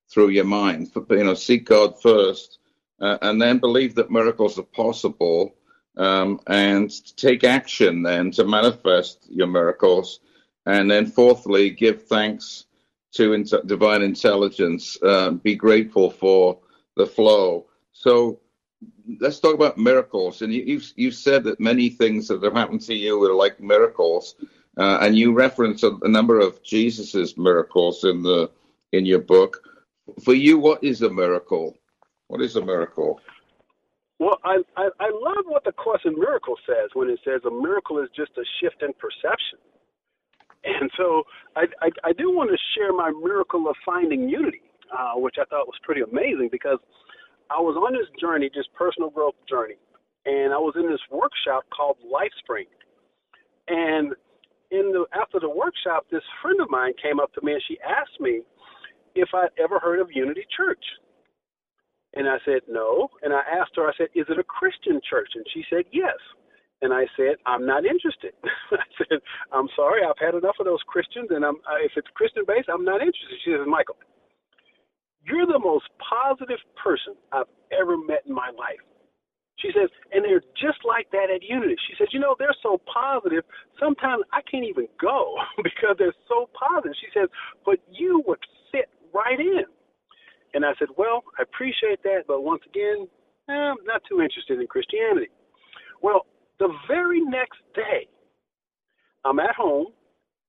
through 0.09 0.29
your 0.29 0.45
mind. 0.45 0.91
You 1.09 1.23
know, 1.23 1.33
seek 1.33 1.65
God 1.65 2.01
first, 2.01 2.59
uh, 3.01 3.17
and 3.21 3.41
then 3.41 3.59
believe 3.59 3.95
that 3.95 4.11
miracles 4.11 4.57
are 4.59 4.63
possible, 4.63 5.55
um, 5.97 6.39
and 6.47 6.89
take 7.17 7.43
action 7.43 8.03
then 8.03 8.31
to 8.31 8.45
manifest 8.45 9.27
your 9.29 9.47
miracles. 9.47 10.21
And 10.65 10.89
then, 10.89 11.07
fourthly, 11.07 11.71
give 11.71 12.03
thanks 12.03 12.65
to 13.13 13.33
in- 13.33 13.45
divine 13.65 14.01
intelligence, 14.01 14.97
uh, 15.03 15.31
be 15.31 15.55
grateful 15.55 16.09
for 16.09 16.59
the 16.95 17.05
flow. 17.05 17.67
So 17.91 18.39
let's 19.19 19.39
talk 19.39 19.55
about 19.55 19.77
miracles. 19.77 20.41
And 20.41 20.53
you, 20.53 20.63
you've, 20.63 20.93
you 20.95 21.11
said 21.11 21.43
that 21.45 21.59
many 21.59 21.89
things 21.89 22.27
that 22.27 22.43
have 22.43 22.53
happened 22.53 22.81
to 22.81 22.93
you 22.93 23.21
are 23.23 23.33
like 23.33 23.59
miracles. 23.59 24.35
Uh, 24.77 24.99
and 25.01 25.17
you 25.17 25.33
reference 25.33 25.83
a, 25.83 25.91
a, 26.03 26.07
number 26.07 26.39
of 26.39 26.63
Jesus's 26.63 27.37
miracles 27.37 28.03
in 28.03 28.23
the 28.23 28.49
in 28.93 29.05
your 29.05 29.19
book. 29.19 29.61
For 30.23 30.33
you, 30.33 30.57
what 30.57 30.83
is 30.83 31.01
a 31.01 31.09
miracle? 31.09 31.77
What 32.27 32.41
is 32.41 32.55
a 32.55 32.63
miracle? 32.63 33.19
Well, 34.19 34.37
I, 34.43 34.59
I, 34.77 34.89
I 34.99 35.09
love 35.09 35.45
what 35.45 35.63
the 35.63 35.71
Course 35.71 36.01
in 36.05 36.17
Miracles 36.17 36.59
says 36.65 36.89
when 36.93 37.09
it 37.09 37.19
says 37.25 37.41
a 37.45 37.51
miracle 37.51 37.99
is 37.99 38.09
just 38.15 38.31
a 38.37 38.43
shift 38.59 38.81
in 38.81 38.93
perception. 38.93 39.59
And 40.63 40.91
so 40.97 41.23
I, 41.55 41.63
I, 41.81 41.89
I 42.05 42.13
do 42.13 42.31
want 42.31 42.51
to 42.51 42.57
share 42.75 42.93
my 42.93 43.11
miracle 43.11 43.69
of 43.69 43.75
finding 43.85 44.29
unity. 44.29 44.61
uh, 44.91 45.13
which 45.19 45.35
I 45.39 45.45
thought 45.45 45.67
was 45.67 45.79
pretty 45.83 46.01
amazing 46.01 46.49
because 46.51 46.79
I 47.49 47.59
was 47.59 47.75
on 47.77 47.93
this 47.93 48.09
journey, 48.19 48.49
this 48.53 48.67
personal 48.77 49.09
growth 49.09 49.35
journey, 49.49 49.77
and 50.25 50.53
I 50.53 50.57
was 50.57 50.75
in 50.77 50.89
this 50.89 51.01
workshop 51.11 51.63
called 51.75 51.97
LifeSpring. 52.05 52.69
And 53.67 54.13
in 54.71 54.91
the 54.93 55.05
after 55.13 55.39
the 55.39 55.49
workshop, 55.49 56.05
this 56.11 56.23
friend 56.41 56.59
of 56.61 56.69
mine 56.69 56.93
came 57.01 57.19
up 57.19 57.33
to 57.33 57.41
me 57.43 57.53
and 57.53 57.63
she 57.67 57.77
asked 57.81 58.19
me 58.19 58.41
if 59.15 59.29
I'd 59.33 59.53
ever 59.61 59.79
heard 59.79 59.99
of 59.99 60.09
Unity 60.13 60.45
Church. 60.55 60.83
And 62.15 62.27
I 62.29 62.37
said, 62.45 62.61
no. 62.69 63.09
And 63.23 63.33
I 63.33 63.41
asked 63.41 63.71
her, 63.75 63.87
I 63.87 63.93
said, 63.97 64.07
is 64.15 64.25
it 64.29 64.39
a 64.39 64.43
Christian 64.43 65.01
church? 65.09 65.29
And 65.35 65.45
she 65.53 65.63
said, 65.69 65.85
yes. 65.93 66.17
And 66.81 66.93
I 66.93 67.05
said, 67.17 67.35
I'm 67.45 67.65
not 67.65 67.85
interested. 67.85 68.31
I 68.71 68.87
said, 68.97 69.19
I'm 69.51 69.67
sorry, 69.75 70.01
I've 70.03 70.19
had 70.19 70.35
enough 70.35 70.55
of 70.59 70.65
those 70.65 70.83
Christians, 70.87 71.27
and 71.31 71.43
I'm, 71.43 71.55
uh, 71.67 71.83
if 71.83 71.91
it's 71.95 72.07
Christian 72.15 72.43
based, 72.47 72.69
I'm 72.71 72.85
not 72.85 73.01
interested. 73.01 73.35
She 73.43 73.51
says, 73.51 73.67
Michael, 73.67 73.97
you're 75.23 75.45
the 75.45 75.59
most 75.59 75.85
positive 75.99 76.59
person 76.81 77.15
I've 77.31 77.51
ever 77.71 77.97
met 77.97 78.23
in 78.27 78.33
my 78.33 78.49
life. 78.55 78.79
She 79.59 79.71
says, 79.75 79.91
and 80.13 80.23
they're 80.23 80.43
just 80.55 80.79
like 80.87 81.11
that 81.11 81.27
at 81.27 81.43
Unity. 81.43 81.75
She 81.87 81.95
says, 81.99 82.07
you 82.13 82.19
know, 82.19 82.35
they're 82.39 82.55
so 82.63 82.79
positive, 82.87 83.43
sometimes 83.79 84.23
I 84.31 84.39
can't 84.49 84.63
even 84.63 84.87
go 84.99 85.35
because 85.63 85.99
they're 85.99 86.15
so 86.31 86.49
positive. 86.55 86.95
She 86.99 87.11
says, 87.13 87.27
but 87.65 87.79
you 87.91 88.23
would 88.25 88.39
fit 88.71 88.87
right 89.13 89.39
in. 89.39 89.67
And 90.53 90.65
I 90.65 90.71
said, 90.79 90.87
well, 90.97 91.23
I 91.37 91.43
appreciate 91.43 92.01
that, 92.03 92.23
but 92.27 92.41
once 92.41 92.63
again, 92.65 93.07
I'm 93.49 93.77
not 93.85 94.01
too 94.07 94.21
interested 94.21 94.59
in 94.59 94.67
Christianity. 94.67 95.29
Well, 96.01 96.25
the 96.59 96.69
very 96.87 97.21
next 97.21 97.59
day, 97.73 98.07
I'm 99.25 99.39
at 99.39 99.55
home. 99.55 99.87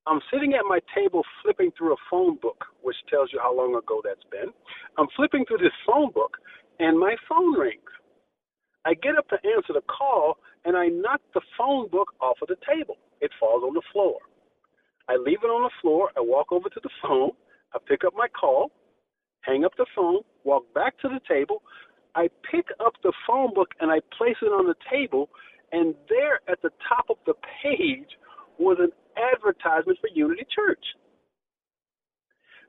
I'm 0.06 0.20
sitting 0.32 0.54
at 0.54 0.64
my 0.68 0.80
table 0.94 1.22
flipping 1.42 1.70
through 1.76 1.92
a 1.92 2.02
phone 2.10 2.38
book, 2.40 2.64
which 2.82 2.96
tells 3.08 3.30
you 3.32 3.38
how 3.42 3.56
long 3.56 3.74
ago 3.74 4.00
that's 4.02 4.24
been. 4.30 4.52
I'm 4.98 5.08
flipping 5.14 5.44
through 5.46 5.58
this 5.58 5.76
phone 5.86 6.10
book, 6.12 6.36
and 6.78 6.98
my 6.98 7.14
phone 7.28 7.58
rings. 7.58 7.80
I 8.84 8.94
get 8.94 9.16
up 9.16 9.28
to 9.28 9.36
answer 9.36 9.74
the 9.74 9.82
call, 9.82 10.38
and 10.64 10.76
I 10.76 10.86
knock 10.88 11.20
the 11.34 11.42
phone 11.56 11.88
book 11.88 12.14
off 12.20 12.38
of 12.42 12.48
the 12.48 12.56
table. 12.66 12.96
It 13.20 13.30
falls 13.38 13.62
on 13.62 13.74
the 13.74 13.82
floor. 13.92 14.18
I 15.08 15.16
leave 15.16 15.38
it 15.42 15.48
on 15.48 15.62
the 15.62 15.70
floor. 15.82 16.10
I 16.16 16.20
walk 16.20 16.50
over 16.50 16.68
to 16.68 16.80
the 16.82 16.90
phone. 17.02 17.32
I 17.74 17.78
pick 17.86 18.04
up 18.04 18.14
my 18.16 18.28
call, 18.28 18.72
hang 19.42 19.64
up 19.64 19.72
the 19.76 19.86
phone, 19.94 20.20
walk 20.44 20.64
back 20.74 20.98
to 21.00 21.08
the 21.08 21.20
table. 21.28 21.62
I 22.14 22.28
pick 22.50 22.66
up 22.84 22.94
the 23.02 23.12
phone 23.26 23.54
book 23.54 23.68
and 23.80 23.90
I 23.90 24.00
place 24.16 24.36
it 24.42 24.46
on 24.46 24.66
the 24.66 24.74
table, 24.90 25.30
and 25.72 25.94
there 26.08 26.40
at 26.48 26.60
the 26.62 26.70
top 26.88 27.06
of 27.10 27.16
the 27.26 27.34
page 27.62 28.08
was 28.58 28.78
an 28.80 28.90
advertisement 29.16 29.98
for 30.00 30.08
Unity 30.14 30.46
Church. 30.54 30.84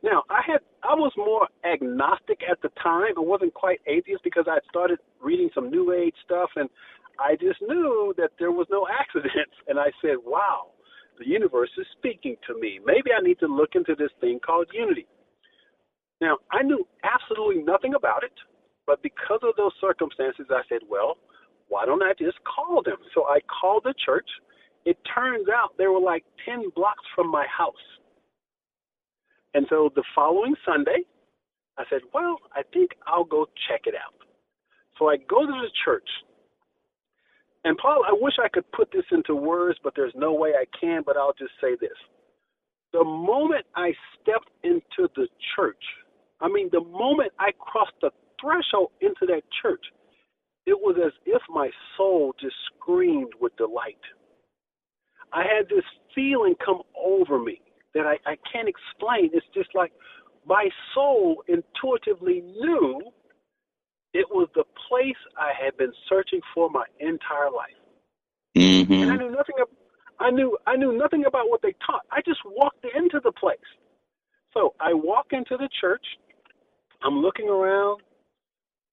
Now, 0.03 0.23
I 0.29 0.41
had 0.45 0.61
I 0.83 0.95
was 0.95 1.13
more 1.15 1.47
agnostic 1.63 2.39
at 2.49 2.61
the 2.61 2.69
time. 2.81 3.13
I 3.17 3.21
wasn't 3.21 3.53
quite 3.53 3.79
atheist 3.85 4.23
because 4.23 4.45
I 4.47 4.57
started 4.69 4.97
reading 5.21 5.49
some 5.53 5.69
new 5.69 5.93
age 5.93 6.15
stuff 6.25 6.49
and 6.55 6.69
I 7.19 7.35
just 7.35 7.61
knew 7.61 8.13
that 8.17 8.31
there 8.39 8.51
was 8.51 8.65
no 8.71 8.87
accidents 8.99 9.53
and 9.67 9.79
I 9.79 9.91
said, 10.01 10.17
"Wow, 10.25 10.73
the 11.19 11.27
universe 11.27 11.69
is 11.77 11.85
speaking 11.97 12.35
to 12.47 12.59
me. 12.59 12.79
Maybe 12.83 13.11
I 13.13 13.21
need 13.21 13.39
to 13.39 13.47
look 13.47 13.75
into 13.75 13.95
this 13.95 14.11
thing 14.19 14.39
called 14.43 14.67
unity." 14.73 15.05
Now, 16.19 16.37
I 16.51 16.63
knew 16.63 16.87
absolutely 17.03 17.63
nothing 17.63 17.93
about 17.93 18.23
it, 18.23 18.33
but 18.87 19.01
because 19.01 19.41
of 19.43 19.55
those 19.55 19.73
circumstances, 19.79 20.47
I 20.49 20.61
said, 20.67 20.81
"Well, 20.89 21.17
why 21.71 21.85
don't 21.85 22.03
I 22.03 22.13
just 22.19 22.37
call 22.43 22.83
them?" 22.83 22.97
So 23.15 23.25
I 23.25 23.39
called 23.47 23.83
the 23.85 23.95
church. 24.05 24.29
It 24.85 24.97
turns 25.15 25.47
out 25.49 25.77
they 25.77 25.87
were 25.87 25.99
like 25.99 26.25
10 26.45 26.69
blocks 26.75 27.05
from 27.15 27.29
my 27.29 27.45
house. 27.47 27.85
And 29.53 29.65
so 29.69 29.89
the 29.95 30.03
following 30.15 30.55
Sunday, 30.65 31.03
I 31.77 31.83
said, 31.89 32.01
well, 32.13 32.37
I 32.55 32.63
think 32.73 32.91
I'll 33.07 33.23
go 33.23 33.47
check 33.67 33.81
it 33.85 33.95
out. 33.95 34.15
So 34.97 35.09
I 35.09 35.17
go 35.17 35.45
to 35.45 35.51
the 35.51 35.71
church. 35.85 36.07
And 37.63 37.77
Paul, 37.77 38.03
I 38.07 38.13
wish 38.13 38.33
I 38.43 38.49
could 38.49 38.69
put 38.71 38.91
this 38.91 39.05
into 39.11 39.35
words, 39.35 39.77
but 39.83 39.93
there's 39.95 40.13
no 40.15 40.33
way 40.33 40.53
I 40.55 40.65
can, 40.79 41.03
but 41.05 41.15
I'll 41.15 41.33
just 41.37 41.53
say 41.61 41.75
this. 41.79 41.97
The 42.91 43.03
moment 43.03 43.65
I 43.75 43.93
stepped 44.19 44.49
into 44.63 45.09
the 45.15 45.27
church, 45.55 45.83
I 46.41 46.47
mean, 46.47 46.69
the 46.71 46.81
moment 46.81 47.31
I 47.39 47.51
crossed 47.59 47.93
the 48.01 48.11
threshold 48.41 48.91
into 48.99 49.25
that 49.27 49.43
church, 49.61 49.85
it 50.65 50.77
was 50.79 50.95
as 51.03 51.11
if 51.25 51.41
my 51.49 51.69
soul 51.97 52.33
just 52.39 52.55
screamed 52.75 53.33
with 53.39 53.55
delight. 53.57 54.01
I 55.33 55.43
had 55.43 55.69
this 55.69 55.85
feeling 56.13 56.55
come 56.63 56.81
over 56.99 57.39
me 57.39 57.61
that 57.93 58.05
I, 58.05 58.17
I 58.29 58.35
can't 58.51 58.67
explain. 58.67 59.29
It's 59.33 59.45
just 59.53 59.69
like 59.73 59.91
my 60.45 60.69
soul 60.93 61.43
intuitively 61.47 62.41
knew 62.41 63.01
it 64.13 64.27
was 64.29 64.49
the 64.55 64.65
place 64.89 65.15
I 65.37 65.51
had 65.57 65.77
been 65.77 65.93
searching 66.09 66.41
for 66.53 66.69
my 66.69 66.85
entire 66.99 67.49
life. 67.49 67.79
Mm-hmm. 68.57 68.93
And 68.93 69.11
I 69.11 69.15
knew 69.15 69.31
nothing. 69.31 69.55
I 70.19 70.29
knew 70.29 70.57
I 70.67 70.75
knew 70.75 70.97
nothing 70.97 71.25
about 71.25 71.49
what 71.49 71.61
they 71.61 71.73
taught. 71.85 72.01
I 72.11 72.21
just 72.25 72.39
walked 72.45 72.85
into 72.95 73.21
the 73.23 73.31
place. 73.31 73.57
So 74.53 74.73
I 74.79 74.93
walk 74.93 75.27
into 75.31 75.55
the 75.57 75.69
church. 75.79 76.05
I'm 77.03 77.19
looking 77.19 77.47
around, 77.47 78.01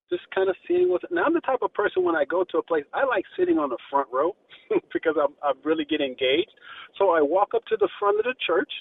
just 0.09 0.23
kind 0.33 0.49
of 0.49 0.55
seeing 0.67 0.89
what's. 0.89 1.05
Now 1.11 1.23
I'm 1.25 1.33
the 1.33 1.41
type 1.41 1.59
of 1.61 1.73
person 1.73 2.03
when 2.03 2.15
I 2.15 2.25
go 2.25 2.43
to 2.51 2.57
a 2.57 2.63
place, 2.63 2.85
I 2.93 3.05
like 3.05 3.23
sitting 3.37 3.57
on 3.57 3.69
the 3.69 3.77
front 3.89 4.07
row 4.11 4.35
because 4.93 5.15
I'm 5.21 5.35
I 5.43 5.53
really 5.63 5.85
get 5.85 6.01
engaged. 6.01 6.51
So 6.97 7.11
I 7.11 7.21
walk 7.21 7.53
up 7.55 7.65
to 7.65 7.77
the 7.77 7.89
front 7.99 8.19
of 8.19 8.25
the 8.25 8.35
church, 8.45 8.71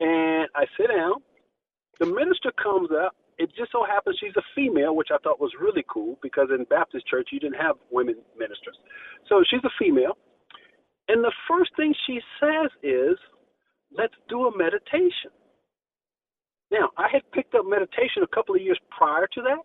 and 0.00 0.48
I 0.54 0.64
sit 0.78 0.88
down. 0.88 1.14
The 1.98 2.06
minister 2.06 2.52
comes 2.62 2.90
up. 2.92 3.16
It 3.38 3.50
just 3.56 3.72
so 3.72 3.84
happens 3.84 4.16
she's 4.20 4.36
a 4.36 4.42
female, 4.54 4.96
which 4.96 5.08
I 5.12 5.18
thought 5.18 5.40
was 5.40 5.52
really 5.60 5.84
cool 5.88 6.18
because 6.22 6.48
in 6.50 6.64
Baptist 6.64 7.06
church 7.06 7.28
you 7.32 7.40
didn't 7.40 7.60
have 7.60 7.76
women 7.90 8.16
ministers. 8.38 8.76
So 9.28 9.42
she's 9.48 9.64
a 9.64 9.72
female. 9.78 10.16
And 11.08 11.22
the 11.22 11.32
first 11.48 11.70
thing 11.76 11.94
she 12.06 12.20
says 12.40 12.70
is, 12.82 13.16
let's 13.96 14.14
do 14.28 14.46
a 14.46 14.56
meditation. 14.56 15.30
Now, 16.70 16.90
I 16.96 17.08
had 17.12 17.22
picked 17.32 17.54
up 17.54 17.64
meditation 17.66 18.22
a 18.22 18.34
couple 18.34 18.54
of 18.54 18.60
years 18.60 18.78
prior 18.90 19.28
to 19.34 19.42
that. 19.42 19.62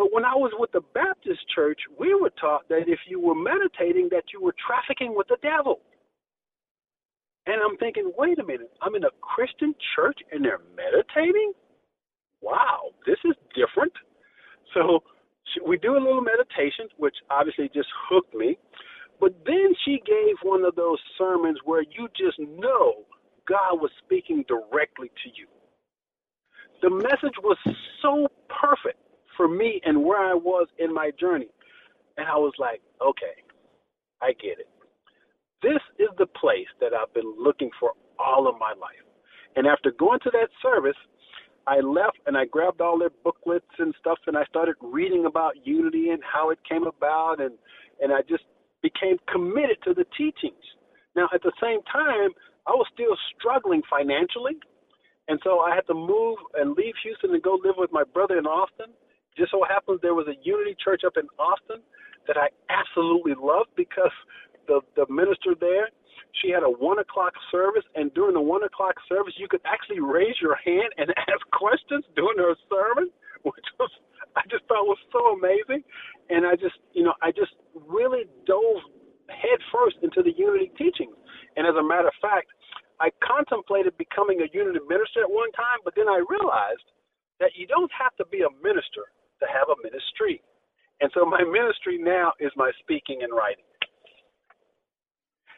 But 0.00 0.14
when 0.14 0.24
I 0.24 0.32
was 0.32 0.50
with 0.58 0.72
the 0.72 0.80
Baptist 0.94 1.40
church, 1.54 1.78
we 1.98 2.14
were 2.14 2.32
taught 2.40 2.66
that 2.70 2.88
if 2.88 3.00
you 3.06 3.20
were 3.20 3.34
meditating, 3.34 4.08
that 4.12 4.24
you 4.32 4.40
were 4.40 4.54
trafficking 4.56 5.14
with 5.14 5.28
the 5.28 5.36
devil. 5.42 5.80
And 7.44 7.60
I'm 7.60 7.76
thinking, 7.76 8.10
wait 8.16 8.38
a 8.38 8.42
minute, 8.42 8.72
I'm 8.80 8.94
in 8.94 9.04
a 9.04 9.12
Christian 9.20 9.74
church 9.94 10.16
and 10.32 10.42
they're 10.42 10.64
meditating? 10.74 11.52
Wow, 12.40 12.96
this 13.04 13.18
is 13.26 13.36
different. 13.54 13.92
So 14.72 15.02
we 15.68 15.76
do 15.76 15.98
a 15.98 16.00
little 16.00 16.22
meditation, 16.22 16.88
which 16.96 17.16
obviously 17.28 17.68
just 17.74 17.88
hooked 18.08 18.34
me. 18.34 18.56
But 19.20 19.36
then 19.44 19.74
she 19.84 20.00
gave 20.06 20.36
one 20.42 20.64
of 20.64 20.76
those 20.76 20.98
sermons 21.18 21.58
where 21.66 21.82
you 21.82 22.08
just 22.16 22.38
know 22.38 23.04
God 23.46 23.82
was 23.82 23.90
speaking 24.02 24.46
directly 24.48 25.08
to 25.08 25.28
you. 25.36 25.46
The 26.80 26.88
message 26.88 27.36
was 27.44 27.58
so 28.00 28.28
perfect 28.48 28.96
for 29.36 29.48
me 29.48 29.80
and 29.84 30.04
where 30.04 30.20
I 30.20 30.34
was 30.34 30.68
in 30.78 30.92
my 30.92 31.10
journey. 31.18 31.48
And 32.16 32.26
I 32.28 32.36
was 32.36 32.52
like, 32.58 32.80
okay, 33.00 33.42
I 34.22 34.32
get 34.32 34.58
it. 34.58 34.68
This 35.62 35.80
is 35.98 36.08
the 36.18 36.26
place 36.26 36.68
that 36.80 36.92
I've 36.94 37.12
been 37.14 37.34
looking 37.38 37.70
for 37.78 37.92
all 38.18 38.48
of 38.48 38.54
my 38.58 38.72
life. 38.72 39.04
And 39.56 39.66
after 39.66 39.90
going 39.92 40.20
to 40.24 40.30
that 40.32 40.48
service, 40.62 40.96
I 41.66 41.80
left 41.80 42.18
and 42.26 42.36
I 42.36 42.46
grabbed 42.46 42.80
all 42.80 42.98
their 42.98 43.10
booklets 43.22 43.66
and 43.78 43.94
stuff 44.00 44.18
and 44.26 44.36
I 44.36 44.44
started 44.44 44.76
reading 44.80 45.26
about 45.26 45.54
unity 45.64 46.10
and 46.10 46.22
how 46.24 46.50
it 46.50 46.58
came 46.68 46.84
about 46.84 47.40
and 47.40 47.52
and 48.00 48.12
I 48.12 48.22
just 48.28 48.44
became 48.82 49.18
committed 49.30 49.76
to 49.84 49.92
the 49.92 50.06
teachings. 50.16 50.64
Now 51.14 51.28
at 51.34 51.42
the 51.42 51.52
same 51.62 51.82
time, 51.92 52.30
I 52.66 52.72
was 52.72 52.86
still 52.94 53.16
struggling 53.36 53.82
financially. 53.90 54.56
And 55.28 55.38
so 55.44 55.60
I 55.60 55.74
had 55.74 55.86
to 55.86 55.94
move 55.94 56.38
and 56.54 56.74
leave 56.74 56.94
Houston 57.04 57.32
and 57.34 57.42
go 57.42 57.58
live 57.62 57.76
with 57.76 57.92
my 57.92 58.04
brother 58.14 58.38
in 58.38 58.46
Austin. 58.46 58.90
Just 59.40 59.56
so 59.56 59.64
happens 59.64 60.04
there 60.04 60.12
was 60.12 60.28
a 60.28 60.36
Unity 60.44 60.76
church 60.76 61.00
up 61.00 61.16
in 61.16 61.24
Austin 61.40 61.80
that 62.28 62.36
I 62.36 62.52
absolutely 62.68 63.32
loved 63.32 63.72
because 63.72 64.12
the 64.68 64.84
the 65.00 65.08
minister 65.08 65.56
there, 65.56 65.88
she 66.44 66.52
had 66.52 66.60
a 66.60 66.68
one 66.68 67.00
o'clock 67.00 67.32
service, 67.48 67.88
and 67.96 68.12
during 68.12 68.36
the 68.36 68.44
one 68.44 68.60
o'clock 68.68 69.00
service, 69.08 69.32
you 69.40 69.48
could 69.48 69.64
actually 69.64 70.04
raise 70.04 70.36
your 70.44 70.60
hand 70.60 70.92
and 71.00 71.08
ask 71.32 71.40
questions 71.56 72.04
during 72.12 72.36
her 72.36 72.52
sermon, 72.68 73.08
which 73.48 73.64
was 73.80 73.88
I 74.36 74.44
just 74.52 74.68
thought 74.68 74.84
was 74.84 75.00
so 75.08 75.32
amazing, 75.32 75.88
and 76.28 76.44
I 76.44 76.52
just 76.52 76.76
you 76.92 77.00
know 77.00 77.16
I 77.24 77.32
just 77.32 77.56
really 77.72 78.28
dove 78.44 78.84
head 79.32 79.64
first 79.72 79.96
into 80.04 80.20
the 80.20 80.36
Unity 80.36 80.68
teachings, 80.76 81.16
and 81.56 81.64
as 81.64 81.80
a 81.80 81.82
matter 81.82 82.12
of 82.12 82.18
fact, 82.20 82.52
I 83.00 83.08
contemplated 83.24 83.96
becoming 83.96 84.44
a 84.44 84.52
Unity 84.52 84.84
minister 84.84 85.24
at 85.24 85.32
one 85.32 85.48
time, 85.56 85.80
but 85.80 85.96
then 85.96 86.12
I 86.12 86.20
realized 86.28 86.92
that 87.40 87.56
you 87.56 87.64
don't 87.64 87.90
have 87.96 88.12
to 88.20 88.28
be 88.28 88.44
a 88.44 88.52
minister 88.60 89.08
to 89.40 89.46
have 89.46 89.68
a 89.68 89.82
ministry. 89.82 90.42
And 91.00 91.10
so 91.14 91.24
my 91.24 91.42
ministry 91.42 91.98
now 91.98 92.32
is 92.40 92.52
my 92.56 92.70
speaking 92.80 93.22
and 93.22 93.32
writing. 93.32 93.64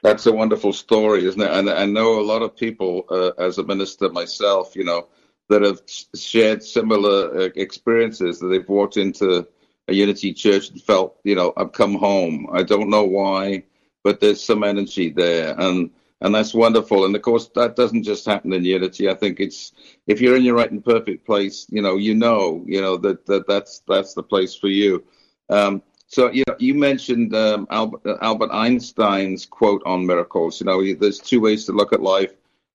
That's 0.02 0.26
a 0.26 0.32
wonderful 0.32 0.72
story, 0.72 1.24
isn't 1.26 1.40
it? 1.40 1.50
And 1.50 1.70
I 1.70 1.86
know 1.86 2.20
a 2.20 2.22
lot 2.22 2.42
of 2.42 2.56
people, 2.56 3.04
uh, 3.08 3.30
as 3.38 3.58
a 3.58 3.64
minister 3.64 4.08
myself, 4.08 4.74
you 4.74 4.84
know, 4.84 5.08
that 5.48 5.62
have 5.62 5.80
shared 6.16 6.62
similar 6.62 7.42
uh, 7.42 7.48
experiences 7.54 8.40
that 8.40 8.48
they've 8.48 8.68
walked 8.68 8.96
into 8.96 9.46
a 9.88 9.92
Unity 9.92 10.32
church 10.32 10.70
and 10.70 10.80
felt, 10.80 11.18
you 11.24 11.34
know, 11.34 11.52
I've 11.56 11.72
come 11.72 11.94
home. 11.94 12.48
I 12.52 12.62
don't 12.62 12.90
know 12.90 13.04
why, 13.04 13.64
but 14.02 14.20
there's 14.20 14.42
some 14.42 14.64
energy 14.64 15.10
there, 15.10 15.54
and 15.58 15.90
and 16.22 16.34
that's 16.34 16.54
wonderful. 16.54 17.04
And 17.04 17.14
of 17.14 17.22
course, 17.22 17.48
that 17.54 17.76
doesn't 17.76 18.04
just 18.04 18.24
happen 18.24 18.52
in 18.52 18.64
Unity. 18.64 19.08
I 19.08 19.14
think 19.14 19.40
it's 19.40 19.72
if 20.06 20.20
you're 20.20 20.36
in 20.36 20.44
your 20.44 20.54
right 20.54 20.70
and 20.70 20.84
perfect 20.84 21.26
place, 21.26 21.66
you 21.68 21.82
know, 21.82 21.96
you 21.96 22.14
know, 22.14 22.62
you 22.66 22.80
know 22.80 22.96
that, 22.98 23.26
that 23.26 23.46
that's 23.46 23.82
that's 23.86 24.14
the 24.14 24.22
place 24.22 24.54
for 24.54 24.68
you. 24.68 25.04
Um, 25.50 25.82
so 26.06 26.30
you 26.30 26.44
know, 26.46 26.56
you 26.58 26.74
mentioned 26.74 27.34
um, 27.34 27.66
Albert, 27.70 28.18
Albert 28.22 28.50
Einstein's 28.52 29.44
quote 29.46 29.82
on 29.84 30.06
miracles. 30.06 30.60
You 30.60 30.66
know, 30.66 30.94
there's 30.94 31.18
two 31.18 31.40
ways 31.40 31.66
to 31.66 31.72
look 31.72 31.92
at 31.92 32.02
life 32.02 32.32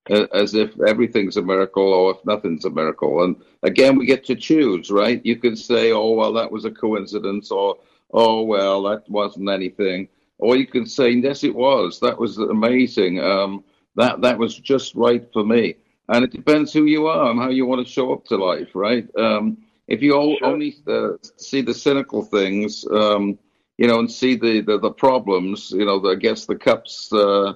as 0.09 0.53
if 0.53 0.79
everything's 0.81 1.37
a 1.37 1.41
miracle 1.41 1.93
or 1.93 2.11
if 2.11 2.25
nothing's 2.25 2.65
a 2.65 2.69
miracle. 2.69 3.23
And 3.23 3.35
again, 3.63 3.97
we 3.97 4.05
get 4.05 4.25
to 4.25 4.35
choose, 4.35 4.89
right? 4.89 5.25
You 5.25 5.35
could 5.37 5.57
say, 5.57 5.91
oh, 5.91 6.11
well, 6.11 6.33
that 6.33 6.51
was 6.51 6.65
a 6.65 6.71
coincidence, 6.71 7.51
or 7.51 7.77
oh, 8.11 8.43
well, 8.43 8.83
that 8.83 9.09
wasn't 9.09 9.49
anything. 9.49 10.07
Or 10.39 10.55
you 10.55 10.67
could 10.67 10.89
say, 10.89 11.09
yes, 11.11 11.43
it 11.43 11.55
was. 11.55 11.99
That 11.99 12.19
was 12.19 12.37
amazing. 12.37 13.19
Um, 13.19 13.63
that 13.95 14.21
that 14.21 14.37
was 14.37 14.55
just 14.55 14.95
right 14.95 15.27
for 15.33 15.43
me. 15.43 15.75
And 16.09 16.23
it 16.23 16.31
depends 16.31 16.71
who 16.71 16.85
you 16.85 17.07
are 17.07 17.31
and 17.31 17.39
how 17.39 17.49
you 17.49 17.65
want 17.65 17.85
to 17.85 17.91
show 17.91 18.13
up 18.13 18.25
to 18.25 18.37
life, 18.37 18.69
right? 18.73 19.07
Um, 19.17 19.57
if 19.87 20.01
you 20.01 20.15
all, 20.15 20.37
sure. 20.37 20.47
only 20.47 20.75
uh, 20.87 21.13
see 21.37 21.61
the 21.61 21.73
cynical 21.73 22.21
things, 22.23 22.85
um, 22.91 23.37
you 23.77 23.87
know, 23.87 23.99
and 23.99 24.11
see 24.11 24.35
the, 24.35 24.61
the, 24.61 24.79
the 24.79 24.91
problems, 24.91 25.71
you 25.71 25.85
know, 25.85 25.99
the, 25.99 26.09
I 26.09 26.15
guess 26.15 26.45
the 26.45 26.55
cups 26.55 27.11
uh, 27.11 27.53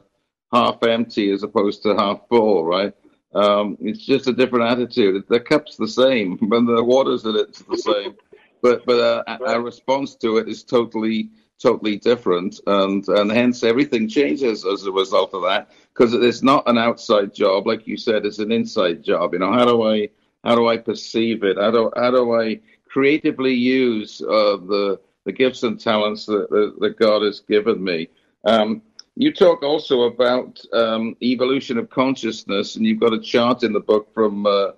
half 0.51 0.83
empty 0.83 1.31
as 1.31 1.43
opposed 1.43 1.83
to 1.83 1.95
half 1.95 2.27
full, 2.29 2.65
right? 2.65 2.93
Um, 3.33 3.77
it's 3.79 4.05
just 4.05 4.27
a 4.27 4.33
different 4.33 4.69
attitude. 4.69 5.23
The 5.29 5.39
cup's 5.39 5.77
the 5.77 5.87
same, 5.87 6.37
when 6.39 6.65
the 6.65 6.83
water's 6.83 7.25
in 7.25 7.35
it's 7.35 7.61
the 7.61 7.77
same, 7.77 8.15
but 8.61 8.85
but 8.85 8.99
uh, 8.99 9.23
right. 9.27 9.41
our 9.55 9.61
response 9.61 10.15
to 10.15 10.37
it 10.37 10.49
is 10.49 10.63
totally 10.63 11.29
totally 11.61 11.97
different, 11.97 12.59
and 12.67 13.07
and 13.07 13.31
hence 13.31 13.63
everything 13.63 14.07
changes 14.07 14.65
as 14.65 14.85
a 14.85 14.91
result 14.91 15.33
of 15.33 15.43
that 15.43 15.69
because 15.93 16.13
it's 16.13 16.43
not 16.43 16.67
an 16.69 16.77
outside 16.77 17.33
job, 17.33 17.67
like 17.67 17.87
you 17.87 17.97
said, 17.97 18.25
it's 18.25 18.39
an 18.39 18.51
inside 18.51 19.03
job. 19.03 19.33
You 19.33 19.39
know, 19.39 19.51
how 19.53 19.65
do 19.65 19.83
I 19.83 20.09
how 20.43 20.55
do 20.55 20.67
I 20.67 20.77
perceive 20.77 21.43
it? 21.43 21.57
How 21.57 21.71
do 21.71 21.91
how 21.95 22.11
do 22.11 22.33
I 22.33 22.59
creatively 22.87 23.53
use 23.53 24.21
uh, 24.21 24.57
the 24.57 24.99
the 25.23 25.31
gifts 25.31 25.63
and 25.63 25.79
talents 25.79 26.25
that, 26.25 26.49
that, 26.49 26.75
that 26.79 26.97
God 26.97 27.21
has 27.23 27.41
given 27.41 27.83
me? 27.83 28.09
Um, 28.45 28.81
you 29.15 29.31
talk 29.33 29.61
also 29.61 30.03
about 30.03 30.59
um, 30.73 31.15
evolution 31.21 31.77
of 31.77 31.89
consciousness, 31.89 32.75
and 32.75 32.85
you've 32.85 32.99
got 32.99 33.13
a 33.13 33.19
chart 33.19 33.63
in 33.63 33.73
the 33.73 33.79
book 33.79 34.13
from 34.13 34.45
uh, 34.45 34.71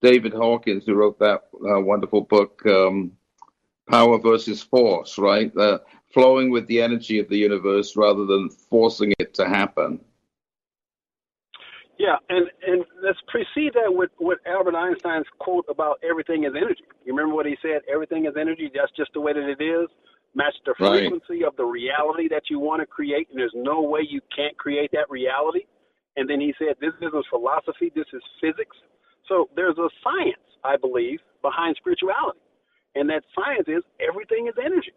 David 0.00 0.32
Hawkins, 0.32 0.84
who 0.86 0.94
wrote 0.94 1.18
that 1.18 1.44
uh, 1.54 1.80
wonderful 1.80 2.22
book, 2.22 2.62
um, 2.66 3.12
Power 3.88 4.18
versus 4.18 4.62
Force, 4.62 5.18
right? 5.18 5.54
Uh, 5.56 5.78
flowing 6.14 6.50
with 6.50 6.66
the 6.68 6.80
energy 6.80 7.18
of 7.18 7.28
the 7.28 7.36
universe 7.36 7.96
rather 7.96 8.24
than 8.24 8.48
forcing 8.48 9.12
it 9.18 9.34
to 9.34 9.46
happen. 9.46 10.00
Yeah, 11.98 12.16
and 12.28 12.46
and 12.66 12.84
let's 13.02 13.18
precede 13.28 13.74
that 13.74 13.92
with 13.92 14.10
with 14.18 14.38
Albert 14.46 14.74
Einstein's 14.74 15.26
quote 15.38 15.66
about 15.68 15.98
everything 16.08 16.44
is 16.44 16.52
energy. 16.56 16.84
You 17.04 17.14
remember 17.14 17.34
what 17.34 17.46
he 17.46 17.56
said? 17.62 17.82
Everything 17.92 18.26
is 18.26 18.34
energy. 18.40 18.70
That's 18.74 18.90
just 18.96 19.12
the 19.14 19.20
way 19.20 19.32
that 19.32 19.48
it 19.48 19.62
is 19.62 19.88
match 20.34 20.54
the 20.66 20.74
frequency 20.76 21.42
right. 21.42 21.44
of 21.44 21.56
the 21.56 21.64
reality 21.64 22.28
that 22.28 22.50
you 22.50 22.58
want 22.58 22.80
to 22.80 22.86
create, 22.86 23.28
and 23.30 23.38
there's 23.38 23.54
no 23.54 23.82
way 23.82 24.00
you 24.08 24.20
can't 24.34 24.56
create 24.58 24.90
that 24.92 25.08
reality. 25.08 25.64
And 26.16 26.28
then 26.28 26.40
he 26.40 26.54
said, 26.58 26.76
This 26.80 26.92
isn't 27.00 27.26
philosophy, 27.30 27.90
this 27.94 28.06
is 28.12 28.22
physics. 28.40 28.76
So 29.28 29.48
there's 29.56 29.78
a 29.78 29.88
science, 30.02 30.44
I 30.62 30.76
believe, 30.76 31.20
behind 31.42 31.76
spirituality. 31.78 32.40
And 32.94 33.08
that 33.10 33.22
science 33.34 33.66
is 33.66 33.82
everything 33.98 34.46
is 34.46 34.54
energy. 34.58 34.92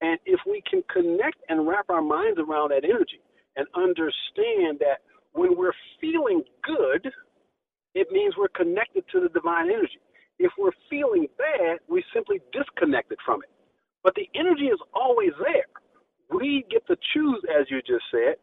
And 0.00 0.18
if 0.24 0.40
we 0.46 0.62
can 0.68 0.82
connect 0.92 1.36
and 1.48 1.66
wrap 1.66 1.90
our 1.90 2.02
minds 2.02 2.38
around 2.38 2.70
that 2.70 2.84
energy 2.84 3.20
and 3.56 3.66
understand 3.74 4.78
that 4.80 5.00
when 5.32 5.56
we're 5.56 5.76
feeling 6.00 6.42
good, 6.64 7.10
it 7.94 8.08
means 8.10 8.34
we're 8.36 8.48
connected 8.48 9.04
to 9.12 9.20
the 9.20 9.28
divine 9.28 9.66
energy. 9.70 10.00
If 10.38 10.52
we're 10.58 10.72
feeling 10.88 11.26
bad, 11.36 11.78
we 11.88 12.02
simply 12.14 12.40
disconnected 12.52 13.18
from 13.24 13.42
it. 13.42 13.50
But 14.02 14.14
the 14.14 14.28
energy 14.34 14.66
is 14.66 14.78
always 14.94 15.32
there. 15.44 15.66
We 16.30 16.64
get 16.70 16.86
to 16.86 16.96
choose, 17.12 17.42
as 17.58 17.66
you 17.70 17.82
just 17.82 18.04
said, 18.10 18.36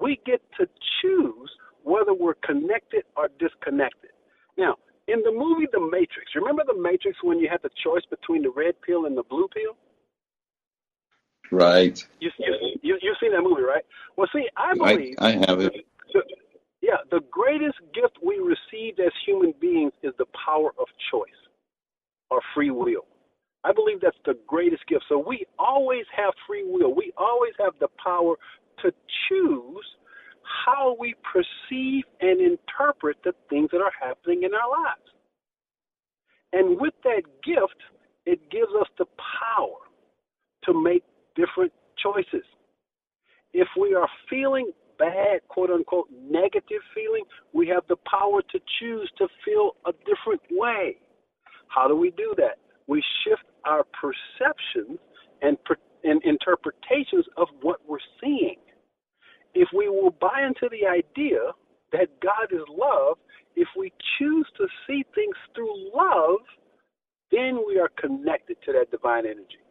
we 0.00 0.18
get 0.26 0.40
to 0.58 0.66
choose 1.00 1.50
whether 1.84 2.12
we're 2.14 2.34
connected 2.42 3.04
or 3.16 3.28
disconnected. 3.38 4.10
Now, 4.58 4.76
in 5.06 5.22
the 5.22 5.30
movie 5.30 5.68
The 5.70 5.80
Matrix, 5.80 6.32
remember 6.34 6.64
The 6.66 6.80
Matrix 6.80 7.18
when 7.22 7.38
you 7.38 7.48
had 7.48 7.60
the 7.62 7.70
choice 7.84 8.02
between 8.10 8.42
the 8.42 8.50
red 8.50 8.74
pill 8.84 9.04
and 9.04 9.16
the 9.16 9.22
blue 9.22 9.48
pill? 9.54 9.76
Right. 11.50 12.02
You, 12.20 12.30
you, 12.38 12.78
you, 12.82 12.98
you've 13.02 13.16
seen 13.20 13.32
that 13.32 13.42
movie, 13.42 13.62
right? 13.62 13.84
Well, 14.16 14.28
see, 14.32 14.46
I 14.56 14.74
believe. 14.74 15.14
I, 15.18 15.28
I 15.28 15.30
have 15.46 15.60
it. 15.60 15.72
The, 16.12 16.22
yeah, 16.80 16.96
the 17.10 17.20
greatest 17.30 17.78
gift 17.94 18.18
we 18.22 18.36
received 18.38 19.00
as 19.00 19.12
human 19.26 19.54
beings 19.60 19.92
is 20.02 20.12
the 20.18 20.26
power 20.44 20.70
of 20.78 20.86
choice 21.10 21.30
or 22.30 22.40
free 22.54 22.70
will. 22.70 23.06
I 23.64 23.72
believe 23.72 24.00
that's 24.02 24.16
the 24.26 24.36
greatest 24.46 24.86
gift. 24.86 25.04
So 25.08 25.18
we 25.18 25.46
always 25.58 26.04
have 26.14 26.34
free 26.46 26.64
will. 26.66 26.94
We 26.94 27.12
always 27.16 27.54
have 27.58 27.72
the 27.80 27.88
power 28.02 28.34
to 28.82 28.92
choose 29.28 29.86
how 30.66 30.96
we 31.00 31.14
perceive 31.32 32.04
and 32.20 32.40
interpret 32.40 33.16
the 33.24 33.32
things 33.48 33.70
that 33.72 33.80
are 33.80 33.92
happening 33.98 34.42
in 34.42 34.50
our 34.52 34.70
lives. 34.70 35.00
And 36.52 36.78
with 36.80 36.94
that 37.04 37.22
gift, 37.42 37.80
it 38.26 38.50
gives 38.50 38.70
us 38.78 38.88
the 38.98 39.06
power 39.56 39.78
to 40.64 40.74
make 40.74 41.02
different 41.34 41.72
choices. 42.02 42.44
If 43.52 43.68
we 43.80 43.94
are 43.94 44.08
feeling 44.28 44.72
bad, 44.98 45.40
quote 45.48 45.70
unquote, 45.70 46.08
negative 46.10 46.82
feeling, 46.94 47.24
we 47.52 47.68
have 47.68 47.84
the 47.88 47.96
power 48.08 48.42
to 48.42 48.60
choose 48.78 49.10
to 49.18 49.28
feel 49.44 49.72
a 49.86 49.92
different 50.04 50.42
way. 50.50 50.96
How 51.68 51.88
do 51.88 51.96
we 51.96 52.10
do 52.10 52.34
that? 52.36 52.58
We 52.86 53.02
shift 53.24 53.44
our 53.64 53.84
perceptions 53.84 54.98
and, 55.42 55.56
and 56.04 56.22
interpretations 56.24 57.26
of 57.36 57.48
what 57.62 57.80
we're 57.86 57.98
seeing. 58.20 58.56
If 59.54 59.68
we 59.74 59.88
will 59.88 60.10
buy 60.10 60.46
into 60.46 60.68
the 60.70 60.86
idea 60.86 61.38
that 61.92 62.08
God 62.20 62.52
is 62.52 62.62
love, 62.68 63.18
if 63.56 63.68
we 63.76 63.92
choose 64.18 64.46
to 64.56 64.66
see 64.86 65.04
things 65.14 65.36
through 65.54 65.90
love, 65.94 66.40
then 67.30 67.60
we 67.66 67.78
are 67.78 67.90
connected 68.00 68.56
to 68.66 68.72
that 68.72 68.90
divine 68.90 69.26
energy. 69.26 69.62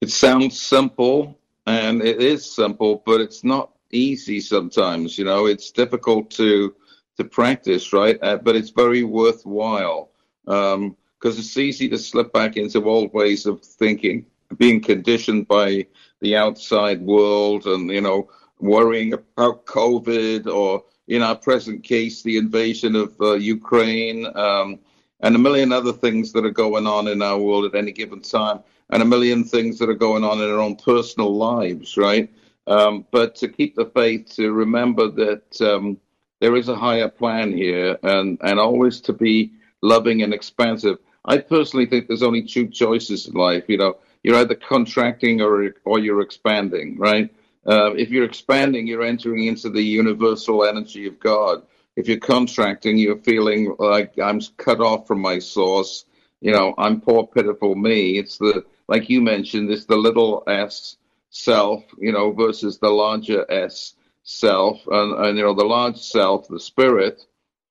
It 0.00 0.10
sounds 0.10 0.60
simple, 0.60 1.38
and 1.66 2.02
it 2.02 2.22
is 2.22 2.54
simple, 2.54 3.02
but 3.04 3.20
it's 3.20 3.44
not 3.44 3.70
easy 3.90 4.40
sometimes. 4.40 5.18
You 5.18 5.24
know, 5.26 5.46
it's 5.46 5.70
difficult 5.70 6.30
to 6.32 6.74
to 7.18 7.24
practice, 7.24 7.92
right? 7.92 8.18
Uh, 8.22 8.36
but 8.36 8.56
it's 8.56 8.70
very 8.70 9.02
worthwhile 9.02 10.10
because 10.44 10.74
um, 10.74 10.96
it's 11.22 11.56
easy 11.58 11.88
to 11.90 11.98
slip 11.98 12.32
back 12.32 12.56
into 12.56 12.88
old 12.88 13.12
ways 13.12 13.44
of 13.44 13.62
thinking, 13.62 14.24
being 14.56 14.80
conditioned 14.80 15.46
by 15.46 15.86
the 16.20 16.34
outside 16.34 17.02
world, 17.02 17.66
and 17.66 17.90
you 17.90 18.00
know, 18.00 18.30
worrying 18.58 19.12
about 19.12 19.66
COVID 19.66 20.46
or, 20.46 20.84
in 21.08 21.22
our 21.22 21.36
present 21.36 21.82
case, 21.84 22.22
the 22.22 22.38
invasion 22.38 22.96
of 22.96 23.14
uh, 23.20 23.34
Ukraine, 23.34 24.26
um, 24.34 24.78
and 25.20 25.36
a 25.36 25.38
million 25.38 25.72
other 25.72 25.92
things 25.92 26.32
that 26.32 26.46
are 26.46 26.50
going 26.50 26.86
on 26.86 27.08
in 27.08 27.20
our 27.20 27.38
world 27.38 27.66
at 27.66 27.74
any 27.74 27.92
given 27.92 28.22
time, 28.22 28.60
and 28.90 29.02
a 29.02 29.06
million 29.06 29.44
things 29.44 29.78
that 29.78 29.88
are 29.88 29.94
going 29.94 30.24
on 30.24 30.40
in 30.40 30.50
our 30.50 30.60
own 30.60 30.76
personal 30.76 31.34
lives, 31.34 31.96
right? 31.96 32.30
Um, 32.66 33.06
but 33.10 33.34
to 33.36 33.48
keep 33.48 33.74
the 33.74 33.86
faith, 33.86 34.34
to 34.36 34.52
remember 34.52 35.08
that 35.10 35.60
um, 35.60 35.98
there 36.40 36.56
is 36.56 36.68
a 36.68 36.76
higher 36.76 37.08
plan 37.08 37.52
here, 37.52 37.98
and 38.02 38.38
and 38.42 38.58
always 38.58 39.00
to 39.02 39.12
be 39.12 39.52
loving 39.82 40.22
and 40.22 40.34
expansive. 40.34 40.98
I 41.24 41.38
personally 41.38 41.86
think 41.86 42.06
there's 42.06 42.22
only 42.22 42.42
two 42.42 42.68
choices 42.68 43.26
in 43.26 43.34
life. 43.34 43.64
You 43.68 43.78
know, 43.78 43.98
you're 44.22 44.36
either 44.36 44.54
contracting 44.54 45.40
or 45.40 45.74
or 45.84 45.98
you're 45.98 46.20
expanding, 46.20 46.98
right? 46.98 47.30
Uh, 47.66 47.92
if 47.94 48.10
you're 48.10 48.24
expanding, 48.24 48.86
you're 48.86 49.02
entering 49.02 49.44
into 49.46 49.68
the 49.68 49.82
universal 49.82 50.64
energy 50.64 51.06
of 51.06 51.20
God. 51.20 51.62
If 51.96 52.08
you're 52.08 52.18
contracting, 52.18 52.96
you're 52.96 53.18
feeling 53.18 53.74
like 53.78 54.18
I'm 54.18 54.40
cut 54.56 54.80
off 54.80 55.06
from 55.06 55.20
my 55.20 55.38
source. 55.38 56.06
You 56.40 56.52
know, 56.52 56.74
I'm 56.78 57.00
poor, 57.00 57.26
pitiful 57.26 57.74
me. 57.74 58.18
It's 58.18 58.38
the 58.38 58.64
like 58.90 59.08
you 59.08 59.22
mentioned, 59.22 59.70
it's 59.70 59.86
the 59.86 59.96
little 59.96 60.42
s 60.48 60.96
self, 61.30 61.84
you 61.96 62.10
know, 62.10 62.32
versus 62.32 62.78
the 62.80 62.90
larger 62.90 63.46
s 63.48 63.94
self, 64.24 64.84
and, 64.88 65.24
and 65.24 65.38
you 65.38 65.44
know, 65.44 65.54
the 65.54 65.64
large 65.64 65.96
self, 65.96 66.48
the 66.48 66.58
spirit, 66.58 67.24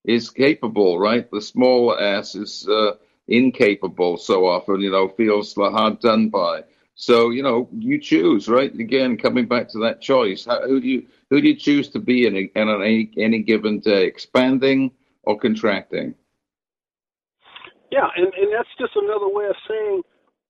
is 0.06 0.30
capable, 0.30 0.98
right? 0.98 1.30
The 1.30 1.42
small 1.42 1.94
s 2.00 2.36
is 2.36 2.68
uh, 2.70 2.94
incapable 3.28 4.16
so 4.16 4.48
often, 4.48 4.80
you 4.80 4.92
know, 4.92 5.10
feels 5.10 5.54
hard 5.56 6.00
done 6.00 6.30
by. 6.30 6.64
So 6.96 7.32
you 7.32 7.44
know, 7.44 7.68
you 7.78 8.00
choose, 8.00 8.48
right? 8.48 8.74
Again, 8.74 9.18
coming 9.18 9.46
back 9.46 9.68
to 9.70 9.80
that 9.80 10.02
choice, 10.02 10.46
how, 10.46 10.66
who 10.66 10.80
do 10.80 10.88
you 10.88 11.06
who 11.30 11.42
do 11.42 11.50
you 11.50 11.56
choose 11.56 11.90
to 11.90 12.00
be 12.00 12.28
in, 12.28 12.36
a, 12.38 12.52
in 12.56 12.70
any 12.70 13.12
any 13.18 13.40
given 13.40 13.80
day, 13.80 14.06
expanding 14.06 14.92
or 15.24 15.38
contracting? 15.38 16.16
Yeah, 17.92 18.08
and, 18.16 18.28
and 18.36 18.54
that's 18.54 18.70
just 18.78 18.96
another 18.96 19.28
way 19.28 19.46
of 19.48 19.56
saying, 19.68 20.04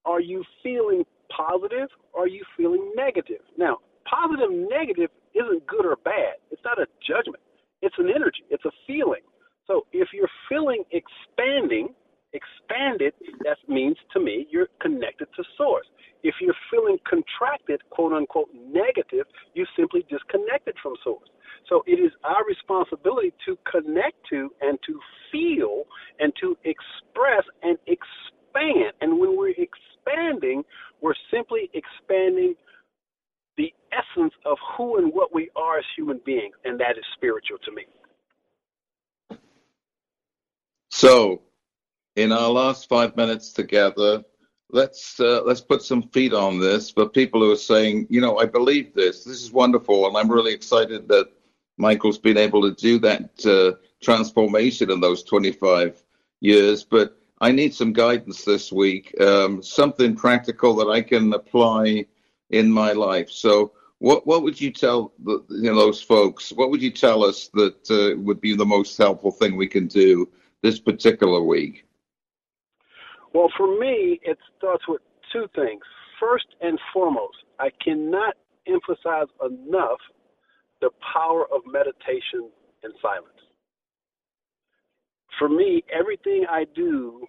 are 0.04 0.20
you 0.20 0.44
feeling 0.62 1.04
positive 1.34 1.88
or 2.12 2.24
are 2.24 2.28
you 2.28 2.44
feeling 2.56 2.92
negative? 2.96 3.40
Now, 3.56 3.78
positive, 4.08 4.50
negative 4.50 5.10
isn't 5.34 5.66
good 5.66 5.86
or 5.86 5.96
bad. 6.04 6.34
It's 6.50 6.62
not 6.64 6.80
a 6.80 6.86
judgment. 7.06 7.42
It's 7.82 7.94
an 7.98 8.10
energy. 8.14 8.44
It's 8.50 8.64
a 8.64 8.72
feeling. 8.86 9.22
So 9.66 9.86
if 9.92 10.08
you're 10.12 10.30
feeling 10.48 10.84
expanding, 10.90 11.94
expanded, 12.32 13.14
that 13.44 13.56
means 13.68 13.96
to 14.12 14.20
me 14.20 14.46
you're 14.50 14.68
connected 14.80 15.28
to 15.36 15.44
source. 15.56 15.86
If 16.22 16.34
you're 16.40 16.54
feeling 16.70 16.98
contracted, 17.08 17.80
quote 17.90 18.12
unquote, 18.12 18.50
negative, 18.52 19.26
you 19.54 19.64
simply 19.76 20.04
disconnected 20.10 20.74
from 20.82 20.94
source. 21.02 21.28
So 21.68 21.82
it 21.86 22.00
is 22.00 22.10
our 22.24 22.44
responsibility 22.46 23.32
to 23.46 23.56
connect 23.70 24.16
to 24.30 24.50
and 24.60 24.78
to 24.86 24.98
feel 25.30 25.84
and 26.18 26.32
to 26.40 26.56
express 26.64 27.44
and 27.62 27.78
expand. 27.86 28.92
And 29.00 29.18
when 29.18 29.36
we're 29.36 29.50
expanding, 29.50 30.64
we're 31.00 31.14
simply 31.30 31.70
expanding 31.74 32.54
the 33.56 33.72
essence 33.92 34.32
of 34.46 34.56
who 34.76 34.98
and 34.98 35.12
what 35.12 35.34
we 35.34 35.50
are 35.54 35.78
as 35.78 35.84
human 35.96 36.20
beings, 36.24 36.54
and 36.64 36.80
that 36.80 36.96
is 36.96 37.04
spiritual 37.14 37.58
to 37.64 37.72
me. 37.72 37.84
So, 40.90 41.42
in 42.16 42.32
our 42.32 42.50
last 42.50 42.88
five 42.88 43.16
minutes 43.30 43.52
together, 43.52 44.24
let's 44.70 45.20
uh, 45.20 45.40
let's 45.44 45.60
put 45.60 45.82
some 45.82 46.02
feet 46.02 46.32
on 46.32 46.58
this 46.58 46.90
for 46.90 47.08
people 47.08 47.40
who 47.40 47.52
are 47.52 47.66
saying, 47.74 48.08
you 48.10 48.20
know, 48.20 48.38
I 48.38 48.46
believe 48.46 48.92
this. 48.92 49.22
This 49.24 49.40
is 49.42 49.52
wonderful, 49.52 50.08
and 50.08 50.16
I'm 50.16 50.30
really 50.30 50.52
excited 50.52 51.06
that 51.08 51.28
Michael's 51.78 52.18
been 52.18 52.36
able 52.36 52.62
to 52.62 52.74
do 52.74 52.98
that 52.98 53.30
uh, 53.46 53.78
transformation 54.02 54.90
in 54.90 55.00
those 55.00 55.22
25 55.22 56.02
years. 56.40 56.82
But 56.82 57.16
I 57.40 57.52
need 57.52 57.72
some 57.72 57.92
guidance 57.92 58.44
this 58.44 58.72
week, 58.72 59.14
um, 59.20 59.62
something 59.62 60.16
practical 60.16 60.74
that 60.76 60.90
I 60.90 61.00
can 61.00 61.32
apply 61.32 62.06
in 62.50 62.68
my 62.68 62.92
life. 62.92 63.30
So, 63.30 63.72
what 64.00 64.26
what 64.26 64.42
would 64.42 64.60
you 64.60 64.72
tell 64.72 65.12
the, 65.22 65.44
you 65.50 65.70
know, 65.70 65.76
those 65.76 66.02
folks? 66.02 66.50
What 66.50 66.70
would 66.70 66.82
you 66.82 66.90
tell 66.90 67.22
us 67.22 67.48
that 67.54 67.80
uh, 67.90 68.20
would 68.20 68.40
be 68.40 68.56
the 68.56 68.72
most 68.76 68.98
helpful 68.98 69.30
thing 69.30 69.54
we 69.54 69.68
can 69.68 69.86
do 69.86 70.28
this 70.62 70.80
particular 70.80 71.40
week? 71.42 71.86
Well, 73.32 73.50
for 73.56 73.78
me, 73.78 74.20
it 74.22 74.38
starts 74.58 74.84
with 74.88 75.02
two 75.32 75.46
things. 75.54 75.82
First 76.20 76.46
and 76.60 76.78
foremost, 76.92 77.36
I 77.58 77.70
cannot 77.82 78.34
emphasize 78.66 79.28
enough 79.44 79.98
the 80.80 80.90
power 81.12 81.44
of 81.54 81.62
meditation 81.66 82.50
and 82.82 82.92
silence. 83.00 83.28
For 85.38 85.48
me, 85.48 85.84
everything 85.92 86.44
I 86.50 86.64
do 86.74 87.26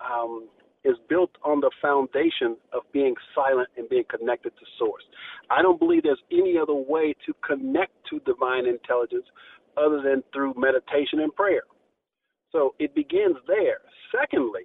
um, 0.00 0.48
is 0.84 0.96
built 1.08 1.30
on 1.44 1.60
the 1.60 1.70
foundation 1.80 2.56
of 2.72 2.82
being 2.92 3.14
silent 3.34 3.68
and 3.76 3.88
being 3.88 4.04
connected 4.10 4.50
to 4.50 4.66
source. 4.78 5.02
I 5.50 5.62
don't 5.62 5.78
believe 5.78 6.02
there's 6.02 6.22
any 6.30 6.58
other 6.58 6.74
way 6.74 7.14
to 7.26 7.32
connect 7.46 7.92
to 8.10 8.20
divine 8.20 8.66
intelligence 8.66 9.24
other 9.76 10.02
than 10.02 10.22
through 10.32 10.54
meditation 10.56 11.20
and 11.20 11.34
prayer. 11.34 11.62
So 12.52 12.74
it 12.78 12.94
begins 12.94 13.36
there. 13.46 13.78
Secondly, 14.12 14.62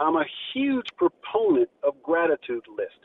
I'm 0.00 0.16
a 0.16 0.24
huge 0.54 0.86
proponent 0.96 1.70
of 1.82 2.02
gratitude 2.02 2.64
list. 2.76 3.00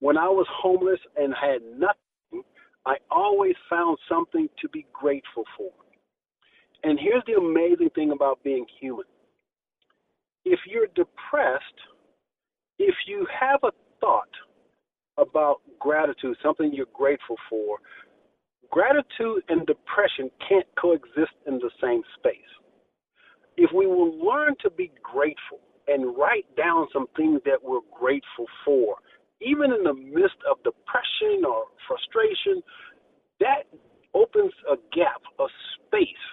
When 0.00 0.16
I 0.18 0.28
was 0.28 0.46
homeless 0.50 1.00
and 1.16 1.34
had 1.34 1.62
nothing, 1.78 2.44
I 2.86 2.96
always 3.10 3.54
found 3.70 3.98
something 4.08 4.48
to 4.62 4.68
be 4.70 4.86
grateful 4.92 5.44
for. 5.56 5.70
And 6.84 6.98
here's 7.00 7.24
the 7.26 7.34
amazing 7.34 7.90
thing 7.94 8.12
about 8.12 8.42
being 8.44 8.66
human. 8.80 9.04
If 10.44 10.60
you're 10.66 10.88
depressed, 10.94 11.64
if 12.78 12.94
you 13.06 13.26
have 13.40 13.60
a 13.64 13.72
thought 14.00 14.28
about 15.18 15.60
gratitude, 15.80 16.36
something 16.42 16.72
you're 16.72 16.86
grateful 16.94 17.36
for, 17.50 17.78
gratitude 18.70 19.42
and 19.48 19.66
depression 19.66 20.30
can't 20.48 20.66
coexist 20.80 21.32
in 21.46 21.54
the 21.58 21.70
same 21.82 22.02
space 22.18 22.48
if 23.58 23.70
we 23.74 23.86
will 23.86 24.16
learn 24.24 24.54
to 24.62 24.70
be 24.70 24.90
grateful 25.02 25.60
and 25.88 26.16
write 26.16 26.46
down 26.56 26.86
some 26.92 27.06
things 27.16 27.40
that 27.44 27.58
we're 27.62 27.84
grateful 27.98 28.46
for, 28.64 28.96
even 29.40 29.72
in 29.72 29.82
the 29.84 29.94
midst 29.94 30.38
of 30.50 30.62
depression 30.62 31.44
or 31.46 31.64
frustration, 31.86 32.62
that 33.40 33.64
opens 34.14 34.52
a 34.70 34.76
gap, 34.94 35.22
a 35.38 35.46
space 35.76 36.24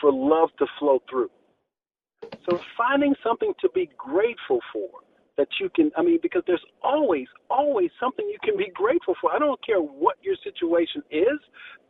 for 0.00 0.12
love 0.12 0.50
to 0.58 0.66
flow 0.78 1.02
through. 1.10 1.30
So 2.44 2.58
finding 2.76 3.14
something 3.24 3.52
to 3.60 3.68
be 3.74 3.90
grateful 3.98 4.60
for 4.72 4.88
that 5.36 5.48
you 5.60 5.68
can, 5.74 5.90
I 5.96 6.02
mean, 6.02 6.18
because 6.22 6.42
there's 6.46 6.64
always, 6.82 7.26
always 7.50 7.90
something 8.00 8.26
you 8.26 8.38
can 8.42 8.56
be 8.56 8.70
grateful 8.74 9.14
for. 9.20 9.32
I 9.34 9.38
don't 9.38 9.62
care 9.64 9.80
what 9.80 10.16
your 10.22 10.36
situation 10.42 11.02
is, 11.10 11.38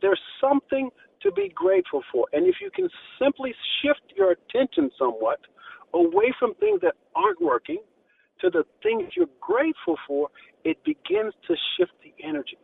there's 0.01 0.19
something 0.41 0.89
to 1.21 1.31
be 1.31 1.49
grateful 1.55 2.03
for. 2.11 2.27
And 2.33 2.45
if 2.45 2.55
you 2.61 2.69
can 2.75 2.89
simply 3.21 3.53
shift 3.81 4.01
your 4.15 4.31
attention 4.31 4.91
somewhat 4.99 5.39
away 5.93 6.33
from 6.39 6.53
things 6.55 6.81
that 6.81 6.95
aren't 7.15 7.41
working 7.41 7.81
to 8.41 8.49
the 8.49 8.63
things 8.83 9.13
you're 9.15 9.27
grateful 9.41 9.97
for, 10.07 10.29
it 10.63 10.77
begins 10.83 11.33
to 11.47 11.55
shift 11.77 11.93
the 12.03 12.13
energy. 12.23 12.57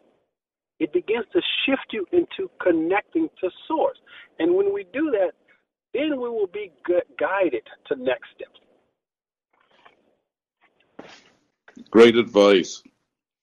It 0.80 0.92
begins 0.92 1.26
to 1.34 1.42
shift 1.66 1.88
you 1.92 2.06
into 2.12 2.50
connecting 2.62 3.30
to 3.42 3.50
source. 3.68 3.98
And 4.40 4.56
when 4.56 4.74
we 4.74 4.86
do 4.94 5.12
that, 5.12 5.32
then 5.94 6.20
we 6.20 6.30
will 6.30 6.50
be 6.52 6.72
guided 7.20 7.64
to 7.88 7.96
next 7.96 8.30
steps. 8.36 8.60
Great 11.90 12.16
advice. 12.16 12.84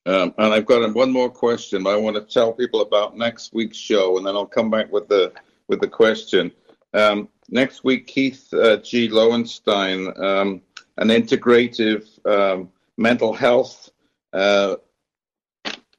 Um, 0.07 0.35
and 0.39 0.53
I've 0.53 0.67
got 0.67 0.95
one 0.95 1.13
more 1.13 1.31
question. 1.31 1.87
I 1.87 1.97
want 1.97 2.17
to 2.17 2.23
tell 2.23 2.53
people 2.53 2.81
about 2.81 3.17
next 3.17 3.53
week's 3.53 3.77
show, 3.77 4.17
and 4.17 4.27
then 4.27 4.35
I'll 4.35 4.47
come 4.47 4.71
back 4.71 4.91
with 4.91 5.09
the 5.09 5.33
with 5.69 5.81
the 5.81 5.89
question. 5.89 6.51
Um, 6.93 7.29
next 7.49 7.85
week, 7.85 8.07
Keith 8.07 8.53
uh, 8.53 8.79
G. 8.79 9.09
Lowenstein, 9.09 10.13
um, 10.23 10.63
an 10.97 11.09
integrative 11.09 12.05
um, 12.27 12.71
mental 12.97 13.33
health 13.33 13.91
uh, 14.33 14.77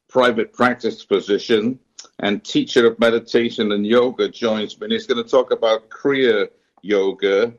private 0.10 0.54
practice 0.54 1.02
physician 1.02 1.80
and 2.20 2.44
teacher 2.44 2.86
of 2.86 3.00
meditation 3.00 3.72
and 3.72 3.86
yoga, 3.86 4.30
joins 4.30 4.80
me. 4.80 4.86
And 4.86 4.94
he's 4.94 5.08
going 5.08 5.24
to 5.24 5.30
talk 5.30 5.52
about 5.52 5.90
Kriya 5.90 6.50
Yoga 6.82 7.54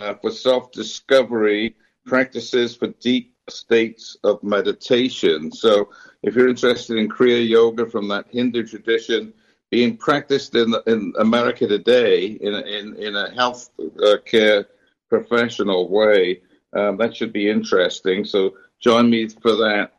uh, 0.00 0.14
for 0.14 0.30
self 0.30 0.72
discovery, 0.72 1.76
practices 2.06 2.74
for 2.74 2.88
deep 3.00 3.34
states 3.48 4.16
of 4.24 4.42
meditation. 4.42 5.52
So, 5.52 5.90
if 6.22 6.34
you're 6.34 6.48
interested 6.48 6.96
in 6.96 7.08
Kriya 7.08 7.46
Yoga 7.46 7.86
from 7.86 8.08
that 8.08 8.26
Hindu 8.30 8.66
tradition 8.66 9.32
being 9.70 9.96
practiced 9.96 10.54
in 10.54 10.74
in 10.86 11.12
America 11.18 11.66
today 11.66 12.26
in 12.26 12.54
in 12.54 12.96
in 12.96 13.16
a 13.16 13.30
health 13.34 13.70
uh, 14.04 14.16
care 14.24 14.66
professional 15.08 15.88
way, 15.88 16.40
um, 16.72 16.96
that 16.96 17.16
should 17.16 17.32
be 17.32 17.48
interesting. 17.48 18.24
So, 18.24 18.54
join 18.80 19.10
me 19.10 19.28
for 19.28 19.52
that. 19.56 19.92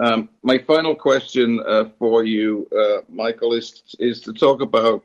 Um, 0.00 0.28
my 0.42 0.58
final 0.58 0.94
question 0.94 1.60
uh, 1.66 1.90
for 1.98 2.24
you, 2.24 2.68
uh, 2.76 3.02
Michael, 3.08 3.52
is 3.52 3.82
is 3.98 4.20
to 4.22 4.32
talk 4.32 4.60
about 4.60 5.04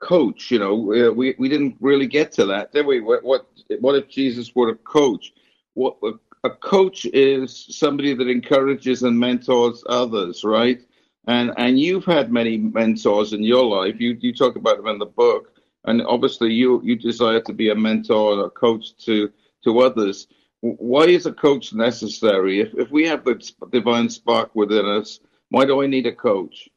coach. 0.00 0.50
You 0.50 0.58
know, 0.58 0.74
we 0.74 1.34
we 1.38 1.48
didn't 1.48 1.76
really 1.80 2.06
get 2.06 2.32
to 2.32 2.46
that, 2.46 2.72
did 2.72 2.86
we? 2.86 3.00
What 3.00 3.22
what, 3.22 3.46
what 3.80 3.94
if 3.94 4.08
Jesus 4.08 4.54
were 4.54 4.70
a 4.70 4.76
coach? 4.76 5.32
What 5.74 5.96
a 6.44 6.50
coach 6.50 7.04
is 7.06 7.66
somebody 7.70 8.14
that 8.14 8.28
encourages 8.28 9.02
and 9.04 9.18
mentors 9.18 9.84
others, 9.86 10.44
right? 10.44 10.80
And 11.26 11.52
and 11.56 11.78
you've 11.78 12.04
had 12.04 12.32
many 12.32 12.58
mentors 12.58 13.32
in 13.32 13.42
your 13.42 13.64
life. 13.64 14.00
You 14.00 14.16
you 14.20 14.34
talk 14.34 14.56
about 14.56 14.78
them 14.78 14.88
in 14.88 14.98
the 14.98 15.06
book, 15.06 15.52
and 15.84 16.02
obviously 16.02 16.52
you 16.52 16.80
you 16.82 16.96
desire 16.96 17.40
to 17.40 17.52
be 17.52 17.70
a 17.70 17.74
mentor 17.74 18.38
or 18.38 18.46
a 18.46 18.50
coach 18.50 18.96
to 19.04 19.30
to 19.64 19.80
others. 19.80 20.26
Why 20.60 21.04
is 21.04 21.26
a 21.26 21.32
coach 21.32 21.72
necessary? 21.72 22.60
If 22.60 22.74
if 22.74 22.90
we 22.90 23.06
have 23.06 23.24
the 23.24 23.40
divine 23.70 24.08
spark 24.08 24.54
within 24.54 24.86
us, 24.86 25.20
why 25.50 25.64
do 25.64 25.82
I 25.82 25.86
need 25.86 26.06
a 26.06 26.12
coach? 26.14 26.68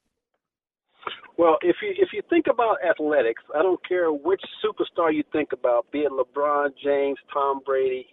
Well, 1.38 1.58
if 1.62 1.78
you 1.82 1.94
if 1.98 2.10
you 2.14 2.22
think 2.30 2.46
about 2.48 2.78
athletics, 2.88 3.44
I 3.54 3.62
don't 3.62 3.84
care 3.88 4.12
which 4.12 4.42
superstar 4.64 5.14
you 5.14 5.24
think 5.32 5.54
about, 5.54 5.92
be 5.92 6.00
it 6.00 6.12
LeBron 6.12 6.70
James, 6.82 7.18
Tom 7.34 7.62
Brady, 7.66 8.08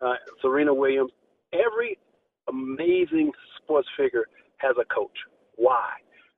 uh, 0.00 0.14
Serena 0.42 0.74
Williams, 0.74 1.12
every 1.52 1.98
amazing 2.48 3.32
sports 3.56 3.88
figure 3.96 4.24
has 4.58 4.76
a 4.80 4.84
coach. 4.92 5.16
Why? 5.58 5.90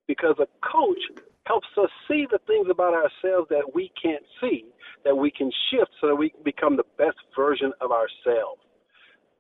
Because 0.08 0.34
a 0.40 0.48
coach 0.66 0.98
helps 1.46 1.68
us 1.80 1.90
see 2.08 2.26
the 2.30 2.40
things 2.46 2.66
about 2.70 2.94
ourselves 2.94 3.48
that 3.50 3.74
we 3.74 3.92
can't 4.00 4.24
see, 4.40 4.64
that 5.04 5.14
we 5.14 5.30
can 5.30 5.50
shift 5.70 5.90
so 6.00 6.08
that 6.08 6.16
we 6.16 6.30
can 6.30 6.42
become 6.42 6.76
the 6.76 6.88
best 6.98 7.18
version 7.36 7.72
of 7.80 7.92
ourselves. 7.92 8.60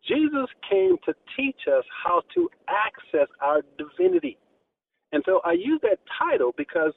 Jesus 0.06 0.48
came 0.68 0.96
to 1.04 1.14
teach 1.36 1.60
us 1.66 1.84
how 2.04 2.22
to 2.34 2.48
access 2.68 3.28
our 3.42 3.62
divinity. 3.78 4.38
And 5.12 5.22
so 5.26 5.40
I 5.44 5.52
use 5.52 5.80
that 5.82 5.98
title 6.18 6.52
because 6.56 6.92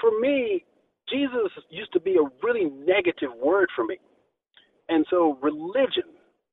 for 0.00 0.10
me, 0.20 0.64
Jesus 1.08 1.50
used 1.70 1.92
to 1.92 2.00
be 2.00 2.16
a 2.16 2.46
really 2.46 2.70
negative 2.86 3.30
word 3.42 3.68
for 3.74 3.84
me. 3.84 3.98
And 4.88 5.06
so 5.10 5.38
religion 5.42 6.04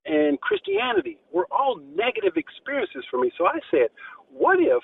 and 0.06 0.40
Christianity 0.42 1.18
were 1.32 1.48
all 1.52 1.78
negative 1.96 2.34
experiences 2.38 3.04
for 3.10 3.20
me. 3.20 3.32
So 3.38 3.48
I 3.48 3.60
said, 3.72 3.90
what 4.32 4.60
if 4.60 4.82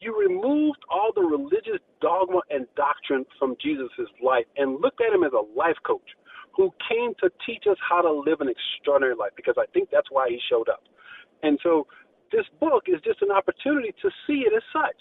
you 0.00 0.18
removed 0.18 0.78
all 0.90 1.12
the 1.14 1.22
religious 1.22 1.80
dogma 2.00 2.40
and 2.50 2.66
doctrine 2.76 3.24
from 3.38 3.56
Jesus' 3.62 3.90
life 4.22 4.44
and 4.56 4.80
looked 4.80 5.00
at 5.00 5.14
him 5.14 5.24
as 5.24 5.32
a 5.32 5.58
life 5.58 5.76
coach 5.86 6.08
who 6.56 6.72
came 6.88 7.12
to 7.20 7.30
teach 7.46 7.64
us 7.70 7.76
how 7.88 8.00
to 8.00 8.10
live 8.10 8.40
an 8.40 8.48
extraordinary 8.48 9.16
life? 9.16 9.32
Because 9.36 9.54
I 9.58 9.66
think 9.72 9.88
that's 9.90 10.10
why 10.10 10.28
he 10.28 10.38
showed 10.50 10.68
up. 10.68 10.82
And 11.42 11.58
so 11.62 11.86
this 12.32 12.44
book 12.60 12.84
is 12.86 13.00
just 13.04 13.22
an 13.22 13.30
opportunity 13.30 13.94
to 14.02 14.10
see 14.26 14.44
it 14.46 14.52
as 14.54 14.62
such. 14.72 14.98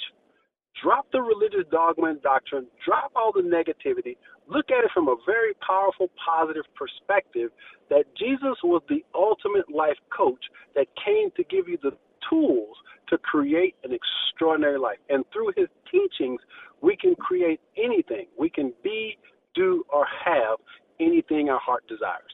Drop 0.81 1.05
the 1.11 1.21
religious 1.21 1.69
dogma 1.71 2.09
and 2.09 2.21
doctrine, 2.21 2.65
drop 2.83 3.11
all 3.15 3.31
the 3.31 3.45
negativity, 3.45 4.17
look 4.47 4.71
at 4.71 4.83
it 4.83 4.91
from 4.93 5.07
a 5.07 5.15
very 5.25 5.53
powerful, 5.65 6.09
positive 6.17 6.65
perspective 6.75 7.51
that 7.89 8.05
Jesus 8.17 8.57
was 8.63 8.81
the 8.89 9.05
ultimate 9.13 9.69
life 9.71 9.97
coach 10.15 10.43
that 10.75 10.87
came 11.05 11.29
to 11.37 11.43
give 11.43 11.67
you 11.67 11.77
the 11.81 11.91
tools 12.27 12.75
to 13.09 13.17
create 13.17 13.75
an 13.83 13.91
extraordinary 13.93 14.79
life. 14.79 14.97
And 15.09 15.23
through 15.31 15.51
his 15.55 15.67
teachings, 15.91 16.39
we 16.81 16.95
can 16.95 17.15
create 17.15 17.59
anything. 17.77 18.27
We 18.37 18.49
can 18.49 18.73
be, 18.83 19.17
do, 19.55 19.85
or 19.89 20.05
have 20.25 20.57
anything 20.99 21.49
our 21.49 21.59
heart 21.59 21.87
desires. 21.87 22.31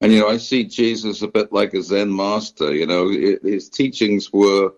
And, 0.00 0.12
you 0.12 0.20
know, 0.20 0.28
I 0.28 0.36
see 0.36 0.64
Jesus 0.64 1.22
a 1.22 1.28
bit 1.28 1.52
like 1.52 1.72
a 1.72 1.82
Zen 1.82 2.14
master. 2.14 2.74
You 2.74 2.86
know, 2.86 3.08
his 3.08 3.70
teachings 3.70 4.32
were 4.32 4.74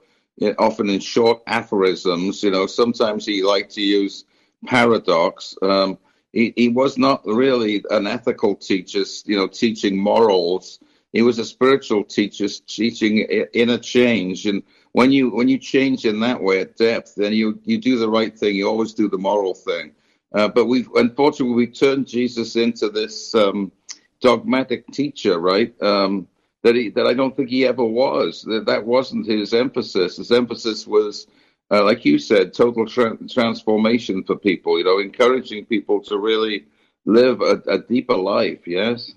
often 0.59 0.89
in 0.89 1.01
short 1.01 1.43
aphorisms. 1.47 2.43
You 2.43 2.53
know, 2.53 2.67
sometimes 2.67 3.27
he 3.27 3.43
liked 3.43 3.73
to 3.75 3.81
use 3.81 4.25
paradox. 4.67 5.57
Um, 5.61 5.99
he, 6.33 6.53
he 6.57 6.69
was 6.69 6.99
not 6.99 7.27
really 7.27 7.85
an 7.91 8.07
ethical 8.07 8.55
teacher, 8.55 9.05
you 9.25 9.37
know, 9.37 9.49
teaching 9.49 9.97
morals. 9.99 10.79
He 11.13 11.23
was 11.23 11.39
a 11.39 11.45
spiritual 11.45 12.05
teacher, 12.05 12.49
teaching 12.67 13.19
inner 13.55 13.79
change. 13.79 14.47
And 14.47 14.63
when 14.93 15.11
you 15.11 15.31
when 15.31 15.49
you 15.49 15.59
change 15.59 16.05
in 16.05 16.21
that 16.21 16.43
way 16.43 16.61
at 16.61 16.77
depth, 16.77 17.15
then 17.17 17.33
you 17.33 17.61
you 17.65 17.79
do 17.79 17.99
the 17.99 18.09
right 18.09 18.37
thing. 18.39 18.57
You 18.57 18.69
always 18.69 18.93
do 18.95 19.09
the 19.09 19.19
moral 19.19 19.55
thing. 19.55 19.93
Uh, 20.35 20.49
but 20.49 20.67
we've 20.67 20.89
unfortunately 20.95 21.55
we 21.55 21.67
turned 21.67 22.07
Jesus 22.07 22.57
into 22.57 22.91
this 22.91 23.35
um, 23.35 23.73
dogmatic 24.21 24.87
teacher, 24.89 25.39
right? 25.39 25.75
Um, 25.83 26.29
that 26.63 26.75
he 26.75 26.91
that 26.91 27.07
I 27.07 27.15
don't 27.15 27.35
think 27.35 27.49
he 27.49 27.67
ever 27.67 27.85
was. 27.85 28.43
That 28.43 28.67
that 28.67 28.85
wasn't 28.85 29.27
his 29.27 29.55
emphasis. 29.55 30.17
His 30.17 30.31
emphasis 30.31 30.87
was, 30.87 31.27
uh, 31.71 31.85
like 31.85 32.05
you 32.05 32.19
said, 32.19 32.53
total 32.53 32.87
tra- 32.87 33.17
transformation 33.29 34.25
for 34.25 34.37
people. 34.37 34.79
You 34.79 34.85
know, 34.85 34.99
encouraging 34.99 35.65
people 35.67 36.03
to 36.05 36.19
really 36.19 36.67
live 37.07 37.41
a, 37.41 37.63
a 37.67 37.79
deeper 37.79 38.17
life. 38.17 38.67
Yes. 38.67 39.15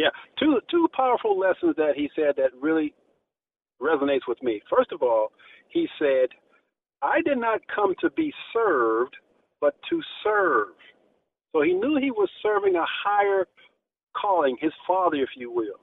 Yeah, 0.00 0.08
two 0.38 0.60
two 0.70 0.88
powerful 0.96 1.38
lessons 1.38 1.74
that 1.76 1.92
he 1.94 2.08
said 2.16 2.34
that 2.38 2.54
really 2.58 2.94
resonates 3.82 4.26
with 4.26 4.42
me. 4.42 4.62
First 4.74 4.92
of 4.92 5.02
all, 5.02 5.32
he 5.68 5.86
said, 5.98 6.30
"I 7.02 7.20
did 7.20 7.36
not 7.36 7.60
come 7.68 7.94
to 8.00 8.08
be 8.10 8.32
served, 8.50 9.14
but 9.60 9.74
to 9.90 10.00
serve." 10.24 10.68
So 11.52 11.60
he 11.60 11.74
knew 11.74 11.96
he 11.96 12.10
was 12.10 12.30
serving 12.42 12.76
a 12.76 12.86
higher 12.86 13.46
calling, 14.16 14.56
his 14.58 14.72
father, 14.86 15.18
if 15.18 15.30
you 15.36 15.50
will. 15.50 15.80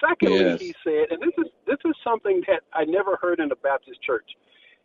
Secondly, 0.00 0.38
yes. 0.40 0.60
he 0.60 0.74
said, 0.82 1.12
and 1.12 1.22
this 1.22 1.34
is 1.38 1.50
this 1.64 1.78
is 1.84 1.94
something 2.02 2.42
that 2.48 2.62
I 2.72 2.84
never 2.84 3.16
heard 3.22 3.38
in 3.38 3.48
the 3.48 3.56
Baptist 3.62 4.02
church. 4.02 4.28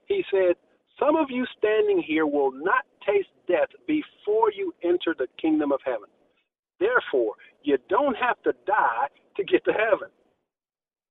He 0.06 0.24
said, 0.30 0.58
"Some 1.00 1.16
of 1.16 1.32
you 1.32 1.44
standing 1.58 2.04
here 2.04 2.28
will 2.28 2.52
not 2.52 2.86
taste 3.04 3.34
death 3.48 3.70
before 3.88 4.52
you 4.52 4.76
enter 4.84 5.16
the 5.18 5.28
kingdom 5.42 5.72
of 5.72 5.82
heaven. 5.84 6.10
Therefore, 6.80 7.36
you 7.64 7.78
don't 7.90 8.16
have 8.16 8.42
to 8.44 8.54
die 8.66 9.08
to 9.38 9.44
get 9.44 9.64
to 9.66 9.74
heaven. 9.74 10.10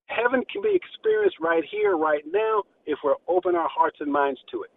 Heaven 0.07 0.43
can 0.51 0.63
be 0.63 0.75
experienced 0.75 1.37
right 1.41 1.65
here, 1.71 1.97
right 1.97 2.25
now, 2.31 2.63
if 2.87 2.99
we're 3.05 3.17
open 3.29 3.55
our 3.55 3.69
hearts 3.69 3.99
and 4.01 4.11
minds 4.11 4.41
to 4.51 4.63
it." 4.63 4.71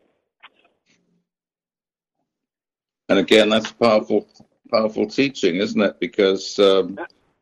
And 3.09 3.19
again, 3.19 3.49
that's 3.49 3.71
powerful, 3.71 4.27
powerful 4.69 5.07
teaching, 5.07 5.55
isn't 5.57 5.81
it? 5.81 5.99
Because 5.99 6.57
um, 6.59 6.97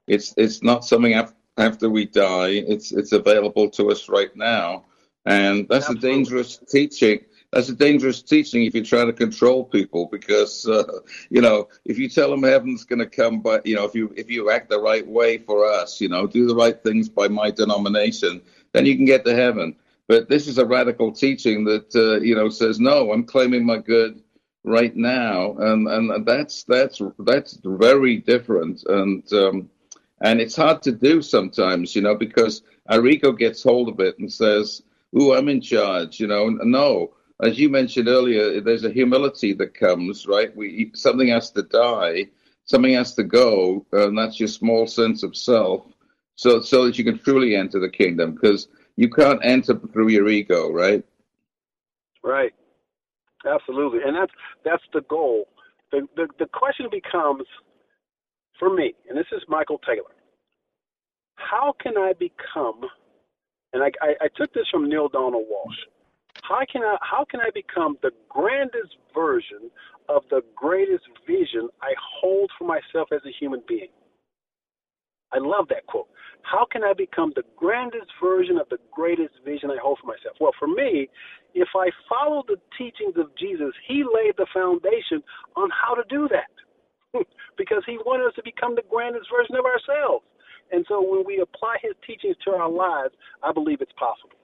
it's 0.07 0.33
it's 0.37 0.63
not 0.63 0.85
something 0.85 1.13
after 1.57 1.89
we 1.89 2.05
die. 2.05 2.49
It's 2.49 2.91
it's 2.91 3.11
available 3.11 3.69
to 3.71 3.91
us 3.91 4.09
right 4.09 4.35
now, 4.35 4.85
and 5.25 5.67
that's 5.69 5.85
Absolutely. 5.85 6.09
a 6.09 6.13
dangerous 6.13 6.57
teaching. 6.57 7.19
That's 7.51 7.69
a 7.69 7.75
dangerous 7.75 8.21
teaching 8.21 8.65
if 8.65 8.75
you 8.75 8.83
try 8.85 9.05
to 9.05 9.13
control 9.13 9.63
people, 9.63 10.07
because 10.11 10.67
uh, 10.67 10.83
you 11.29 11.41
know 11.41 11.67
if 11.85 11.97
you 11.97 12.07
tell 12.07 12.29
them 12.29 12.43
heaven's 12.43 12.85
going 12.85 12.99
to 12.99 13.07
come, 13.07 13.41
but 13.41 13.65
you 13.65 13.75
know 13.75 13.85
if 13.85 13.95
you 13.95 14.13
if 14.15 14.29
you 14.29 14.51
act 14.51 14.69
the 14.69 14.79
right 14.79 15.07
way 15.07 15.39
for 15.39 15.65
us, 15.65 15.99
you 15.99 16.09
know 16.09 16.27
do 16.27 16.45
the 16.45 16.55
right 16.55 16.81
things 16.83 17.09
by 17.09 17.27
my 17.27 17.49
denomination, 17.49 18.41
then 18.73 18.85
you 18.85 18.95
can 18.95 19.05
get 19.05 19.25
to 19.25 19.35
heaven. 19.35 19.75
But 20.07 20.29
this 20.29 20.47
is 20.47 20.57
a 20.59 20.65
radical 20.65 21.11
teaching 21.11 21.65
that 21.65 21.95
uh, 21.95 22.21
you 22.21 22.35
know 22.35 22.49
says 22.49 22.79
no, 22.79 23.11
I'm 23.11 23.23
claiming 23.23 23.65
my 23.65 23.77
good 23.77 24.21
right 24.63 24.95
now, 24.95 25.55
and 25.57 25.87
and 25.87 26.25
that's 26.27 26.63
that's 26.63 27.01
that's 27.19 27.59
very 27.63 28.17
different 28.17 28.83
and. 28.85 29.33
Um, 29.33 29.69
and 30.21 30.41
it's 30.41 30.55
hard 30.55 30.81
to 30.83 30.91
do 30.91 31.21
sometimes, 31.21 31.95
you 31.95 32.01
know, 32.01 32.13
because 32.13 32.61
our 32.87 33.07
ego 33.07 33.31
gets 33.31 33.63
hold 33.63 33.87
of 33.87 34.01
it 34.01 34.19
and 34.19 34.31
says, 34.31 34.83
"Ooh, 35.17 35.33
I'm 35.33 35.47
in 35.47 35.61
charge," 35.61 36.19
you 36.19 36.27
know. 36.27 36.49
No, 36.49 37.11
as 37.41 37.57
you 37.57 37.69
mentioned 37.69 38.07
earlier, 38.07 38.59
there's 38.61 38.83
a 38.83 38.91
humility 38.91 39.53
that 39.53 39.73
comes, 39.73 40.27
right? 40.27 40.55
We 40.55 40.91
something 40.93 41.29
has 41.29 41.51
to 41.51 41.63
die, 41.63 42.27
something 42.65 42.93
has 42.93 43.13
to 43.15 43.23
go, 43.23 43.85
and 43.91 44.17
that's 44.17 44.39
your 44.39 44.49
small 44.49 44.87
sense 44.87 45.23
of 45.23 45.35
self, 45.35 45.85
so 46.35 46.61
so 46.61 46.85
that 46.85 46.97
you 46.97 47.03
can 47.03 47.19
truly 47.19 47.55
enter 47.55 47.79
the 47.79 47.89
kingdom. 47.89 48.33
Because 48.33 48.67
you 48.95 49.09
can't 49.09 49.39
enter 49.43 49.79
through 49.93 50.09
your 50.09 50.27
ego, 50.27 50.69
right? 50.69 51.03
Right. 52.23 52.53
Absolutely, 53.45 53.99
and 54.05 54.15
that's 54.15 54.33
that's 54.65 54.83
the 54.93 55.01
goal. 55.01 55.47
The 55.91 56.07
the, 56.15 56.27
the 56.39 56.45
question 56.47 56.87
becomes 56.91 57.45
for 58.59 58.73
me, 58.73 58.93
and 59.07 59.17
this 59.17 59.27
is 59.31 59.41
Michael 59.47 59.79
Taylor, 59.79 60.11
how 61.35 61.73
can 61.81 61.97
I 61.97 62.11
become, 62.19 62.81
and 63.71 63.81
I, 63.81 63.91
I, 64.01 64.25
I 64.25 64.27
took 64.35 64.53
this 64.53 64.65
from 64.69 64.89
Neale 64.89 65.07
Donald 65.07 65.45
Walsch, 65.45 65.77
how 66.43 66.61
can 66.71 66.83
I 66.83 66.97
how 67.01 67.25
can 67.29 67.39
I 67.39 67.49
become 67.53 67.97
the 68.01 68.11
grandest 68.29 68.97
version 69.13 69.69
of 70.07 70.23
the 70.29 70.41
greatest 70.55 71.05
vision 71.27 71.69
I 71.81 71.93
hold 72.21 72.49
for 72.57 72.65
myself 72.65 73.09
as 73.11 73.21
a 73.25 73.31
human 73.39 73.61
being? 73.67 73.89
I 75.31 75.37
love 75.37 75.67
that 75.69 75.85
quote. 75.85 76.07
How 76.41 76.65
can 76.65 76.83
I 76.83 76.93
become 76.93 77.33
the 77.35 77.43
grandest 77.55 78.09
version 78.23 78.57
of 78.57 78.67
the 78.69 78.79
greatest 78.91 79.35
vision 79.45 79.69
I 79.69 79.77
hold 79.81 79.99
for 80.01 80.07
myself? 80.07 80.37
Well, 80.39 80.55
for 80.57 80.67
me, 80.67 81.07
if 81.53 81.67
I 81.75 81.89
follow 82.07 82.43
the 82.47 82.57
teachings 82.77 83.13
of 83.17 83.29
Jesus, 83.37 83.73
he 83.87 84.03
laid 84.03 84.33
the 84.37 84.47
foundation 84.51 85.21
on 85.55 85.69
how 85.69 85.93
to 85.93 86.03
do 86.09 86.27
that. 86.29 86.49
because 87.57 87.83
he 87.85 87.97
wanted 88.05 88.27
us 88.27 88.35
to 88.35 88.43
become 88.43 88.75
the 88.75 88.85
grandest 88.89 89.27
version 89.29 89.55
of 89.55 89.65
ourselves. 89.65 90.25
And 90.71 90.85
so 90.87 91.01
when 91.01 91.25
we 91.25 91.41
apply 91.41 91.77
his 91.81 91.93
teachings 92.05 92.37
to 92.45 92.51
our 92.51 92.69
lives, 92.69 93.13
I 93.43 93.51
believe 93.51 93.81
it's 93.81 93.93
possible. 93.97 94.38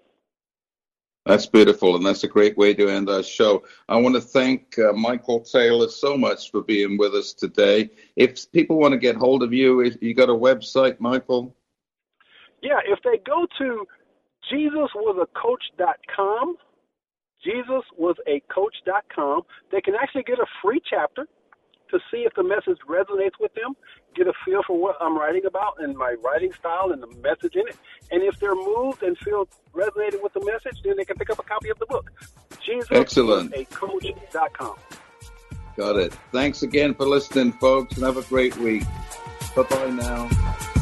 That's 1.26 1.48
beautiful, 1.48 1.96
and 1.96 2.06
that's 2.06 2.24
a 2.24 2.28
great 2.28 2.56
way 2.56 2.76
to 2.76 2.88
end 2.88 3.10
our 3.10 3.24
show. 3.24 3.64
I 3.90 3.98
want 3.98 4.14
to 4.14 4.22
thank 4.22 4.78
uh, 4.78 4.94
Michael 4.94 5.40
Taylor 5.40 5.90
so 5.90 6.16
much 6.16 6.52
for 6.52 6.62
being 6.62 7.00
with 7.00 7.16
us 7.16 7.34
today. 7.34 7.90
If 8.16 8.52
people 8.52 8.78
want 8.78 8.92
to 8.92 9.00
get 9.00 9.16
hold 9.16 9.42
of 9.42 9.52
you, 9.52 9.92
you 10.02 10.14
got 10.14 10.30
a 10.30 10.36
website, 10.36 11.00
Michael? 11.00 11.56
Yeah, 12.62 12.80
if 12.86 13.00
they 13.04 13.18
go 13.26 13.48
to 13.58 13.88
jesuswasacoach.com, 14.54 16.58
jesuswasacoach.com, 17.44 19.42
they 19.72 19.82
can 19.82 19.96
actually 19.96 20.24
get 20.24 20.38
a 20.38 20.46
free 20.62 20.80
chapter 20.88 21.26
to 21.96 22.04
see 22.12 22.24
if 22.24 22.34
the 22.36 22.44
message 22.44 22.80
resonates 22.88 23.40
with 23.40 23.54
them, 23.54 23.76
get 24.16 24.28
a 24.28 24.34
feel 24.46 24.62
for 24.66 24.80
what 24.80 24.96
I'm 25.00 25.18
writing 25.18 25.46
about 25.46 25.76
and 25.80 25.96
my 25.96 26.16
writing 26.24 26.52
style 26.54 26.92
and 26.92 27.02
the 27.02 27.08
message 27.08 27.56
in 27.56 27.68
it. 27.68 27.78
And 28.12 28.22
if 28.24 28.40
they're 28.40 28.56
moved 28.56 29.04
and 29.04 29.18
feel 29.18 29.48
resonated 29.74 30.22
with 30.22 30.34
the 30.34 30.44
message, 30.46 30.82
then 30.84 30.98
they 30.98 31.06
can 31.06 31.18
pick 31.18 31.30
up 31.30 31.40
a 31.40 31.44
copy 31.44 31.70
of 31.70 31.80
the 31.80 31.86
book. 31.86 32.12
Jesus 32.66 32.88
Excellent. 32.92 33.54
A 33.54 33.66
coach.com. 33.66 34.76
Got 35.78 35.98
it. 35.98 36.14
Thanks 36.32 36.64
again 36.64 36.94
for 36.94 37.06
listening, 37.06 37.52
folks, 37.54 37.96
and 37.96 38.06
have 38.06 38.18
a 38.18 38.24
great 38.24 38.56
week. 38.58 38.84
Bye 39.56 39.64
bye 39.64 39.90
now. 39.90 40.82